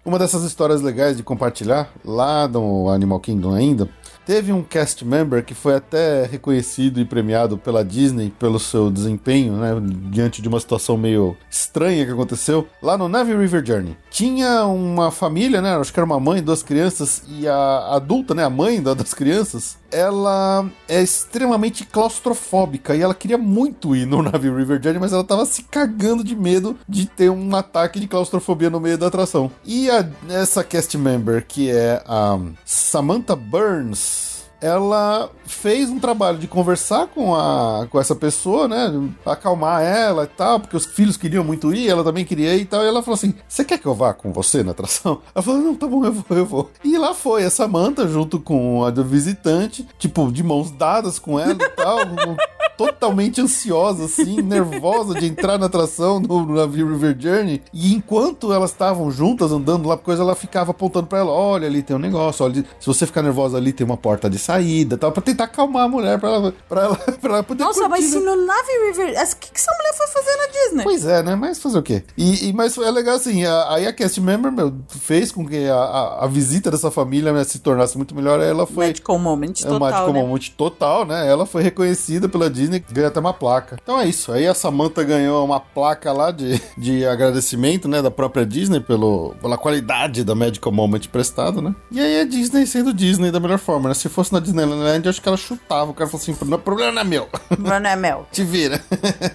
[0.05, 3.89] Uma dessas histórias legais de compartilhar lá no Animal Kingdom ainda
[4.27, 9.55] Teve um cast member que foi até reconhecido e premiado pela Disney pelo seu desempenho,
[9.55, 9.71] né?
[10.11, 13.97] Diante de uma situação meio estranha que aconteceu lá no Navy River Journey.
[14.11, 15.77] Tinha uma família, né?
[15.77, 18.45] Acho que era uma mãe, duas crianças, e a adulta, né?
[18.45, 24.23] A mãe da- das crianças, ela é extremamente claustrofóbica e ela queria muito ir no
[24.23, 28.07] Navy River Journey, mas ela tava se cagando de medo de ter um ataque de
[28.07, 29.51] claustrofobia no meio da atração.
[29.65, 34.20] E a- essa cast member, que é a Samantha Burns,
[34.61, 39.11] ela fez um trabalho de conversar com, a, com essa pessoa, né?
[39.25, 42.65] Acalmar ela e tal, porque os filhos queriam muito ir, ela também queria ir e
[42.65, 42.85] tal.
[42.85, 45.23] E ela falou assim: Você quer que eu vá com você na atração?
[45.35, 46.71] Ela falou: Não, tá bom, eu vou, eu vou.
[46.85, 51.39] E lá foi a Samantha junto com a do visitante, tipo, de mãos dadas com
[51.39, 51.99] ela e tal.
[52.87, 57.63] totalmente ansiosa, assim, nervosa de entrar na atração no, navio River Journey.
[57.73, 61.83] E enquanto elas estavam juntas andando lá, coisa, ela ficava apontando pra ela: olha, ali
[61.83, 65.13] tem um negócio, olha, se você ficar nervosa ali, tem uma porta de saída tal,
[65.13, 68.05] pra tentar acalmar a mulher, pra ela, pra ela, pra ela poder Nossa, curtir, mas
[68.15, 68.19] né?
[68.21, 69.11] se no Nave River.
[69.11, 70.85] O que, que essa mulher foi fazer na Disney?
[70.85, 71.35] Pois é, né?
[71.35, 72.03] Mas fazer o quê?
[72.17, 75.67] E, e- mas é legal assim, a- aí a cast member, meu, fez com que
[75.69, 78.41] a, a, a visita dessa família né, se tornasse muito melhor.
[78.41, 78.87] Ela foi.
[78.89, 80.21] Magical Moment É um total, Magical né?
[80.23, 81.29] Moment total, né?
[81.29, 83.77] Ela foi reconhecida pela Disney, ganhou até uma placa.
[83.83, 84.33] Então é isso.
[84.33, 88.01] Aí a Samantha ganhou uma placa lá de, de agradecimento, né?
[88.01, 91.75] Da própria Disney pelo, pela qualidade da Magical Moment prestada, né?
[91.91, 93.95] E aí a Disney sendo Disney da melhor forma, né?
[93.95, 95.91] Se fosse na Disneyland, acho que ela chutava.
[95.91, 97.29] O cara falou assim: o problema não é meu.
[97.59, 98.27] Mas não é mel.
[98.33, 98.81] Te vira.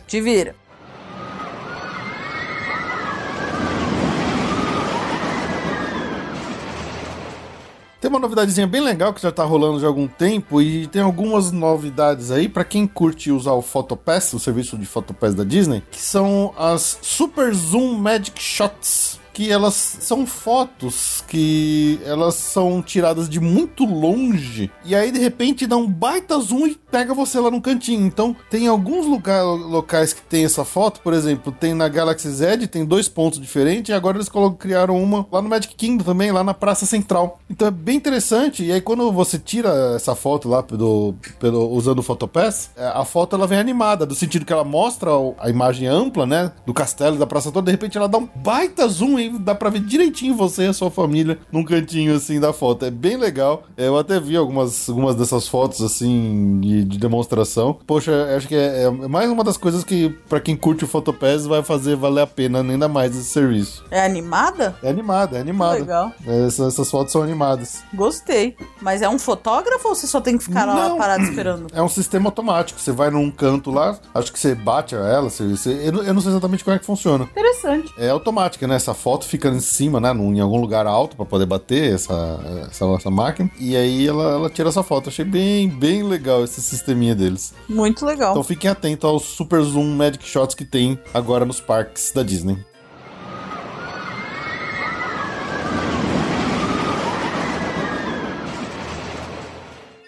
[0.08, 0.56] Te vira.
[8.06, 11.02] Tem uma novidadezinha bem legal que já tá rolando já há algum tempo e tem
[11.02, 15.82] algumas novidades aí pra quem curte usar o Photopass, o serviço de Photopass da Disney,
[15.90, 19.20] que são as Super Zoom Magic Shots.
[19.36, 25.68] Que elas são fotos que elas são tiradas de muito longe e aí de repente
[25.68, 28.06] dá um baita zoom e pega você lá no cantinho.
[28.06, 32.68] Então tem alguns lugar, locais que tem essa foto, por exemplo, tem na Galaxy Z,
[32.68, 36.42] tem dois pontos diferentes e agora eles criaram uma lá no Magic Kingdom também, lá
[36.42, 37.38] na Praça Central.
[37.50, 38.64] Então é bem interessante.
[38.64, 43.04] E aí quando você tira essa foto lá pelo, pelo, usando o Photopass, é, a
[43.04, 47.18] foto ela vem animada, do sentido que ela mostra a imagem ampla, né, do castelo
[47.18, 50.36] da praça toda, de repente ela dá um baita zoom e dá pra ver direitinho
[50.36, 52.86] você e a sua família num cantinho assim da foto.
[52.86, 53.64] É bem legal.
[53.78, 57.78] É, Eu até vi algumas, algumas dessas fotos assim de, de demonstração.
[57.86, 61.46] Poxa, acho que é, é mais uma das coisas que pra quem curte o Photopass
[61.46, 63.84] vai fazer valer a pena ainda mais esse serviço.
[63.92, 64.76] É animada?
[64.84, 65.80] É animado, é animado.
[65.80, 66.12] Legal.
[66.26, 67.84] Essas, essas fotos são animadas.
[67.94, 68.56] Gostei.
[68.82, 70.98] Mas é um fotógrafo ou você só tem que ficar lá Não.
[70.98, 71.68] parado esperando?
[71.74, 72.80] É um sistema automático.
[72.80, 75.30] Você vai num canto lá, acho que você bate a ela.
[75.30, 77.26] Você, você- eu, não, eu não sei exatamente como é que funciona.
[77.32, 77.94] Interessante.
[77.98, 78.76] É automática, né?
[78.76, 80.12] Essa foto fica em cima, né?
[80.12, 82.40] Em algum lugar alto pra poder bater essa,
[82.70, 83.50] essa, essa máquina.
[83.60, 85.10] E aí ela, ela tira essa foto.
[85.10, 87.54] Achei bem, bem legal esse sisteminha deles.
[87.70, 88.32] Muito legal.
[88.32, 92.58] Então fiquem atentos aos Super Zoom Magic Shots que tem agora nos parques da Disney.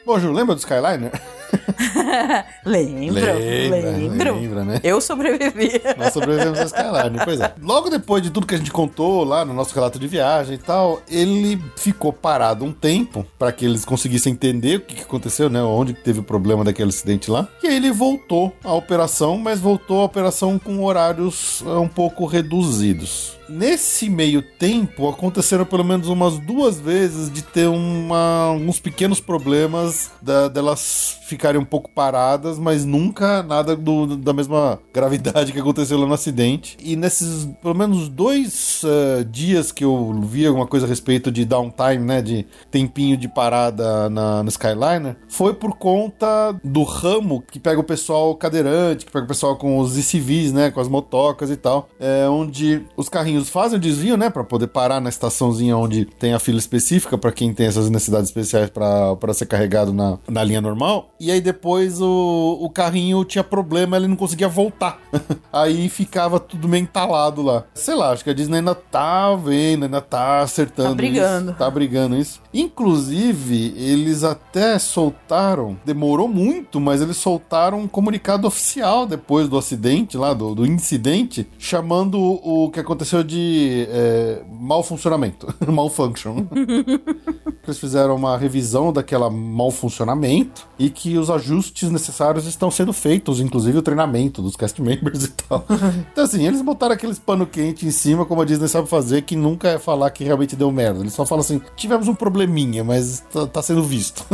[0.05, 1.11] Bom, Ju, lembra do Skyliner?
[2.65, 4.35] lembro, lembro.
[4.35, 4.79] Lembra, né?
[4.83, 5.81] Eu sobrevivi.
[5.97, 7.53] Nós sobrevivemos a Skyline, pois é.
[7.61, 10.57] Logo depois de tudo que a gente contou lá no nosso relato de viagem e
[10.57, 15.49] tal, ele ficou parado um tempo para que eles conseguissem entender o que, que aconteceu,
[15.49, 15.61] né?
[15.61, 17.47] Onde teve o problema daquele acidente lá.
[17.63, 22.25] E aí ele voltou à operação, mas voltou à operação com horários eh, um pouco
[22.25, 23.36] reduzidos.
[23.49, 30.11] Nesse meio tempo, aconteceram pelo menos umas duas vezes de ter uma, uns pequenos problemas
[30.21, 35.97] da- delas ficarem um pouco paradas, mas nunca nada do- da mesma gravidade que aconteceu
[35.97, 36.77] lá no acidente.
[36.81, 41.43] E nesses pelo menos dois eh, dias que eu vi alguma coisa a respeito de
[41.45, 47.59] downtime, né, de tempinho de parada na, no Skyliner, foi por conta do ramo que
[47.59, 51.49] pega o pessoal cadeirante, que pega o pessoal com os civis, né, com as motocas
[51.49, 55.77] e tal, é, onde os carrinhos fazem o desvio, né, para poder parar na estaçãozinha
[55.77, 60.18] onde tem a fila específica para quem tem essas necessidades especiais para ser carregado na,
[60.27, 61.09] na linha normal.
[61.19, 64.99] E aí depois o, o carrinho tinha problema, ele não conseguia voltar.
[65.51, 67.64] aí ficava tudo meio entalado lá.
[67.73, 70.89] Sei lá, acho que a Disney ainda tá vendo, ainda tá acertando.
[70.89, 71.51] Tá brigando.
[71.51, 72.41] Isso, tá brigando isso.
[72.53, 80.18] Inclusive, eles até soltaram, demorou muito, mas eles soltaram um comunicado oficial depois do acidente
[80.18, 86.45] lá, do, do incidente, chamando o que aconteceu de é, mau funcionamento, malfunction.
[87.65, 93.39] eles fizeram uma revisão daquela mau funcionamento e que os ajustes necessários estão sendo feitos,
[93.41, 95.65] inclusive o treinamento dos cast members e tal.
[96.11, 99.35] então, assim, eles botaram aqueles pano quente em cima, como a Disney sabe fazer, que
[99.35, 101.01] nunca é falar que realmente deu merda.
[101.01, 104.25] Eles só falam assim: tivemos um probleminha, mas tá, tá sendo visto.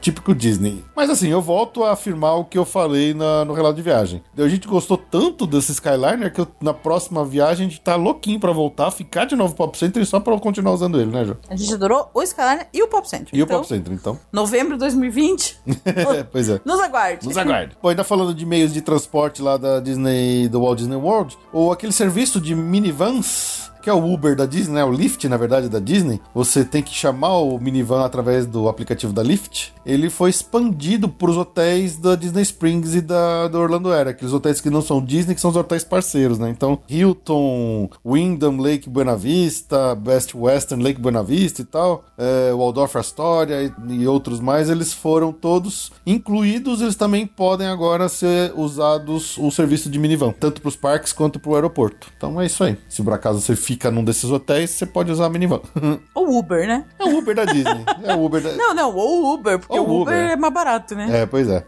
[0.00, 0.82] Típico Disney.
[0.96, 4.22] Mas assim, eu volto a afirmar o que eu falei na- no relato de viagem.
[4.36, 8.37] A gente gostou tanto desse Skyliner que eu- na próxima viagem a gente tá louquinho
[8.38, 11.36] pra voltar, ficar de novo Pop Center só pra eu continuar usando ele, né, Jô?
[11.48, 13.28] A gente adorou o Skyliner e o Pop Center.
[13.32, 14.18] E o então, Pop Center, então.
[14.32, 15.58] Novembro de 2020.
[16.32, 16.60] pois é.
[16.64, 17.26] Nos aguarde.
[17.26, 17.76] Nos aguarde.
[17.80, 21.72] Pô, ainda falando de meios de transporte lá da Disney, do Walt Disney World, ou
[21.72, 24.84] aquele serviço de minivans, que é o Uber da Disney, né?
[24.84, 26.20] O Lyft, na verdade, da Disney.
[26.34, 29.72] Você tem que chamar o minivan através do aplicativo da Lyft.
[29.84, 34.32] Ele foi expandido para os hotéis da Disney Springs e da, do Orlando Air, aqueles
[34.32, 36.50] hotéis que não são Disney, que são os hotéis parceiros, né?
[36.50, 42.96] Então, Hilton, Wyndham Lake Buena Vista, Best Western Lake Buena Vista e tal, é, Waldorf
[42.96, 46.80] Astoria e, e outros mais, eles foram todos incluídos.
[46.80, 51.38] Eles também podem agora ser usados o serviço de minivan, tanto para os parques quanto
[51.38, 52.08] para o aeroporto.
[52.16, 52.76] Então é isso aí.
[52.88, 55.60] Se por acaso você fica num desses hotéis, você pode usar a minivan.
[56.14, 56.86] Ou Uber, né?
[56.98, 57.84] é o Uber da Disney.
[58.02, 58.52] É o Uber da.
[58.52, 60.30] Não, não, ou Uber, porque Ou o Uber, Uber.
[60.30, 61.20] é mais barato, né?
[61.22, 61.66] É, pois é.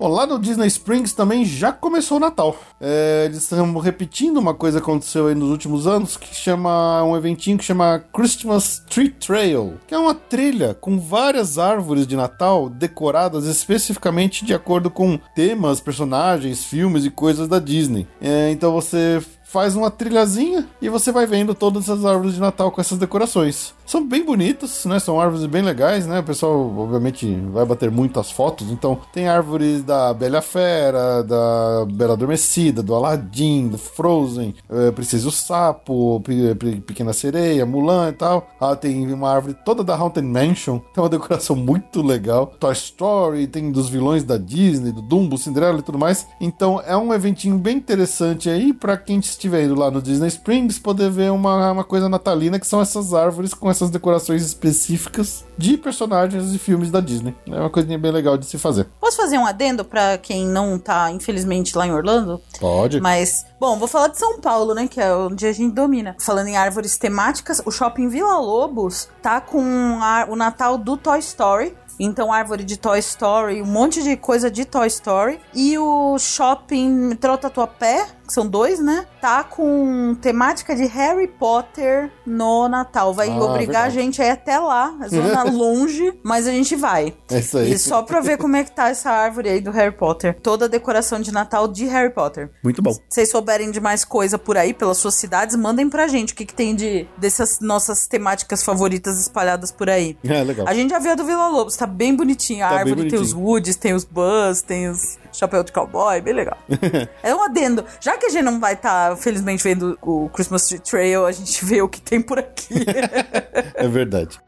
[0.00, 2.56] Bom, lá no Disney Springs também já começou o Natal.
[2.80, 7.14] É, eles estão repetindo uma coisa que aconteceu aí nos últimos anos, que chama um
[7.14, 12.70] eventinho que chama Christmas Tree Trail, que é uma trilha com várias árvores de Natal
[12.70, 18.08] decoradas especificamente de acordo com temas, personagens, filmes e coisas da Disney.
[18.22, 22.70] É, então você faz uma trilhazinha e você vai vendo todas essas árvores de Natal
[22.70, 23.74] com essas decorações.
[23.90, 25.00] São bem bonitas, né?
[25.00, 26.20] São árvores bem legais, né?
[26.20, 28.70] O pessoal, obviamente, vai bater muitas fotos.
[28.70, 35.24] Então, tem árvores da Bela Fera, da Bela Adormecida, do Aladdin, do Frozen, é, Princesa
[35.24, 38.48] e o Sapo, Pe- Pe- Pequena Sereia, Mulan e tal.
[38.60, 40.78] Ah, tem uma árvore toda da Haunted Mansion.
[40.94, 42.52] Tem uma decoração muito legal.
[42.60, 46.28] Toy Story, tem dos vilões da Disney, do Dumbo, Cinderela e tudo mais.
[46.40, 50.78] Então, é um eventinho bem interessante aí para quem estiver indo lá no Disney Springs
[50.78, 55.76] poder ver uma, uma coisa natalina que são essas árvores com essas decorações específicas de
[55.76, 57.34] personagens e filmes da Disney.
[57.46, 58.86] É uma coisinha bem legal de se fazer.
[59.00, 62.40] Posso fazer um adendo pra quem não tá, infelizmente, lá em Orlando?
[62.58, 63.00] Pode.
[63.00, 64.86] Mas, bom, vou falar de São Paulo, né?
[64.88, 66.14] Que é onde a gente domina.
[66.20, 71.18] Falando em árvores temáticas, o shopping Vila Lobos tá com a- o Natal do Toy
[71.20, 71.74] Story.
[72.02, 75.38] Então, árvore de Toy Story, um monte de coisa de Toy Story.
[75.54, 79.06] E o shopping Metrô Tatuapé, que são dois, né?
[79.20, 83.12] Tá com temática de Harry Potter no Natal.
[83.12, 83.94] Vai Ah, obrigar a verdade.
[83.94, 84.94] gente a ir até lá.
[85.08, 87.12] Zona longe, mas a gente vai.
[87.30, 87.72] É isso aí.
[87.72, 90.38] E só pra ver como é que tá essa árvore aí do Harry Potter.
[90.40, 92.50] Toda a decoração de Natal de Harry Potter.
[92.62, 92.92] Muito bom.
[92.92, 96.36] Se vocês souberem de mais coisa por aí, pelas suas cidades, mandem pra gente o
[96.36, 100.16] que, que tem de dessas nossas temáticas favoritas espalhadas por aí.
[100.24, 100.66] É, legal.
[100.68, 102.66] A gente já viu a do Vila Lobos, tá bem bonitinha.
[102.66, 103.32] A Tá bem árvore tem os.
[103.32, 106.56] Woods, tem os Buzz, tem os chapéu de cowboy, bem legal.
[107.22, 107.84] é um adendo.
[108.00, 111.64] Já que a gente não vai estar, felizmente, vendo o Christmas Tree Trail, a gente
[111.64, 112.74] vê o que tem por aqui.
[113.74, 114.38] É verdade.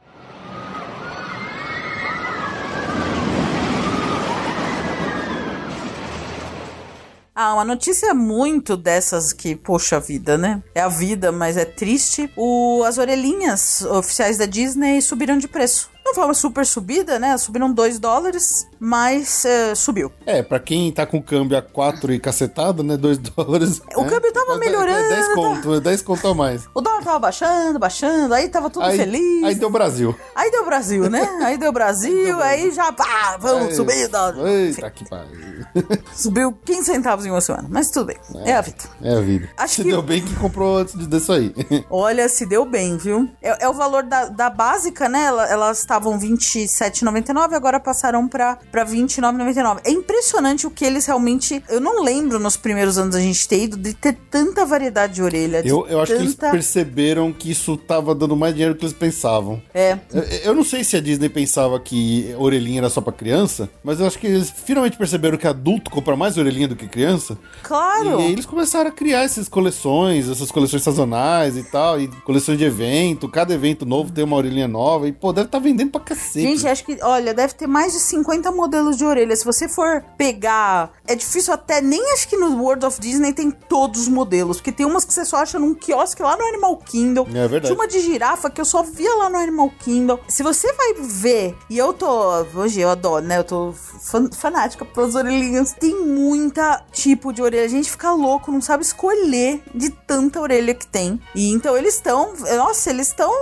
[7.34, 10.62] Ah, uma notícia muito dessas que, poxa vida, né?
[10.74, 12.30] É a vida, mas é triste.
[12.36, 15.90] O, as orelhinhas oficiais da Disney subiram de preço.
[16.04, 17.36] Não foi uma super subida, né?
[17.38, 20.10] Subiram 2 dólares, mas eh, subiu.
[20.26, 22.96] É, pra quem tá com câmbio a 4 e cacetada, né?
[22.96, 23.80] 2 dólares.
[23.96, 24.08] O né?
[24.10, 24.98] câmbio tava É- melhorando.
[24.98, 26.68] É 10 conto, é 10 conto a mais.
[26.74, 29.44] O dólar tava baixando, baixando, aí tava tudo Aí, feliz.
[29.44, 30.14] aí deu Brasil.
[30.34, 31.22] Aí deu Brasil, né?
[31.42, 34.08] Aí deu Brasil, aí já, pá, vamos Aí- subir.
[34.08, 34.46] dólar.
[34.48, 35.64] Eita, que pariu.
[36.14, 38.18] Subiu 15 centavos em uma semana, mas tudo bem.
[38.44, 38.76] É, a vida.
[39.02, 39.48] É a vida.
[39.56, 41.54] Acho Se que- deu bem que comprou antes disso aí.
[41.90, 43.28] Olha, se deu bem, viu?
[43.40, 45.24] É, é o valor da, da básica, né?
[45.24, 49.80] Ela- Elas estavam R$ 27,99, agora passaram pra R$ 29,99.
[49.84, 51.62] É impressionante o que eles realmente.
[51.68, 55.22] Eu não lembro nos primeiros anos a gente ter ido de ter tanta variedade de
[55.22, 55.62] orelha.
[55.62, 58.78] de Eu, eu acho que eles tanta- perceberam que isso tava dando mais dinheiro do
[58.78, 59.60] que eles pensavam.
[59.74, 59.98] É.
[60.12, 64.00] Eu, eu não sei se a Disney pensava que orelhinha era só pra criança, mas
[64.00, 67.36] eu acho que eles finalmente perceberam que adulto compra mais orelhinha do que criança.
[67.62, 68.20] Claro.
[68.20, 72.64] E eles começaram a criar essas coleções, essas coleções sazonais e tal, e coleções de
[72.64, 73.28] evento.
[73.28, 75.06] Cada evento novo tem uma orelhinha nova.
[75.08, 76.40] E, pô, deve estar vendendo pra cacete.
[76.42, 79.34] Gente, acho que, olha, deve ter mais de 50 modelos de orelha.
[79.36, 80.90] Se você for pegar.
[81.06, 81.80] É difícil até.
[81.80, 84.56] Nem acho que no World of Disney tem todos os modelos.
[84.58, 87.26] Porque tem umas que você só acha num quiosque lá no Animal Kingdom.
[87.28, 87.66] É verdade.
[87.66, 90.18] Tinha uma de girafa que eu só via lá no Animal Kingdom.
[90.28, 91.56] Se você vai ver.
[91.70, 92.12] E eu tô.
[92.54, 93.38] Hoje eu adoro, né?
[93.38, 95.72] Eu tô fan- fanática pelas orelhinhas.
[95.72, 97.64] Tem muita tipo de orelha.
[97.64, 101.20] A gente fica louco, não sabe escolher de tanta orelha que tem.
[101.34, 103.32] E então eles estão, nossa, eles estão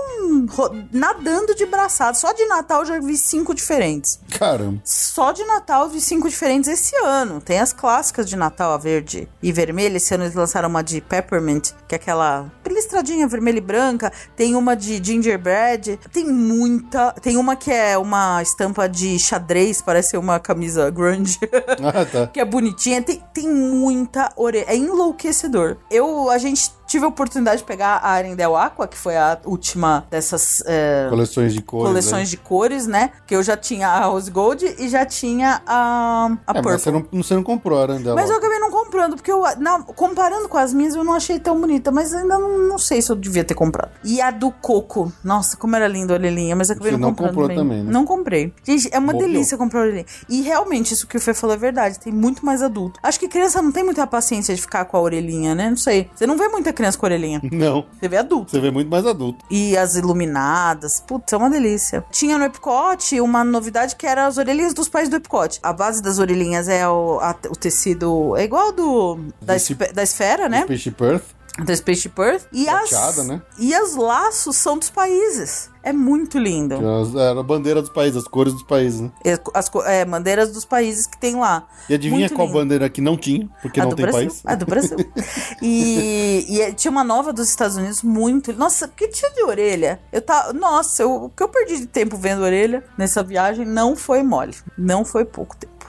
[0.93, 2.15] nadando de braçada.
[2.15, 4.19] Só de Natal eu já vi cinco diferentes.
[4.39, 4.81] Caramba.
[4.85, 7.41] Só de Natal eu vi cinco diferentes esse ano.
[7.41, 9.97] Tem as clássicas de Natal, a verde e vermelha.
[9.97, 14.13] Esse ano eles lançaram uma de Peppermint, que é aquela listradinha vermelha e branca.
[14.37, 15.99] Tem uma de gingerbread.
[16.13, 17.13] Tem muita.
[17.21, 21.39] Tem uma que é uma estampa de xadrez, parece uma camisa grunge.
[21.83, 22.27] Ah, tá.
[22.27, 23.03] que é bonitinha.
[23.03, 24.67] Tem, tem muita orelha.
[24.69, 25.77] É enlouquecedor.
[25.91, 30.07] Eu, a gente tive a oportunidade de pegar a Arendelle Aqua, que foi a última
[30.11, 30.63] dessas.
[30.67, 31.89] é, Coleções de cores.
[31.89, 33.11] coleções de cores, né?
[33.27, 36.73] Que eu já tinha a Rose Gold e já tinha a, a É, Purple.
[36.73, 38.17] mas você não, você não comprou a Arandela.
[38.17, 41.39] Mas eu acabei não comprando, porque eu, na- comparando com as minhas, eu não achei
[41.39, 43.91] tão bonita, mas ainda não, não sei se eu devia ter comprado.
[44.05, 47.09] E a do Coco, nossa, como era linda a orelhinha, mas eu acabei Você não
[47.09, 47.35] não comprando.
[47.35, 47.91] comprou também, né?
[47.93, 48.53] Não comprei.
[48.65, 50.07] Gente, é uma delícia comprar orelhinha.
[50.29, 52.99] E realmente, isso que o Fê falou é verdade, tem muito mais adulto.
[53.03, 55.71] Acho que criança não tem muita paciência de ficar com a orelhinha, né?
[55.71, 56.11] Não sei.
[56.15, 57.41] Você não vê muita criança com orelhinha.
[57.53, 57.85] Não.
[57.99, 58.51] Você vê adulto.
[58.51, 59.45] Você vê muito mais adulto.
[59.51, 62.05] E as iluminadas, putz, é uma delícia.
[62.11, 65.59] Tinha no Epcot uma novidade que era as orelhinhas dos pais do Epcot.
[65.63, 69.55] A base das orelhinhas é o, a- o tecido, é igual do da,
[69.95, 70.63] da esfera, né?
[70.63, 71.25] Space Perth.
[71.65, 72.47] Da Space Perth.
[72.53, 73.43] E Prateada, as, né?
[73.59, 75.69] e os laços são dos países.
[75.83, 76.75] É muito lindo.
[77.19, 79.11] Era a bandeira dos países, as cores dos países, né?
[79.25, 81.67] É, As é, bandeiras dos países que tem lá.
[81.89, 82.59] E adivinha Muito qual lindo.
[82.59, 84.29] bandeira que não tinha, porque a não tem Brasil.
[84.29, 84.43] país?
[84.45, 84.99] A do Brasil.
[85.63, 88.53] e, e é- tinha uma nova dos Estados Unidos muito.
[88.53, 90.01] Nossa, que tinha de orelha.
[90.13, 93.97] Eu tá, nossa, eu- o que eu perdi de tempo vendo orelha nessa viagem não
[93.97, 94.55] foi mole.
[94.77, 95.80] Não foi pouco tempo.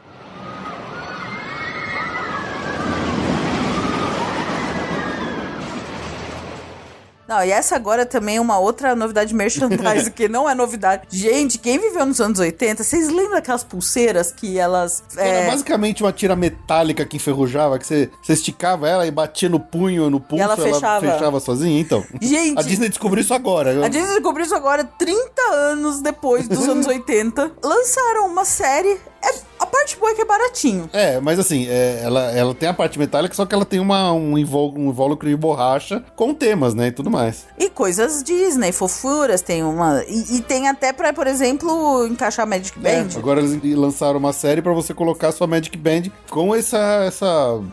[7.31, 11.03] Não, e essa agora também é uma outra novidade merchandising, que não é novidade.
[11.09, 15.01] Gente, quem viveu nos anos 80, vocês lembram daquelas pulseiras que elas.
[15.15, 19.47] Era é, basicamente uma tira metálica que enferrujava, que você, você esticava ela e batia
[19.47, 21.39] no punho, no pulso, ela fechava.
[21.39, 21.79] sozinha.
[21.79, 23.85] Então, Gente, a Disney descobriu isso agora.
[23.85, 27.49] A Disney descobriu isso agora 30 anos depois dos anos 80.
[27.63, 28.99] Lançaram uma série.
[29.23, 30.89] É, parte boa é que é baratinho.
[30.93, 34.11] É, mas assim, é, ela, ela tem a parte metálica, só que ela tem uma,
[34.13, 36.87] um, invol, um invólucro de borracha com temas, né?
[36.87, 37.45] E tudo mais.
[37.57, 40.03] E coisas Disney, fofuras, tem uma.
[40.07, 43.09] E, e tem até pra, por exemplo, encaixar Magic É, Band.
[43.17, 46.77] agora eles lançaram uma série pra você colocar sua Magic Band com essa,
[47.07, 47.25] essa.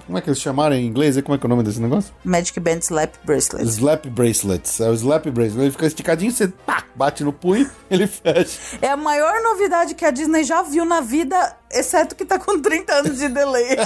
[0.07, 1.17] Como é que eles chamaram em inglês?
[1.17, 2.13] E Como é que é o nome desse negócio?
[2.25, 3.67] Magic Band Slap Bracelet.
[3.69, 4.81] Slap Bracelets.
[4.81, 5.61] É o Slap Bracelet.
[5.63, 8.79] Ele fica esticadinho, você pá, bate no punho, ele fecha.
[8.81, 12.61] É a maior novidade que a Disney já viu na vida, exceto que tá com
[12.61, 13.77] 30 anos de delay.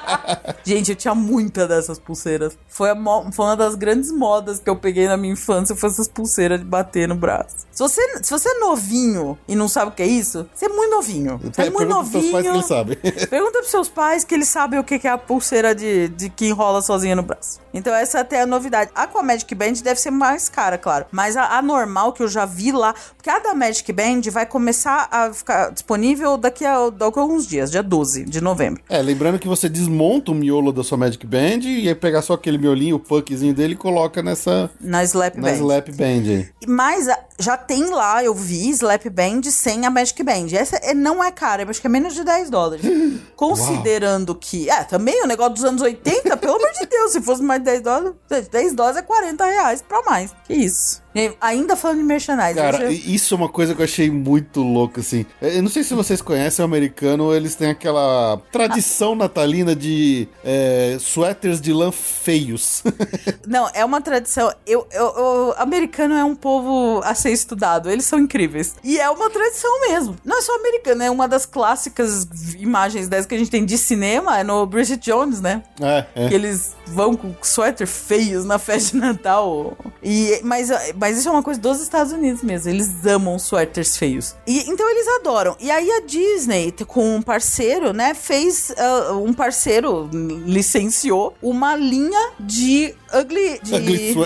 [0.64, 2.56] Gente, eu tinha muita dessas pulseiras.
[2.68, 2.88] Foi,
[3.32, 6.64] foi uma das grandes modas que eu peguei na minha infância, foi essas pulseiras de
[6.64, 7.66] bater no braço.
[7.70, 10.68] Se você, se você é novinho e não sabe o que é isso, você é
[10.68, 11.38] muito novinho.
[11.38, 12.54] Você é muito Pergunta pros seus pais que novinho.
[12.54, 12.96] eles sabem.
[13.28, 16.30] Pergunta pros seus pais que eles sabem o que que é a pulseira de, de
[16.30, 17.60] que enrola sozinha no braço.
[17.74, 18.90] Então essa até é a novidade.
[18.94, 21.04] A com a Magic Band deve ser mais cara, claro.
[21.12, 22.94] Mas a, a normal que eu já vi lá...
[23.14, 27.46] Porque a da Magic Band vai começar a ficar disponível daqui a, daqui a alguns
[27.46, 27.70] dias.
[27.70, 28.82] Dia 12 de novembro.
[28.88, 32.34] É, lembrando que você desmonta o miolo da sua Magic Band e aí pegar só
[32.34, 35.54] aquele miolinho, o puckzinho dele e coloca nessa Na Slap na Band.
[35.56, 36.46] Slap Band.
[36.66, 37.06] Mas
[37.38, 40.46] já tem lá, eu vi, Slap Band sem a Magic Band.
[40.52, 42.84] Essa é- não é cara, eu acho que é menos de 10 dólares.
[43.36, 44.68] Considerando que.
[44.70, 47.66] É, também o negócio dos anos 80, pelo amor de Deus, se fosse mais de
[47.66, 48.12] 10 dólares.
[48.30, 50.34] gente, 10 dólares é 40 reais pra mais.
[50.44, 51.02] Que isso.
[51.40, 52.54] Ainda falando de merchandising.
[52.54, 55.24] Cara, eu- isso é uma coisa que eu achei muito louca, assim.
[55.40, 60.96] Eu não sei se vocês conhecem o americano, eles têm aquela tradição natalina de é,
[61.00, 62.82] suéteres de lã feios.
[63.46, 64.52] Não, é uma tradição.
[64.66, 67.90] Eu, eu, eu- americano é um povo a ser estudado.
[67.90, 68.74] Eles são incríveis.
[68.82, 70.16] E é uma tradição mesmo.
[70.24, 72.26] Não é só americano, é uma das clássicas
[72.58, 75.62] imagens dessas que a gente tem de cinema, é no Bridget Jones, né?
[75.80, 76.28] é, é.
[76.28, 79.76] Que eles vão com suéter feios na festa de Natal.
[80.02, 82.70] E, mas, mas isso é uma coisa dos Estados Unidos mesmo.
[82.70, 84.34] Eles amam suéteres feios.
[84.46, 85.56] E, então eles adoram.
[85.60, 88.72] E aí a Disney, com um parceiro, né, fez.
[88.76, 90.08] ah, um parceiro
[90.44, 93.60] licenciou uma linha de ugly.
[93.62, 94.16] De, Ugly,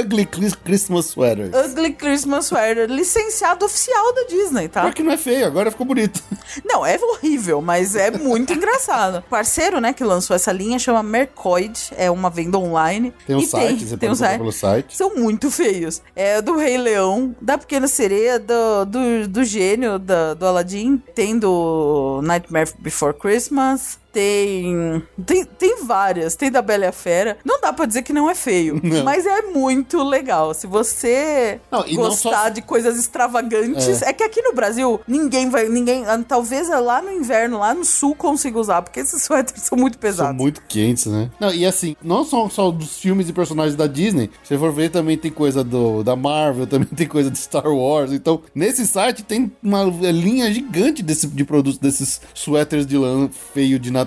[0.00, 1.50] ugly Chris- Christmas sweaters.
[1.54, 4.82] Ugly Christmas Sweater, licenciado oficial da Disney, tá?
[4.82, 6.22] Pior que não é feio, agora ficou bonito.
[6.64, 9.18] Não, é horrível, mas é muito engraçado.
[9.18, 13.12] O parceiro, né, que lançou essa linha chama Mercoid, é uma venda online.
[13.26, 14.38] Tem um E site, você tem pode um site.
[14.38, 14.96] pelo site.
[14.96, 16.00] São muito feios.
[16.14, 21.38] É do Rei Leão, da Pequena Sereia, do, do, do gênio da, do Aladdin, tem
[21.38, 23.98] do Nightmare Before Christmas.
[24.16, 25.44] Tem, tem.
[25.44, 26.34] Tem várias.
[26.36, 27.36] Tem da Bela e a Fera.
[27.44, 28.80] Não dá pra dizer que não é feio.
[28.86, 29.04] Não.
[29.04, 30.54] Mas é muito legal.
[30.54, 34.00] Se você Não, gostar só- de coisas extravagantes.
[34.02, 34.12] É.
[34.12, 35.68] que aqui no Brasil, ninguém vai.
[35.68, 38.82] ninguém ah, Talvez lá no inverno, lá no sul, consiga usar.
[38.82, 40.36] Porque esses suéteres são muito São pesados.
[40.40, 41.30] muito quentes, né?
[41.38, 44.30] Não, e assim, não são só dos filmes e personagens da Disney.
[44.42, 47.66] Se você for ver, também tem coisa do, da Marvel, também tem coisa de Star
[47.66, 48.12] Wars.
[48.12, 53.78] Então, nesse site tem uma linha gigante desse, de produtos, desses suéteres de lã feio
[53.78, 54.05] de Natal.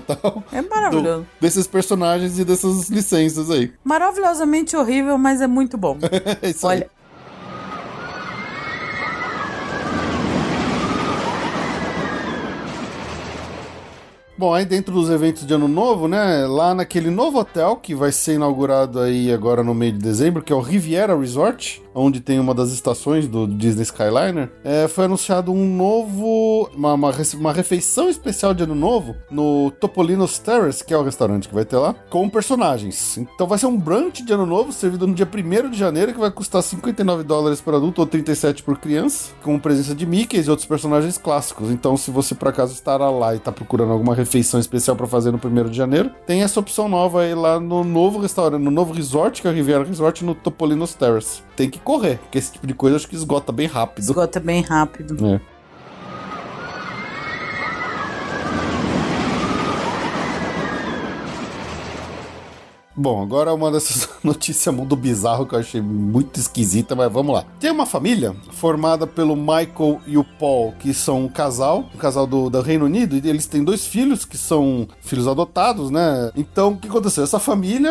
[0.52, 1.20] É maravilhoso.
[1.22, 3.72] Do- desses personagens e dessas licenças aí.
[3.84, 5.98] Maravilhosamente horrível, mas é muito bom.
[6.42, 6.78] É isso aí.
[6.78, 6.90] Olha.
[14.36, 16.46] Bom, aí dentro dos eventos de ano novo, né?
[16.46, 20.50] Lá naquele novo hotel que vai ser inaugurado aí agora no meio de dezembro, que
[20.50, 25.52] é o Riviera Resort, onde tem uma das estações do Disney Skyliner, é, foi anunciado
[25.52, 26.70] um novo.
[26.74, 31.48] Uma, uma, uma refeição especial de ano novo no Topolino's Terrace, que é o restaurante
[31.48, 33.18] que vai ter lá, com personagens.
[33.18, 36.18] Então vai ser um brunch de ano novo, servido no dia 1 de janeiro, que
[36.18, 40.50] vai custar 59 dólares por adulto ou 37 por criança, com presença de Mickey e
[40.50, 41.70] outros personagens clássicos.
[41.70, 45.30] Então, se você por acaso estará lá e está procurando alguma refeição especial para fazer
[45.30, 48.92] no 1 de janeiro, tem essa opção nova aí lá no novo restaurante, no novo
[48.92, 51.42] resort, que é o Riviera Resort, no Topolino's Terrace.
[51.56, 54.04] Tem que correr, porque esse tipo de coisa acho que esgota bem rápido.
[54.04, 55.26] Esgota bem rápido.
[55.26, 55.40] É.
[62.96, 67.44] Bom, agora uma dessas notícias mundo bizarro que eu achei muito esquisita, mas vamos lá.
[67.58, 72.26] Tem uma família formada pelo Michael e o Paul, que são um casal, um casal
[72.26, 76.30] do, do Reino Unido, e eles têm dois filhos que são filhos adotados, né?
[76.36, 77.22] Então, o que aconteceu?
[77.22, 77.90] Essa família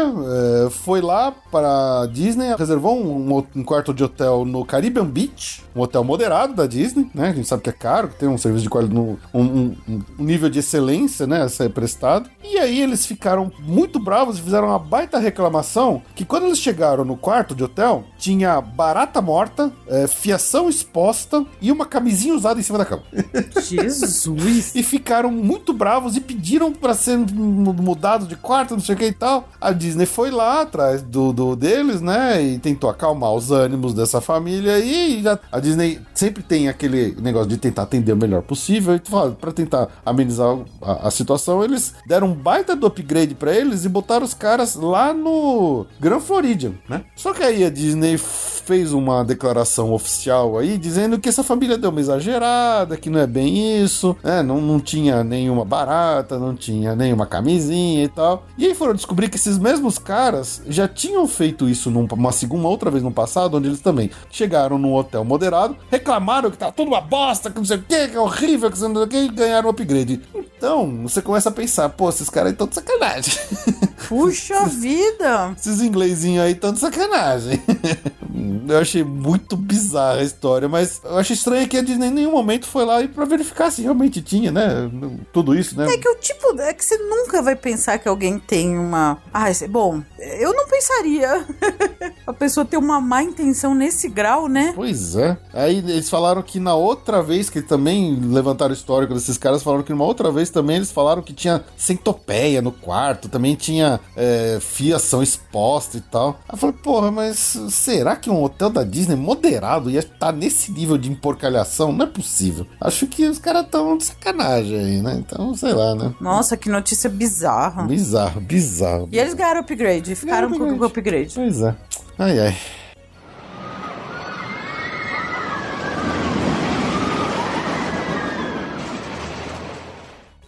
[0.66, 5.82] é, foi lá para Disney, reservou um, um quarto de hotel no Caribbean Beach, um
[5.82, 7.30] hotel moderado da Disney, né?
[7.30, 10.24] A gente sabe que é caro, que tem um serviço de qualidade, um- um- um
[10.24, 11.44] nível de excelência, né?
[11.44, 12.30] A ser prestado.
[12.44, 17.06] E aí eles ficaram muito bravos e fizeram uma baita reclamação que quando eles chegaram
[17.06, 22.64] no quarto de hotel, tinha barata morta, é, fiação exposta e uma camisinha usada em
[22.64, 23.04] cima da cama.
[23.62, 24.76] Jesus!
[24.76, 28.98] E ficaram muito bravos e pediram pra ser mu- mudado de quarto, não sei o
[28.98, 29.48] que e tal.
[29.60, 32.42] A Disney foi lá atrás do, do deles, né?
[32.42, 34.80] E tentou acalmar os ânimos dessa família.
[34.80, 38.96] E já- a Disney sempre tem aquele negócio de tentar atender o melhor possível.
[38.96, 39.02] E
[39.40, 43.90] pra tentar amenizar a, a situação, eles deram um baita do upgrade pra eles e
[43.90, 47.04] botaram os caras lá no Grand Floridian, né?
[47.16, 51.90] Só que aí a Disney fez uma declaração oficial aí dizendo que essa família deu
[51.90, 54.44] uma exagerada, que não é bem isso, né?
[54.44, 58.46] Não, não tinha nenhuma barata, não tinha nenhuma camisinha e tal.
[58.58, 62.68] E aí foram descobrir que esses mesmos caras já tinham feito isso num- uma segunda,
[62.68, 66.90] outra vez no passado, onde eles também chegaram num hotel moderado, reclamaram que tava tudo
[66.90, 69.18] uma bosta, que não sei o que, que é horrível, que não sei o que,
[69.18, 70.22] e ganharam um upgrade.
[70.36, 73.34] Então, você começa a pensar, pô, esses caras estão de sacanagem.
[74.08, 75.54] Puxa vida!
[75.58, 77.62] Esses inglesinhos aí estão de sacanagem.
[78.68, 82.32] eu achei muito bizarra a história, mas eu achei estranho que a Disney em nenhum
[82.32, 84.90] momento foi lá pra verificar se realmente tinha, né?
[85.34, 85.92] Tudo isso, né?
[85.94, 86.60] É que o tipo.
[86.60, 89.18] É que você nunca vai pensar que alguém tem uma.
[89.34, 91.46] Ah, esse- bom, eu não pensaria.
[92.26, 94.72] A pessoa ter uma má intenção nesse grau, né?
[94.76, 95.36] Pois é.
[95.54, 99.84] Aí eles falaram que na outra vez, que também levantaram o histórico desses caras, falaram
[99.84, 104.58] que numa outra vez também eles falaram que tinha centopeia no quarto, também tinha é,
[104.60, 106.40] fiação exposta e tal.
[106.48, 107.38] Aí eu falei, porra, mas
[107.70, 111.92] será que um hotel da Disney moderado ia estar nesse nível de emporcalhação?
[111.92, 112.68] Não é possível.
[112.82, 115.16] Acho que os caras estão de sacanagem aí, né?
[115.20, 116.14] Então, sei lá, né?
[116.20, 117.84] Nossa, que notícia bizarra.
[117.84, 119.10] Bizarro, bizarro.
[119.12, 121.34] E eles ganharam upgrade, ficaram Ganharam com o upgrade.
[121.36, 121.76] Pois é.
[122.18, 122.58] Ai, ai.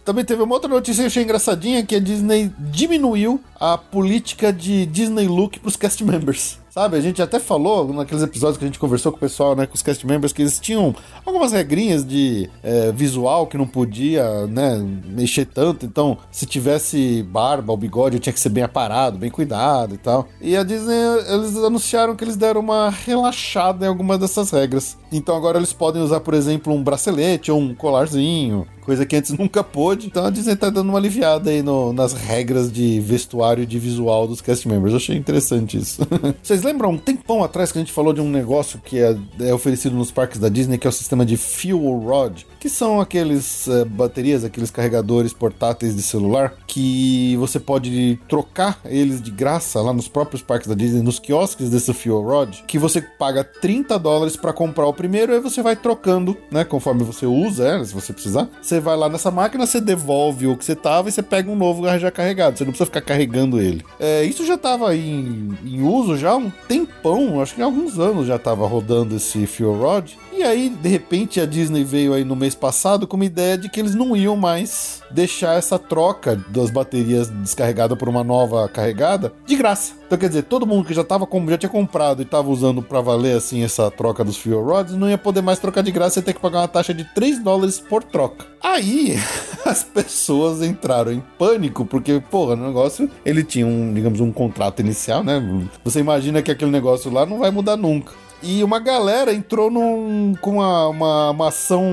[0.04, 4.52] Também teve uma outra notícia que eu achei engraçadinha, que a Disney diminuiu a política
[4.52, 6.61] de Disney Look pros cast members.
[6.72, 9.66] Sabe, a gente até falou naqueles episódios que a gente conversou com o pessoal, né,
[9.66, 14.46] com os cast members, que eles tinham algumas regrinhas de é, visual que não podia,
[14.46, 15.84] né, mexer tanto.
[15.84, 20.26] Então, se tivesse barba ou bigode, tinha que ser bem aparado, bem cuidado e tal.
[20.40, 20.94] E a Disney,
[21.28, 24.96] eles anunciaram que eles deram uma relaxada em algumas dessas regras.
[25.12, 29.32] Então agora eles podem usar, por exemplo, um bracelete ou um colarzinho, coisa que antes
[29.36, 30.06] nunca pôde.
[30.06, 33.78] Então a Disney tá dando uma aliviada aí no- nas regras de vestuário e de
[33.78, 34.92] visual dos cast members.
[34.92, 36.00] Eu achei interessante isso.
[36.42, 39.16] Vocês Vocês lembram um tempão atrás que a gente falou de um negócio que é,
[39.40, 43.00] é oferecido nos parques da Disney, que é o sistema de Fuel Rod, que são
[43.00, 49.82] aqueles eh, baterias, aqueles carregadores portáteis de celular, que você pode trocar eles de graça
[49.82, 53.98] lá nos próprios parques da Disney, nos quiosques desse Fuel Rod, que você paga 30
[53.98, 57.92] dólares para comprar o primeiro, e você vai trocando, né, conforme você usa, é, se
[57.92, 58.48] você precisar.
[58.62, 61.56] Você vai lá nessa máquina, você devolve o que você tava e você pega um
[61.56, 62.56] novo já carregado.
[62.56, 63.84] Você não precisa ficar carregando ele.
[63.98, 67.98] É, isso já tava em, em uso já há um tempão, acho que há alguns
[67.98, 70.12] anos já tava rodando esse Fuel Rod.
[70.32, 73.68] E aí, de repente, a Disney veio aí no mês passado com uma ideia de
[73.68, 79.32] que eles não iam mais deixar essa troca das baterias descarregadas por uma nova carregada
[79.46, 79.92] de graça.
[80.06, 83.00] Então, quer dizer, todo mundo que já, tava, já tinha comprado e estava usando para
[83.00, 86.22] valer assim essa troca dos fuel rods não ia poder mais trocar de graça e
[86.22, 88.46] ter que pagar uma taxa de 3 dólares por troca.
[88.62, 89.18] Aí,
[89.64, 94.80] as pessoas entraram em pânico porque, porra, o negócio ele tinha um, digamos, um contrato
[94.80, 95.42] inicial, né?
[95.84, 98.12] Você imagina que aquele negócio lá não vai mudar nunca.
[98.42, 101.84] E uma galera entrou num, com uma, uma, uma, ação,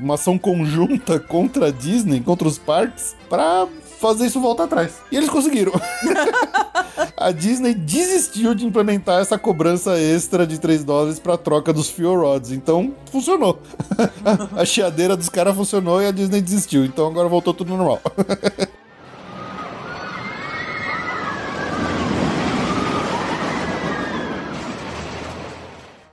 [0.00, 3.66] uma ação conjunta contra a Disney, contra os parques, pra
[3.98, 4.94] fazer isso voltar atrás.
[5.10, 5.72] E eles conseguiram.
[7.16, 12.20] a Disney desistiu de implementar essa cobrança extra de 3 dólares pra troca dos fuel
[12.20, 12.52] rods.
[12.52, 13.60] Então, funcionou.
[14.56, 16.84] a chiadeira dos caras funcionou e a Disney desistiu.
[16.84, 18.00] Então agora voltou tudo normal.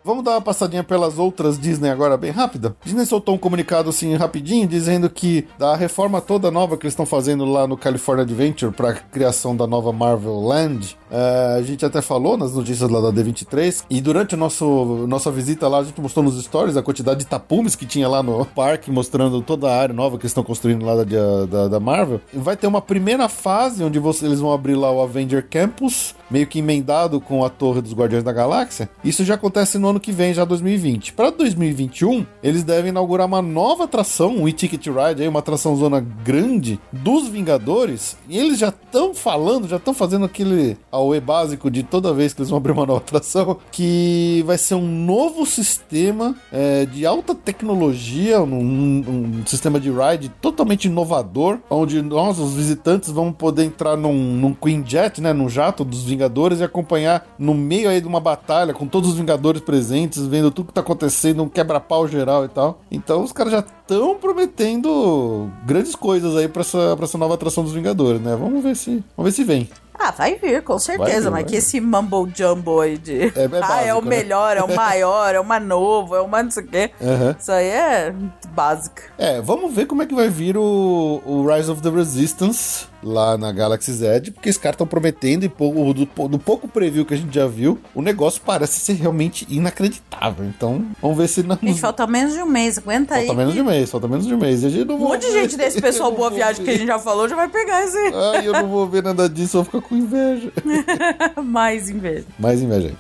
[0.06, 2.76] Vamos dar uma passadinha pelas outras Disney agora, bem rápida.
[2.86, 7.08] Disney soltou um comunicado assim rapidinho, dizendo que da reforma toda nova que eles estão
[7.08, 12.04] fazendo lá no California Adventure para criação da nova Marvel Land, uh, a gente até
[12.04, 16.24] falou nas notícias lá da D23 e durante nosso nossa visita lá a gente mostrou
[16.24, 19.96] nos stories a quantidade de tapumes que tinha lá no parque, mostrando toda a área
[19.96, 22.22] nova que eles estão construindo lá da, da, da Marvel.
[22.32, 26.48] Vai ter uma primeira fase onde você, eles vão abrir lá o Avenger Campus, meio
[26.48, 28.90] que emendado com a Torre dos Guardiões da Galáxia.
[29.04, 31.14] Isso já acontece no ano que vem, já 2020.
[31.14, 36.00] Para 2021, eles devem inaugurar uma nova atração, um e-ticket ride, aí, uma atração zona
[36.00, 38.18] grande dos Vingadores.
[38.28, 42.42] E eles já estão falando, já estão fazendo aquele AOE básico de toda vez que
[42.42, 47.36] eles vão abrir uma nova atração, que vai ser um novo sistema é, de alta
[47.36, 53.96] tecnologia, um, um, sistema de ride totalmente inovador, onde nós, os visitantes, vamos poder entrar
[53.96, 58.08] num, num Queen Jet, né, num jato dos Vingadores e acompanhar no meio aí de
[58.08, 62.46] uma batalha com todos os Vingadores presentes vendo tudo que tá acontecendo, um quebra-pau geral
[62.46, 62.82] e tal.
[62.92, 67.64] Então os caras já estão prometendo grandes coisas aí pra essa, pra essa nova atração
[67.64, 68.36] dos Vingadores, né?
[68.36, 69.70] Vamos ver se, vamos ver se vem.
[69.98, 73.32] Ah, vai vir, com certeza, vir, mas que esse mumble jumbo aí de.
[73.36, 74.10] É, é básico, ah, é o né?
[74.10, 76.92] melhor, é o maior, é o mais novo, é mais não sei o quê.
[77.00, 77.36] Uhum.
[77.40, 78.16] Isso aí é
[78.50, 79.02] básico.
[79.18, 83.38] É, vamos ver como é que vai vir o, o Rise of the Resistance lá
[83.38, 87.14] na Galaxy Z, porque os caras estão prometendo e do, do, do, pouco preview que
[87.14, 90.46] a gente já viu, o negócio parece ser realmente inacreditável.
[90.46, 91.58] Então, vamos ver se não.
[91.62, 93.28] Gente, falta menos de um mês, aguenta falta aí.
[93.28, 94.64] Falta menos de um mês, falta menos de um mês.
[94.64, 97.48] um monte de gente desse pessoal Boa Viagem que a gente já falou já vai
[97.48, 97.98] pegar esse.
[97.98, 100.52] Ai, eu não vou ver nada disso, eu vou ficar com inveja.
[101.44, 102.26] Mais inveja.
[102.40, 102.92] Mais inveja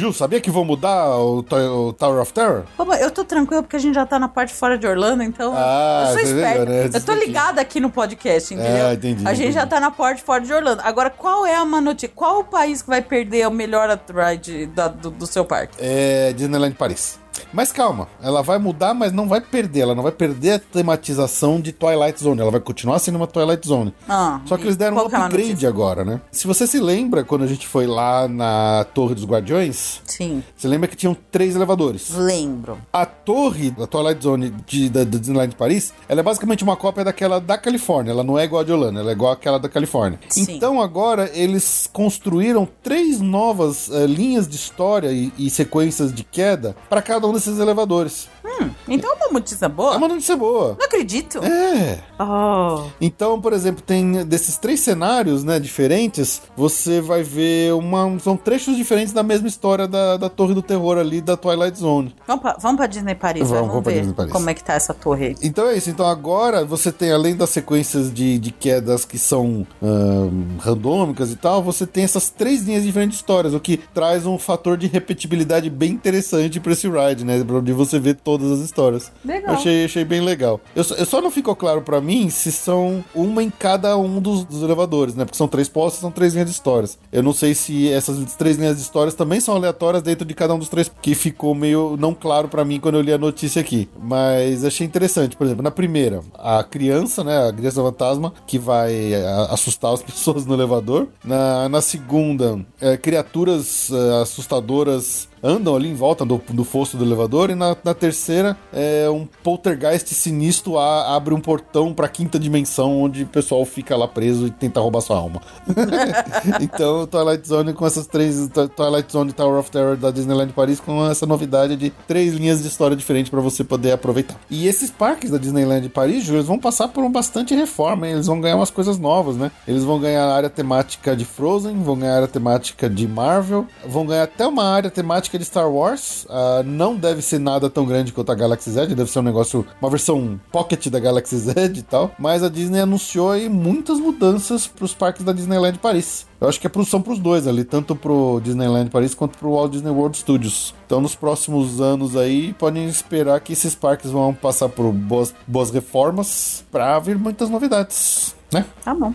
[0.00, 2.62] Ju, sabia que vou mudar o, o, Tower of Terror?
[2.98, 6.06] Eu tô tranquilo porque a gente já tá na parte fora de Orlando, então ah,
[6.06, 6.64] eu sou esperta.
[6.64, 6.90] Né?
[6.92, 8.86] Eu tô ligada aqui no podcast, entendeu?
[8.86, 9.52] Ah, entendi, a gente entendi.
[9.52, 10.80] já tá na parte fora de Orlando.
[10.84, 12.08] Agora, qual é a notícia?
[12.08, 14.70] Qual o país que vai perder o melhor ride
[15.02, 15.76] do, do seu parque?
[15.78, 17.18] É Disneyland Paris.
[17.52, 19.80] Mas calma, ela vai mudar, mas não vai perder.
[19.80, 22.40] Ela não vai perder a tematização de Twilight Zone.
[22.40, 23.94] Ela vai continuar sendo uma Twilight Zone.
[24.08, 26.20] Ah, Só que eles deram um é upgrade agora, né?
[26.30, 30.68] Se você se lembra quando a gente foi lá na Torre dos Guardiões, Sim, você
[30.68, 32.10] lembra que tinham três elevadores.
[32.14, 32.78] lembro.
[32.92, 37.04] A torre da Twilight Zone de, da, da Disneyland Paris, ela é basicamente uma cópia
[37.04, 38.10] daquela da Califórnia.
[38.12, 40.18] Ela não é igual a de Orlando, ela é igual àquela da Califórnia.
[40.28, 40.46] Sim.
[40.56, 46.74] Então agora eles construíram três novas eh, linhas de história e, e sequências de queda
[46.88, 48.28] para cada desses elevadores.
[48.44, 49.94] Hum, então é uma notícia boa?
[49.94, 50.76] É uma notícia boa.
[50.78, 51.38] Não acredito.
[51.44, 51.98] É.
[52.18, 52.84] Oh.
[53.00, 58.18] Então, por exemplo, tem desses três cenários, né, diferentes, você vai ver uma.
[58.18, 62.14] São trechos diferentes da mesma história da, da Torre do Terror ali da Twilight Zone.
[62.26, 64.32] Vamos pra, vamos pra Disney Paris, Vamos, vai, vamos pra ver Disney Paris.
[64.32, 65.36] como é que tá essa torre aí.
[65.42, 65.90] Então é isso.
[65.90, 71.36] Então agora você tem, além das sequências de, de quedas que são ahn, randômicas e
[71.36, 74.86] tal, você tem essas três linhas diferentes de histórias, o que traz um fator de
[74.86, 77.42] repetibilidade bem interessante pra esse ride, né?
[77.44, 79.10] Pra onde você vê todas as histórias.
[79.24, 79.52] Legal.
[79.54, 80.60] Eu achei, achei bem legal.
[80.74, 84.20] Eu, só- eu só não ficou claro pra mim se são uma em cada um
[84.20, 85.24] dos, dos elevadores, né?
[85.24, 86.98] Porque são três postos, são três linhas de histórias.
[87.12, 90.54] Eu não sei se essas três linhas de histórias também são aleatórias dentro de cada
[90.54, 93.60] um dos três, que ficou meio não claro pra mim quando eu li a notícia
[93.60, 93.88] aqui.
[94.00, 95.36] Mas achei interessante.
[95.36, 97.48] Por exemplo, na primeira, a criança, né?
[97.48, 99.12] A criança fantasma, que vai
[99.50, 101.08] assustar as pessoas no elevador.
[101.24, 107.04] Na, na segunda, é, criaturas é, assustadoras andam ali em volta do, do fosso do
[107.04, 112.38] elevador e na, na terceira é um poltergeist sinistro a- abre um portão pra quinta
[112.38, 115.40] dimensão onde o pessoal fica lá preso e tenta roubar sua alma.
[116.60, 120.80] então Twilight Zone com essas três Twi- Twilight Zone Tower of Terror da Disneyland Paris
[120.80, 124.36] com essa novidade de três linhas de história diferentes pra você poder aproveitar.
[124.50, 128.14] E esses parques da Disneyland Paris, Júlio, eles vão passar por um bastante reforma, hein?
[128.14, 129.50] eles vão ganhar umas coisas novas, né?
[129.66, 133.66] Eles vão ganhar a área temática de Frozen, vão ganhar a área temática de Marvel,
[133.86, 136.26] vão ganhar até uma área temática de Star Wars.
[136.28, 139.66] Ah, não deve ser nada tão grande quanto a Galaxy Z, deve ser um negócio,
[139.80, 142.10] uma versão pocket da Galaxy Z e tal.
[142.18, 146.26] Mas a Disney anunciou aí muitas mudanças pros parques da Disneyland Paris.
[146.40, 149.52] Eu acho que é pro, são pros dois ali, tanto pro Disneyland Paris quanto pro
[149.52, 150.74] Walt Disney World Studios.
[150.86, 155.70] Então, nos próximos anos aí, podem esperar que esses parques vão passar por boas, boas
[155.70, 158.64] reformas pra vir muitas novidades, né?
[158.82, 159.12] Tá bom.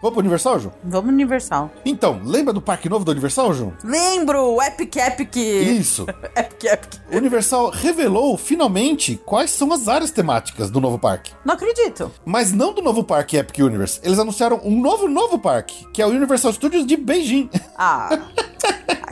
[0.00, 0.74] Vamos pro Universal, João?
[0.84, 1.70] Vamos Universal.
[1.84, 3.72] Então, lembra do parque novo do Universal, João?
[3.82, 5.34] Lembro, o Epic Epic.
[5.36, 6.06] Isso.
[6.36, 6.94] Epic Epic.
[7.12, 11.32] O Universal revelou finalmente quais são as áreas temáticas do novo parque.
[11.44, 12.12] Não acredito.
[12.24, 13.98] Mas não do novo parque Epic Universe.
[14.04, 17.50] Eles anunciaram um novo novo parque, que é o Universal Studios de Beijing.
[17.80, 18.08] Ah.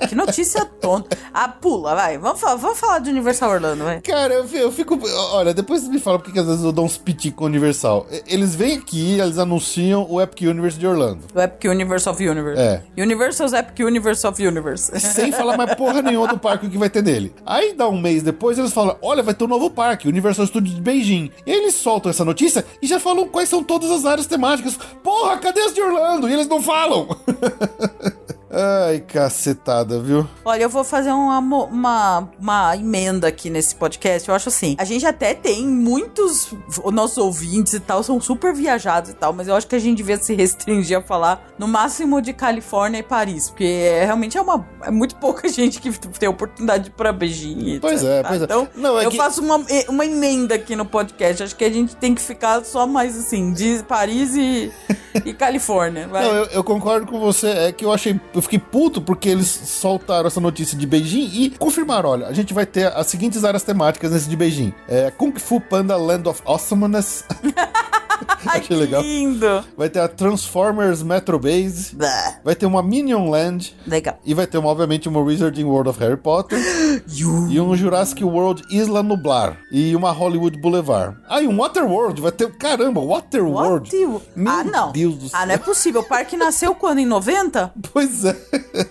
[0.08, 1.16] que notícia tonta.
[1.32, 2.18] Ah, pula, vai.
[2.18, 4.00] Vamos, falar, vamos falar de Universal Orlando, vai.
[4.00, 4.98] Cara, eu, fi- eu fico.
[5.32, 8.08] Olha, depois me fala porque que às vezes eu dou uns piti com o Universal.
[8.26, 11.24] Eles vêm aqui, eles anunciam o Epic Universe de Orlando.
[11.34, 12.60] O Epic Universe of Universe.
[12.60, 12.82] É.
[12.96, 14.92] Universal's Epic Universe of Universe.
[15.00, 17.34] Sem falar mais porra nenhuma do parque que vai ter nele.
[17.44, 20.74] Aí dá um mês depois, eles falam: olha, vai ter um novo parque, Universal Studios
[20.74, 21.30] de Beijing.
[21.46, 24.78] E eles soltam essa notícia e já falam quais são todas as áreas temáticas.
[25.02, 26.28] Porra, cadê as de Orlando?
[26.28, 27.08] E eles não falam.
[28.58, 30.26] Ai, cacetada, viu?
[30.44, 34.26] Olha, eu vou fazer uma, uma, uma emenda aqui nesse podcast.
[34.28, 38.54] Eu acho assim, a gente até tem muitos, os nossos ouvintes e tal, são super
[38.54, 41.68] viajados e tal, mas eu acho que a gente devia se restringir a falar no
[41.68, 45.90] máximo de Califórnia e Paris, porque é, realmente é uma é muito pouca gente que
[46.18, 47.74] tem oportunidade de ir pra Beijing.
[47.74, 48.28] e Pois é, tá?
[48.30, 48.44] pois é.
[48.44, 51.42] Então, Não, é eu que- faço uma, uma emenda aqui no podcast.
[51.42, 54.72] Acho que a gente tem que ficar só mais assim, de Paris e,
[55.26, 56.08] e Califórnia.
[56.08, 56.24] Vai.
[56.24, 57.48] Não, eu, eu concordo com você.
[57.48, 58.18] É que eu achei.
[58.34, 62.54] Eu fiquei puto porque eles soltaram essa notícia de Beijing e confirmaram: olha, a gente
[62.54, 66.42] vai ter as seguintes áreas temáticas nesse de Beijing: é Kung Fu Panda Land of
[66.46, 67.24] Awesomeness.
[68.46, 69.02] Ai, achei legal.
[69.02, 69.64] lindo.
[69.76, 71.94] vai ter a Transformers Metro Base.
[71.94, 73.76] Bah, Vai ter uma Minion Land.
[73.86, 74.18] legal.
[74.24, 76.58] E vai ter, uma, obviamente, uma Wizarding World of Harry Potter.
[77.50, 79.58] e um Jurassic World Isla Nublar.
[79.72, 81.16] E uma Hollywood Boulevard.
[81.28, 82.20] Ah, e um Waterworld.
[82.20, 82.50] Vai ter.
[82.56, 83.94] Caramba, Waterworld.
[83.96, 84.22] What?
[84.36, 84.92] Meu ah, não.
[84.92, 85.64] Deus do Ah, não é céu.
[85.66, 86.00] possível.
[86.00, 86.98] O parque nasceu quando?
[86.98, 87.72] Em 90?
[87.92, 88.36] Pois é.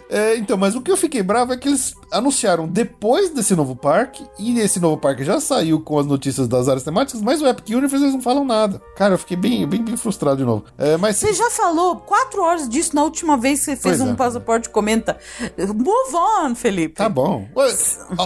[0.09, 3.75] É, Então, mas o que eu fiquei bravo é que eles anunciaram depois desse novo
[3.75, 7.47] parque, e esse novo parque já saiu com as notícias das áreas temáticas, mas o
[7.47, 8.81] Epic Universe eles não falam nada.
[8.95, 10.65] Cara, eu fiquei bem, bem, bem frustrado de novo.
[10.77, 14.01] É, mas Você já falou quatro horas disso na última vez que você fez Pois
[14.01, 14.15] um é.
[14.15, 15.17] passaporte comenta.
[15.57, 16.95] Move on, Felipe.
[16.95, 17.47] tá bom.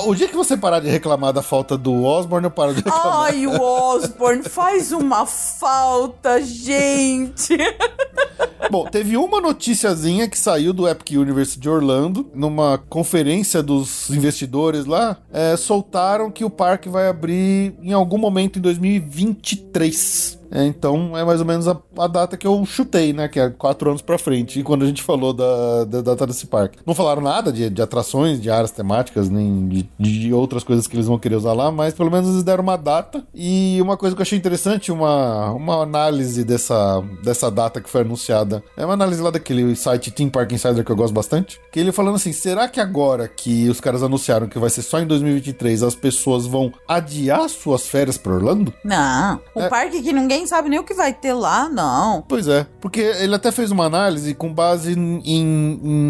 [0.05, 3.23] O dia que você parar de reclamar da falta do Osborne, eu paro de reclamar.
[3.25, 7.57] Ai, o Osborne faz uma falta, gente.
[8.69, 14.85] Bom, teve uma noticiazinha que saiu do Epic Universe de Orlando, numa conferência dos investidores
[14.85, 20.38] lá, é, soltaram que o parque vai abrir em algum momento em 2023.
[20.51, 23.27] É, então é mais ou menos a, a data que eu chutei, né?
[23.27, 26.79] Que é quatro anos pra frente, quando a gente falou da, da data desse parque.
[26.85, 30.95] Não falaram nada de, de atrações, de áreas temáticas, nem de, de outras coisas que
[30.95, 33.23] eles vão querer usar lá, mas pelo menos eles deram uma data.
[33.33, 38.01] E uma coisa que eu achei interessante, uma, uma análise dessa, dessa data que foi
[38.01, 38.63] anunciada.
[38.75, 41.59] É uma análise lá daquele site Team Park Insider que eu gosto bastante.
[41.71, 44.99] Que ele falando assim: será que agora que os caras anunciaram que vai ser só
[44.99, 48.73] em 2023, as pessoas vão adiar suas férias pra Orlando?
[48.83, 49.39] Não.
[49.55, 49.69] Um É.
[49.69, 52.23] parque que ninguém sabe nem o que vai ter lá, não.
[52.27, 55.21] Pois é, porque ele até fez uma análise com base em,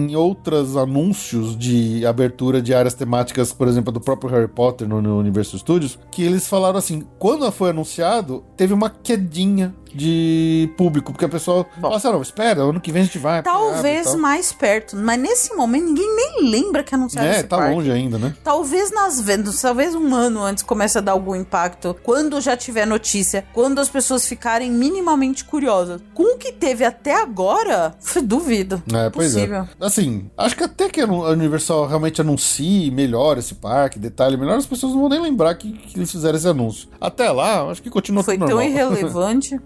[0.09, 5.01] em outros anúncios de abertura de áreas temáticas, por exemplo, do próprio Harry Potter no,
[5.01, 11.11] no Universal Studios, que eles falaram assim, quando foi anunciado, teve uma quedinha de público,
[11.11, 13.41] porque a pessoa fala assim, "Ah, não, espera, ano que vem a gente vai.
[13.43, 17.75] Talvez mais perto, mas nesse momento ninguém nem lembra que tal." anunciaram É, tá parque.
[17.75, 18.33] longe ainda, né?
[18.43, 22.85] Talvez nas vendas, talvez um ano antes comece a dar algum impacto, quando já tiver
[22.85, 26.01] notícia, quando as pessoas ficarem minimamente curiosas.
[26.13, 28.81] Com o que teve até agora, duvido.
[28.93, 29.67] É, pois Possível.
[29.79, 29.85] é.
[29.85, 34.65] Assim, acho que até que a Universal realmente anuncie melhor esse parque, detalhe melhor, as
[34.65, 36.89] pessoas não vão nem lembrar que, que eles fizeram esse anúncio.
[36.99, 38.71] Até lá, acho que continua Foi tudo tão normal.
[38.71, 39.59] irrelevante.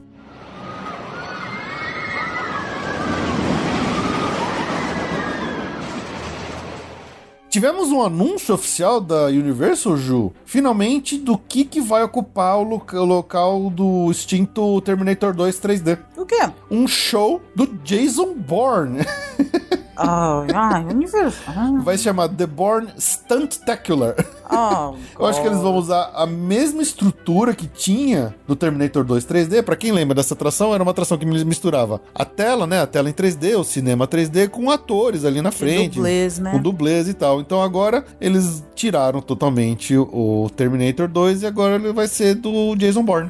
[7.54, 13.06] Tivemos um anúncio oficial da Universal, Ju, finalmente, do que, que vai ocupar o, o
[13.06, 16.00] local do extinto Terminator 2 3D.
[16.18, 16.50] O quê?
[16.72, 19.06] Um show do Jason Bourne.
[19.96, 21.82] Ai, universal.
[21.84, 24.16] Vai se chamar The Bourne Stuntacular.
[24.46, 29.26] Ah, Eu acho que eles vão usar a mesma estrutura que tinha no Terminator 2
[29.26, 29.64] 3D.
[29.64, 32.82] Pra quem lembra dessa atração, era uma atração que misturava a tela, né?
[32.82, 35.96] A tela em 3D, o cinema 3D, com atores ali na frente.
[35.96, 36.52] dublês, né?
[36.52, 37.40] Com dublês e tal.
[37.42, 43.04] Então agora eles tiraram totalmente o Terminator 2 e agora ele vai ser do Jason
[43.04, 43.30] Bourne.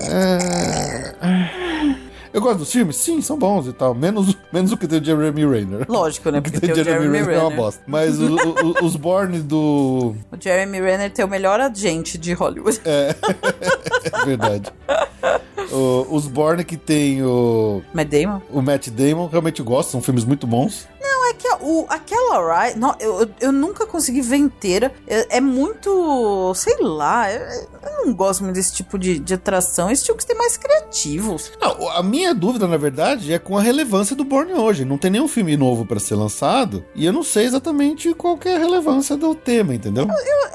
[0.00, 1.96] É...
[2.36, 2.96] Eu gosto dos filmes?
[2.96, 3.94] Sim, são bons e tal.
[3.94, 5.86] Menos, menos o que tem o Jeremy Renner.
[5.88, 6.38] Lógico, né?
[6.38, 7.56] O que Porque tem o o Jeremy é uma Renner.
[7.56, 7.82] bosta.
[7.86, 10.14] Mas o- o- os Bourne do.
[10.30, 12.78] O Jeremy Renner tem o melhor agente de Hollywood.
[12.84, 13.14] É
[14.26, 14.70] verdade.
[15.72, 18.40] O- os Bourne que tem o, Matt Damon?
[18.52, 20.86] o Matt Damon, realmente gosto, são filmes muito bons.
[21.26, 22.78] Não, é que a- o, aquela ride.
[22.78, 24.92] Não, eu, eu- eu nunca consegui ver inteira.
[25.06, 26.52] É, é muito.
[26.54, 27.30] Sei lá.
[27.32, 29.90] Eu, eu não gosto muito desse tipo de, de atração.
[29.90, 31.52] Esse tipo que tem mais criativos.
[31.60, 34.84] Não, a minha dúvida, na verdade, é com a relevância do Bourne hoje.
[34.84, 38.48] Não tem nenhum filme novo pra ser lançado e eu não sei exatamente qual que
[38.48, 40.06] é a relevância do tema, entendeu?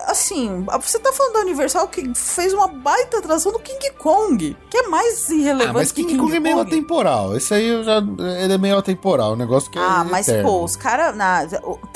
[0.08, 4.56] Assim, você tá falando da Universal que fez uma baita atração do King Kong.
[4.70, 7.36] Que é mais irrelevante Ah, mas que King Kong é meio atemporal.
[7.36, 7.98] Esse aí eu já.
[7.98, 10.10] Ele é meio atemporal, um negócio que Ah, é.
[10.10, 10.50] mas eterno.
[10.50, 11.16] pô, os caras.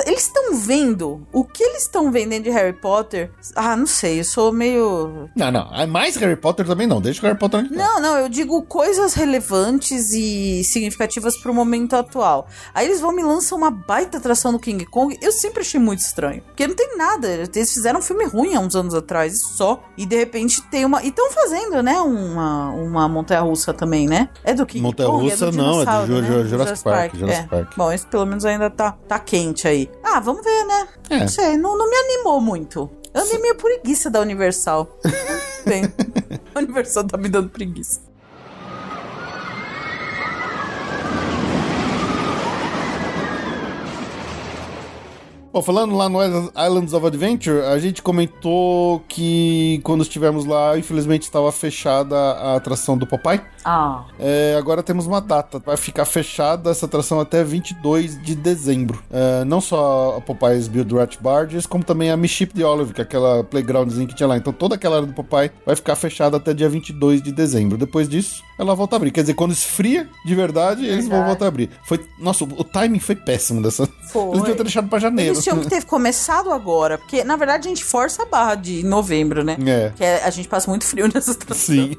[0.05, 1.25] Eles estão vendo.
[1.31, 3.31] O que eles estão vendendo de Harry Potter?
[3.55, 5.29] Ah, não sei, eu sou meio.
[5.35, 5.73] Não, não.
[5.73, 7.01] é Mais Harry Potter também não.
[7.01, 7.75] Deixa o Harry Potter tá.
[7.75, 12.47] Não, não, eu digo coisas relevantes e significativas pro momento atual.
[12.73, 15.17] Aí eles vão me lançam uma baita atração do King Kong.
[15.21, 16.41] Eu sempre achei muito estranho.
[16.43, 17.27] Porque não tem nada.
[17.27, 19.83] Eles fizeram um filme ruim há uns anos atrás, só.
[19.97, 21.03] E de repente tem uma.
[21.03, 21.99] E estão fazendo, né?
[21.99, 24.29] Uma, uma montanha russa também, né?
[24.43, 25.57] É do King Montanha-russa Kong?
[25.57, 26.27] não, é do dinossauro, Ju- né?
[26.27, 27.47] Ju- Jurassic Park, Jurassic é.
[27.47, 27.73] Park.
[27.77, 29.89] Bom, esse pelo menos ainda tá, tá quente aí.
[30.03, 30.87] Ah, vamos ver, né?
[31.09, 31.19] É.
[31.19, 32.89] Não sei, não, não me animou muito.
[33.13, 34.99] Eu andei meio preguiça da Universal.
[35.65, 35.83] Bem,
[36.53, 38.01] a Universal tá me dando preguiça.
[45.55, 51.21] Bom, falando lá no Islands of Adventure, a gente comentou que quando estivemos lá, infelizmente
[51.21, 53.39] estava fechada a atração do Popeye.
[53.63, 54.03] Ah.
[54.19, 55.57] É, agora temos uma data.
[55.65, 59.01] Vai ficar fechada essa atração até 22 de dezembro.
[59.09, 62.99] É, não só a Popeye's Build Rat Barges, como também a Miship de Olive, que
[62.99, 64.35] é aquela playgroundzinha que tinha lá.
[64.35, 67.77] Então toda aquela área do Popeye vai ficar fechada até dia 22 de dezembro.
[67.77, 69.11] Depois disso, ela volta a abrir.
[69.11, 71.27] Quer dizer, quando esfria de verdade, eles vão Verdade.
[71.27, 71.69] voltar a abrir.
[71.85, 73.87] Foi, nossa, o timing foi péssimo dessa.
[74.11, 74.27] Foi.
[74.27, 75.33] Eles deviam ter deixado pra janeiro.
[75.33, 78.83] Eles tinham que ter começado agora, porque na verdade a gente força a barra de
[78.83, 79.57] novembro, né?
[79.65, 79.91] É.
[79.95, 81.75] Que a gente passa muito frio nessa atração.
[81.75, 81.97] Sim.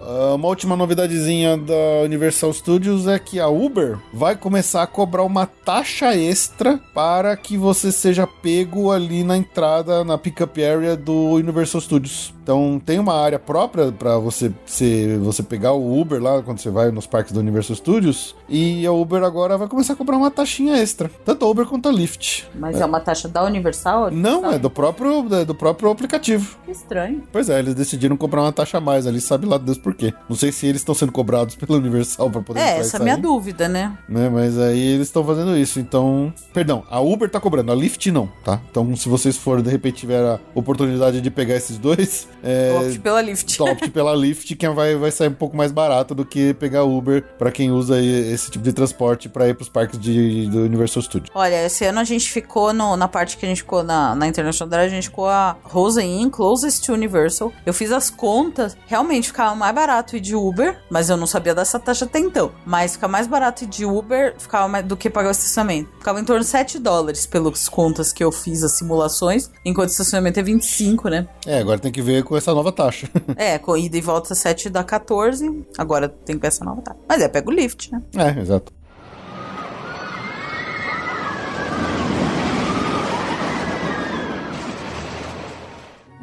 [0.00, 5.22] Ah, Uma última novidadezinha da Universal Studios é que a Uber vai começar a cobrar
[5.22, 11.32] uma taxa extra para que você seja pego ali na entrada, na pickup area do
[11.32, 12.34] Universal Studios.
[12.42, 16.70] Então tem uma área própria para você ser, você pegar o Uber lá quando você
[16.70, 20.30] vai nos parques da Universal Studios e a Uber agora vai começar a cobrar uma
[20.30, 22.48] taxinha extra, tanto a Uber quanto a Lyft.
[22.54, 24.10] Mas é, uma taxa da Universal?
[24.10, 26.56] Não, é do próprio, é do próprio aplicativo.
[26.64, 27.22] Que estranho.
[27.32, 30.12] Pois é, eles decidiram cobrar uma taxa a mais ali, sabe lá Deus por quê.
[30.28, 33.02] Não sei se eles estão sendo cobrados pela Universal pra poder É, essa é a
[33.02, 33.96] minha dúvida, né?
[34.08, 34.28] né?
[34.28, 36.32] Mas aí eles estão fazendo isso, então...
[36.52, 38.60] Perdão, a Uber tá cobrando, a Lyft não, tá?
[38.70, 42.76] Então se vocês forem, de repente, tiver a oportunidade de pegar esses dois, é...
[42.78, 43.60] Opte pela Lyft.
[43.62, 47.22] Opte pela Lyft, que vai, vai sair um pouco mais barato do que pegar Uber
[47.38, 51.30] pra quem usa esse tipo de transporte pra ir pros parques de, do Universal Studios.
[51.34, 54.26] Olha, esse ano a gente ficou no- na parte que a gente ficou na, na
[54.28, 57.52] International Drive, a gente ficou a Rosen Inn, closest to Universal.
[57.64, 61.54] Eu fiz as contas, realmente ficava mais barato ir de Uber, mas eu não sabia
[61.54, 62.52] dessa taxa até então.
[62.64, 65.90] Mas fica mais barato ir de Uber ficava mais, do que pagar o estacionamento.
[65.98, 69.92] Ficava em torno de 7 dólares pelas contas que eu fiz, as simulações, enquanto o
[69.92, 71.26] estacionamento é 25, né?
[71.46, 73.08] É, agora tem que ver com essa nova taxa.
[73.36, 76.98] É, com ida e volta 7 dá 14, agora tem que ver essa nova taxa.
[77.08, 78.02] Mas é, pega o lift, né?
[78.16, 78.72] é, exato.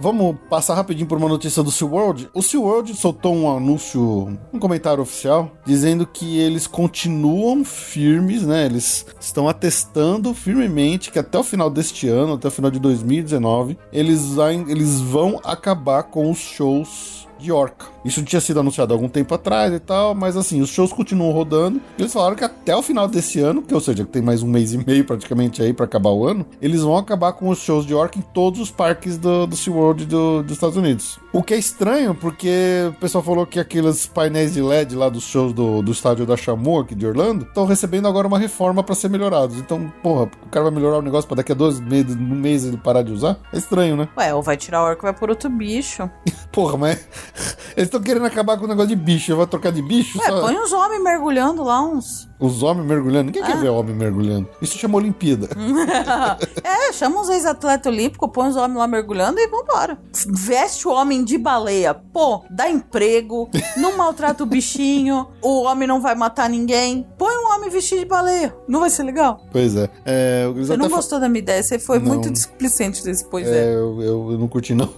[0.04, 2.30] Vamos passar rapidinho por uma notícia do SeaWorld.
[2.34, 8.66] O SeaWorld soltou um anúncio, um comentário oficial, dizendo que eles continuam firmes, né?
[8.66, 13.78] Eles estão atestando firmemente que até o final deste ano, até o final de 2019,
[13.94, 14.36] eles,
[14.68, 17.93] eles vão acabar com os shows de Orca.
[18.04, 21.32] Isso tinha sido anunciado há algum tempo atrás e tal, mas assim, os shows continuam
[21.32, 21.82] rodando.
[21.98, 24.48] Eles falaram que até o final desse ano, que ou seja, que tem mais um
[24.48, 27.86] mês e meio praticamente aí pra acabar o ano, eles vão acabar com os shows
[27.86, 31.20] de Orca em todos os parques do, do SeaWorld do, dos Estados Unidos.
[31.32, 32.50] O que é estranho, porque
[32.90, 36.38] o pessoal falou que aqueles painéis de LED lá dos shows do, do estádio da
[36.38, 39.58] Chamu aqui de Orlando estão recebendo agora uma reforma pra ser melhorados.
[39.58, 42.66] Então, porra, o cara vai melhorar o negócio pra daqui a dois meses, um mês
[42.66, 43.40] ele parar de usar?
[43.52, 44.10] É estranho, né?
[44.18, 46.10] Ué, ou vai tirar a orca e vai por outro bicho.
[46.52, 47.08] Porra, mas
[47.76, 49.36] eles estão querendo acabar com o negócio de bicho.
[49.36, 50.20] Vai trocar de bicho?
[50.20, 52.28] Ué, Só- põe uns homens mergulhando lá, uns.
[52.46, 53.26] Os homens mergulhando.
[53.28, 53.48] Ninguém Ah.
[53.48, 54.50] quer ver homem mergulhando.
[54.62, 55.48] Isso chama Olimpíada.
[56.64, 59.98] é, chama uns ex-atleta olímpico, põe os homens lá mergulhando e vambora.
[60.28, 61.94] Veste o homem de baleia.
[61.94, 67.08] Pô, dá emprego, não maltrata o bichinho, o homem não vai matar ninguém.
[67.18, 68.54] Põe um homem vestido de baleia.
[68.68, 69.46] Não vai ser legal?
[69.52, 69.90] pois é.
[70.06, 72.08] é Você não gostou da minha ideia, você foi Não.
[72.08, 73.76] muito displicente desse pois É, é.
[73.76, 74.90] eu, eu- eu não curti, não.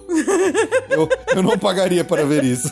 [0.90, 2.68] eu, eu não pagaria para ver isso.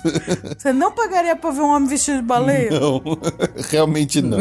[0.59, 2.71] Você não pagaria pra ver um homem vestido de baleia?
[2.81, 3.01] Não,
[3.71, 4.39] realmente não.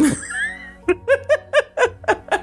[0.88, 2.40] Tem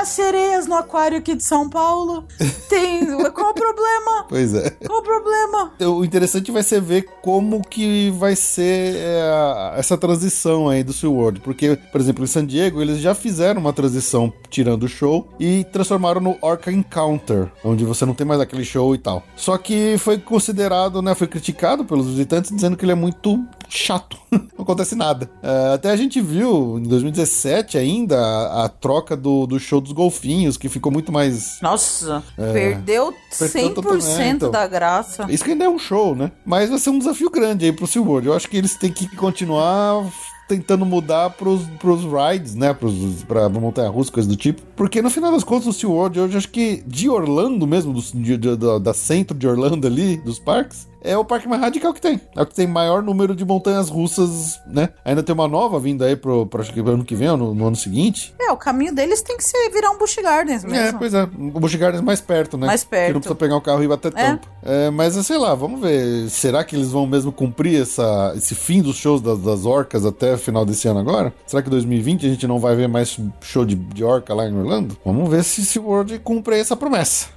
[0.00, 2.24] as sereias no aquário aqui de São Paulo.
[2.68, 3.06] Tem.
[3.32, 4.00] Qual o problema?
[4.30, 4.70] Pois é.
[4.86, 5.72] Qual o problema?
[5.80, 11.40] O interessante vai ser ver como que vai ser é, essa transição aí do SeaWorld.
[11.40, 15.64] Porque, por exemplo, em San Diego, eles já fizeram uma transição tirando o show e
[15.64, 19.24] transformaram no Orca Encounter, onde você não tem mais aquele show e tal.
[19.36, 24.16] Só que foi considerado, né, foi criticado pelos visitantes dizendo que ele é muito chato.
[24.30, 25.28] não acontece nada.
[25.42, 29.96] É, até a gente viu em 2017 ainda a, a troca do, do show dos
[29.96, 34.50] golfinhos, que ficou muito mais Nossa, perdeu Perdeu 100% totalmente, então.
[34.50, 35.26] da graça.
[35.28, 36.30] isso que ainda é um show, né?
[36.44, 38.26] Mas vai ser um desafio grande aí pro SeaWorld.
[38.28, 40.04] Eu acho que eles têm que continuar
[40.48, 42.74] tentando mudar pros, pros rides, né?
[42.74, 44.60] Pros, pra, pra montanha-russa, coisa do tipo.
[44.74, 48.36] Porque no final das contas, o SeaWorld, hoje, acho que de Orlando mesmo, do, de-
[48.36, 52.00] de- da, da centro de Orlando ali, dos parques, é o parque mais radical que
[52.00, 52.20] tem.
[52.36, 54.90] É o que tem maior número de montanhas russas, né?
[55.04, 57.76] Ainda tem uma nova vindo aí pro, pro ano que vem, ou no, no ano
[57.76, 58.34] seguinte.
[58.40, 60.98] É, o caminho deles tem que ser virar um Busch Gardens É, mesmo.
[60.98, 61.22] pois é.
[61.24, 62.66] O Busch Gardens mais perto, né?
[62.66, 63.06] Mais perto.
[63.08, 64.26] Que não precisa pegar o carro e bater É.
[64.30, 64.48] tampa.
[64.62, 66.28] É, mas sei lá, vamos ver.
[66.30, 70.34] Será que eles vão mesmo cumprir essa, esse fim dos shows das, das orcas até
[70.34, 71.32] o final desse ano agora?
[71.46, 74.56] Será que 2020 a gente não vai ver mais show de, de orca lá em
[74.56, 74.96] Orlando?
[75.04, 77.28] Vamos ver se o World cumpre essa promessa.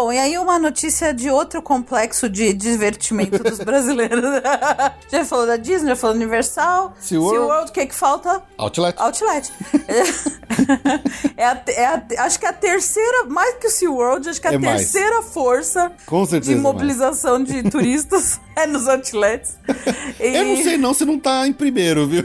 [0.00, 4.22] Bom, e aí uma notícia de outro complexo de divertimento dos brasileiros.
[5.12, 6.94] já falou da Disney, já falou da Universal.
[6.98, 7.36] SeaWorld.
[7.38, 8.42] SeaWorld, o que que falta?
[8.56, 8.94] Outlet.
[8.98, 9.52] Outlet.
[11.36, 14.46] é a, é a- acho que é a terceira, mais que o SeaWorld, acho que
[14.46, 14.90] é a É mais.
[14.90, 16.60] terceira força Com de certeza.
[16.60, 19.58] mobilização de turistas é nos outlets.
[20.18, 22.24] E- Eu não sei não se não tá em primeiro, viu?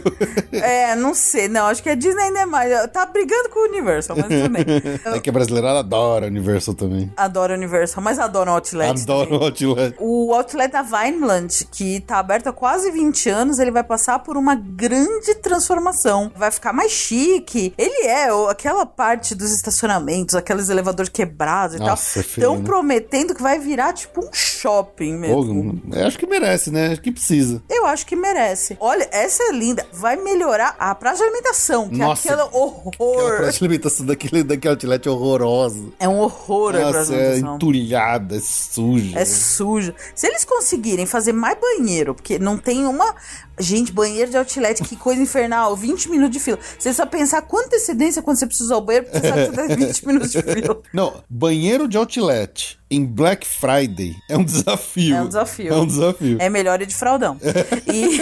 [0.51, 1.47] É, não sei.
[1.49, 2.71] Não, acho que a Disney ainda é mais.
[2.91, 4.65] Tá brigando com o Universal, mas tudo bem.
[5.13, 7.11] é que a brasileira adora Universal também.
[7.17, 7.64] Adoro o Universal,
[8.01, 9.01] mas adoro o Outlet.
[9.03, 9.95] Adoro o Outlet.
[9.99, 14.37] O Outlet da Vineland, que tá aberto há quase 20 anos, ele vai passar por
[14.37, 16.31] uma grande transformação.
[16.35, 17.73] Vai ficar mais chique.
[17.77, 22.31] Ele é aquela parte dos estacionamentos, aqueles elevadores quebrados e Nossa, é tal.
[22.31, 22.63] feio, Estão né?
[22.65, 25.81] prometendo que vai virar tipo um shopping mesmo.
[25.93, 26.91] Eu acho que merece, né?
[26.91, 27.61] Acho que precisa.
[27.69, 28.77] Eu acho que merece.
[28.79, 29.85] Olha, essa é linda.
[29.93, 32.27] Vai melhorar a praça de alimentação, que Nossa.
[32.27, 33.37] é Aquela horror.
[33.37, 35.85] praça de alimentação daquele, daquele outlet horrorosa.
[35.99, 37.44] É um horror a praça Nossa, de é alimentação.
[37.53, 39.19] Entulhada, é suja.
[39.19, 39.93] É sujo.
[40.13, 43.15] Se eles conseguirem fazer mais banheiro, porque não tem uma.
[43.59, 45.75] Gente, banheiro de outlet, que coisa infernal.
[45.75, 46.59] 20 minutos de fila.
[46.77, 49.55] Você só pensar com antecedência quando você precisa usar o banheiro, porque você sabe que
[49.55, 50.81] você tem 20 minutos de fila.
[50.93, 55.15] Não, banheiro de outlet em Black Friday é um desafio.
[55.15, 55.73] É um desafio.
[55.73, 56.37] É um desafio.
[56.39, 57.37] É melhor ir de fraldão.
[57.91, 58.21] E,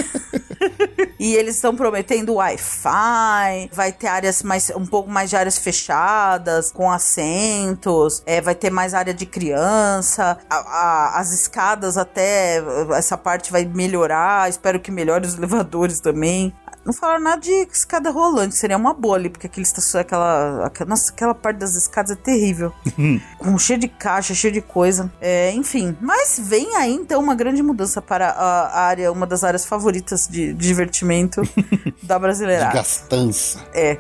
[1.20, 6.72] e eles estão prometendo Wi-Fi, vai ter áreas mais, um pouco mais de áreas fechadas,
[6.72, 12.62] com assentos, é, vai ter mais área de criança, a- a- as escadas até,
[12.96, 16.54] essa parte vai melhorar, espero que melhore os elevadores também.
[16.86, 20.90] Não falaram nada de escada rolante, seria uma boa ali, porque aquele estação, aquela, aquela.
[20.90, 22.74] Nossa, aquela parte das escadas é terrível.
[23.38, 25.12] com cheio de caixa, cheio de coisa.
[25.22, 29.66] É, enfim, mas vem aí então uma grande mudança para a, área, uma das áreas
[29.66, 31.42] favoritas de, de divertimento
[32.04, 32.70] da De brasileira.
[32.72, 33.60] gastança.
[33.74, 33.98] É.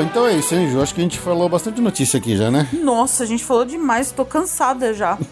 [0.00, 0.80] então é isso, hein, Ju?
[0.80, 2.66] Acho que a gente falou bastante notícia aqui já, né?
[2.72, 5.18] Nossa, a gente falou demais, tô cansada já.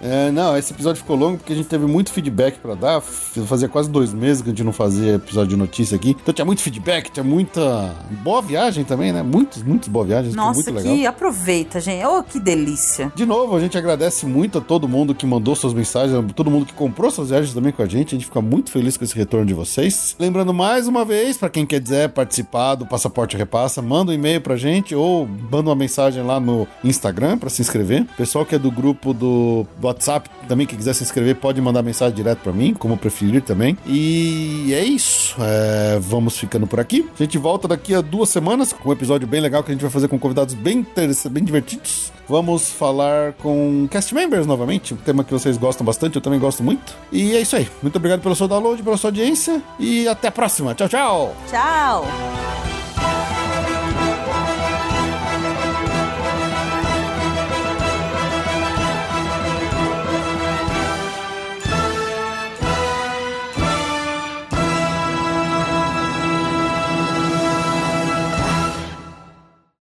[0.00, 3.00] É, não, esse episódio ficou longo porque a gente teve muito feedback pra dar.
[3.00, 6.16] Fazia quase dois meses que a gente não fazia episódio de notícia aqui.
[6.22, 9.22] Então tinha muito feedback, tinha muita boa viagem também, né?
[9.22, 10.34] Muitos, muitos boa viagens.
[10.34, 10.94] Nossa, muito legal.
[10.94, 12.04] que aproveita, gente.
[12.06, 13.12] Oh, que delícia.
[13.14, 16.50] De novo, a gente agradece muito a todo mundo que mandou suas mensagens, a todo
[16.50, 18.14] mundo que comprou suas viagens também com a gente.
[18.14, 20.16] A gente fica muito feliz com esse retorno de vocês.
[20.18, 24.56] Lembrando mais uma vez, para quem quiser participar do Passaporte Repassa, manda um e-mail pra
[24.56, 28.06] gente ou manda uma mensagem lá no Instagram para se inscrever.
[28.16, 32.14] Pessoal que é do grupo do WhatsApp também que quiser se inscrever, pode mandar mensagem
[32.14, 33.76] direto para mim, como preferir também.
[33.86, 35.36] E é isso.
[35.40, 37.08] É, vamos ficando por aqui.
[37.14, 39.82] A gente volta daqui a duas semanas com um episódio bem legal que a gente
[39.82, 42.12] vai fazer com convidados bem interessantes, bem divertidos.
[42.28, 46.62] Vamos falar com cast members novamente, um tema que vocês gostam bastante, eu também gosto
[46.62, 46.94] muito.
[47.10, 47.68] E é isso aí.
[47.82, 50.74] Muito obrigado pelo seu download, pela sua audiência e até a próxima.
[50.74, 51.36] Tchau, tchau!
[51.48, 52.87] Tchau.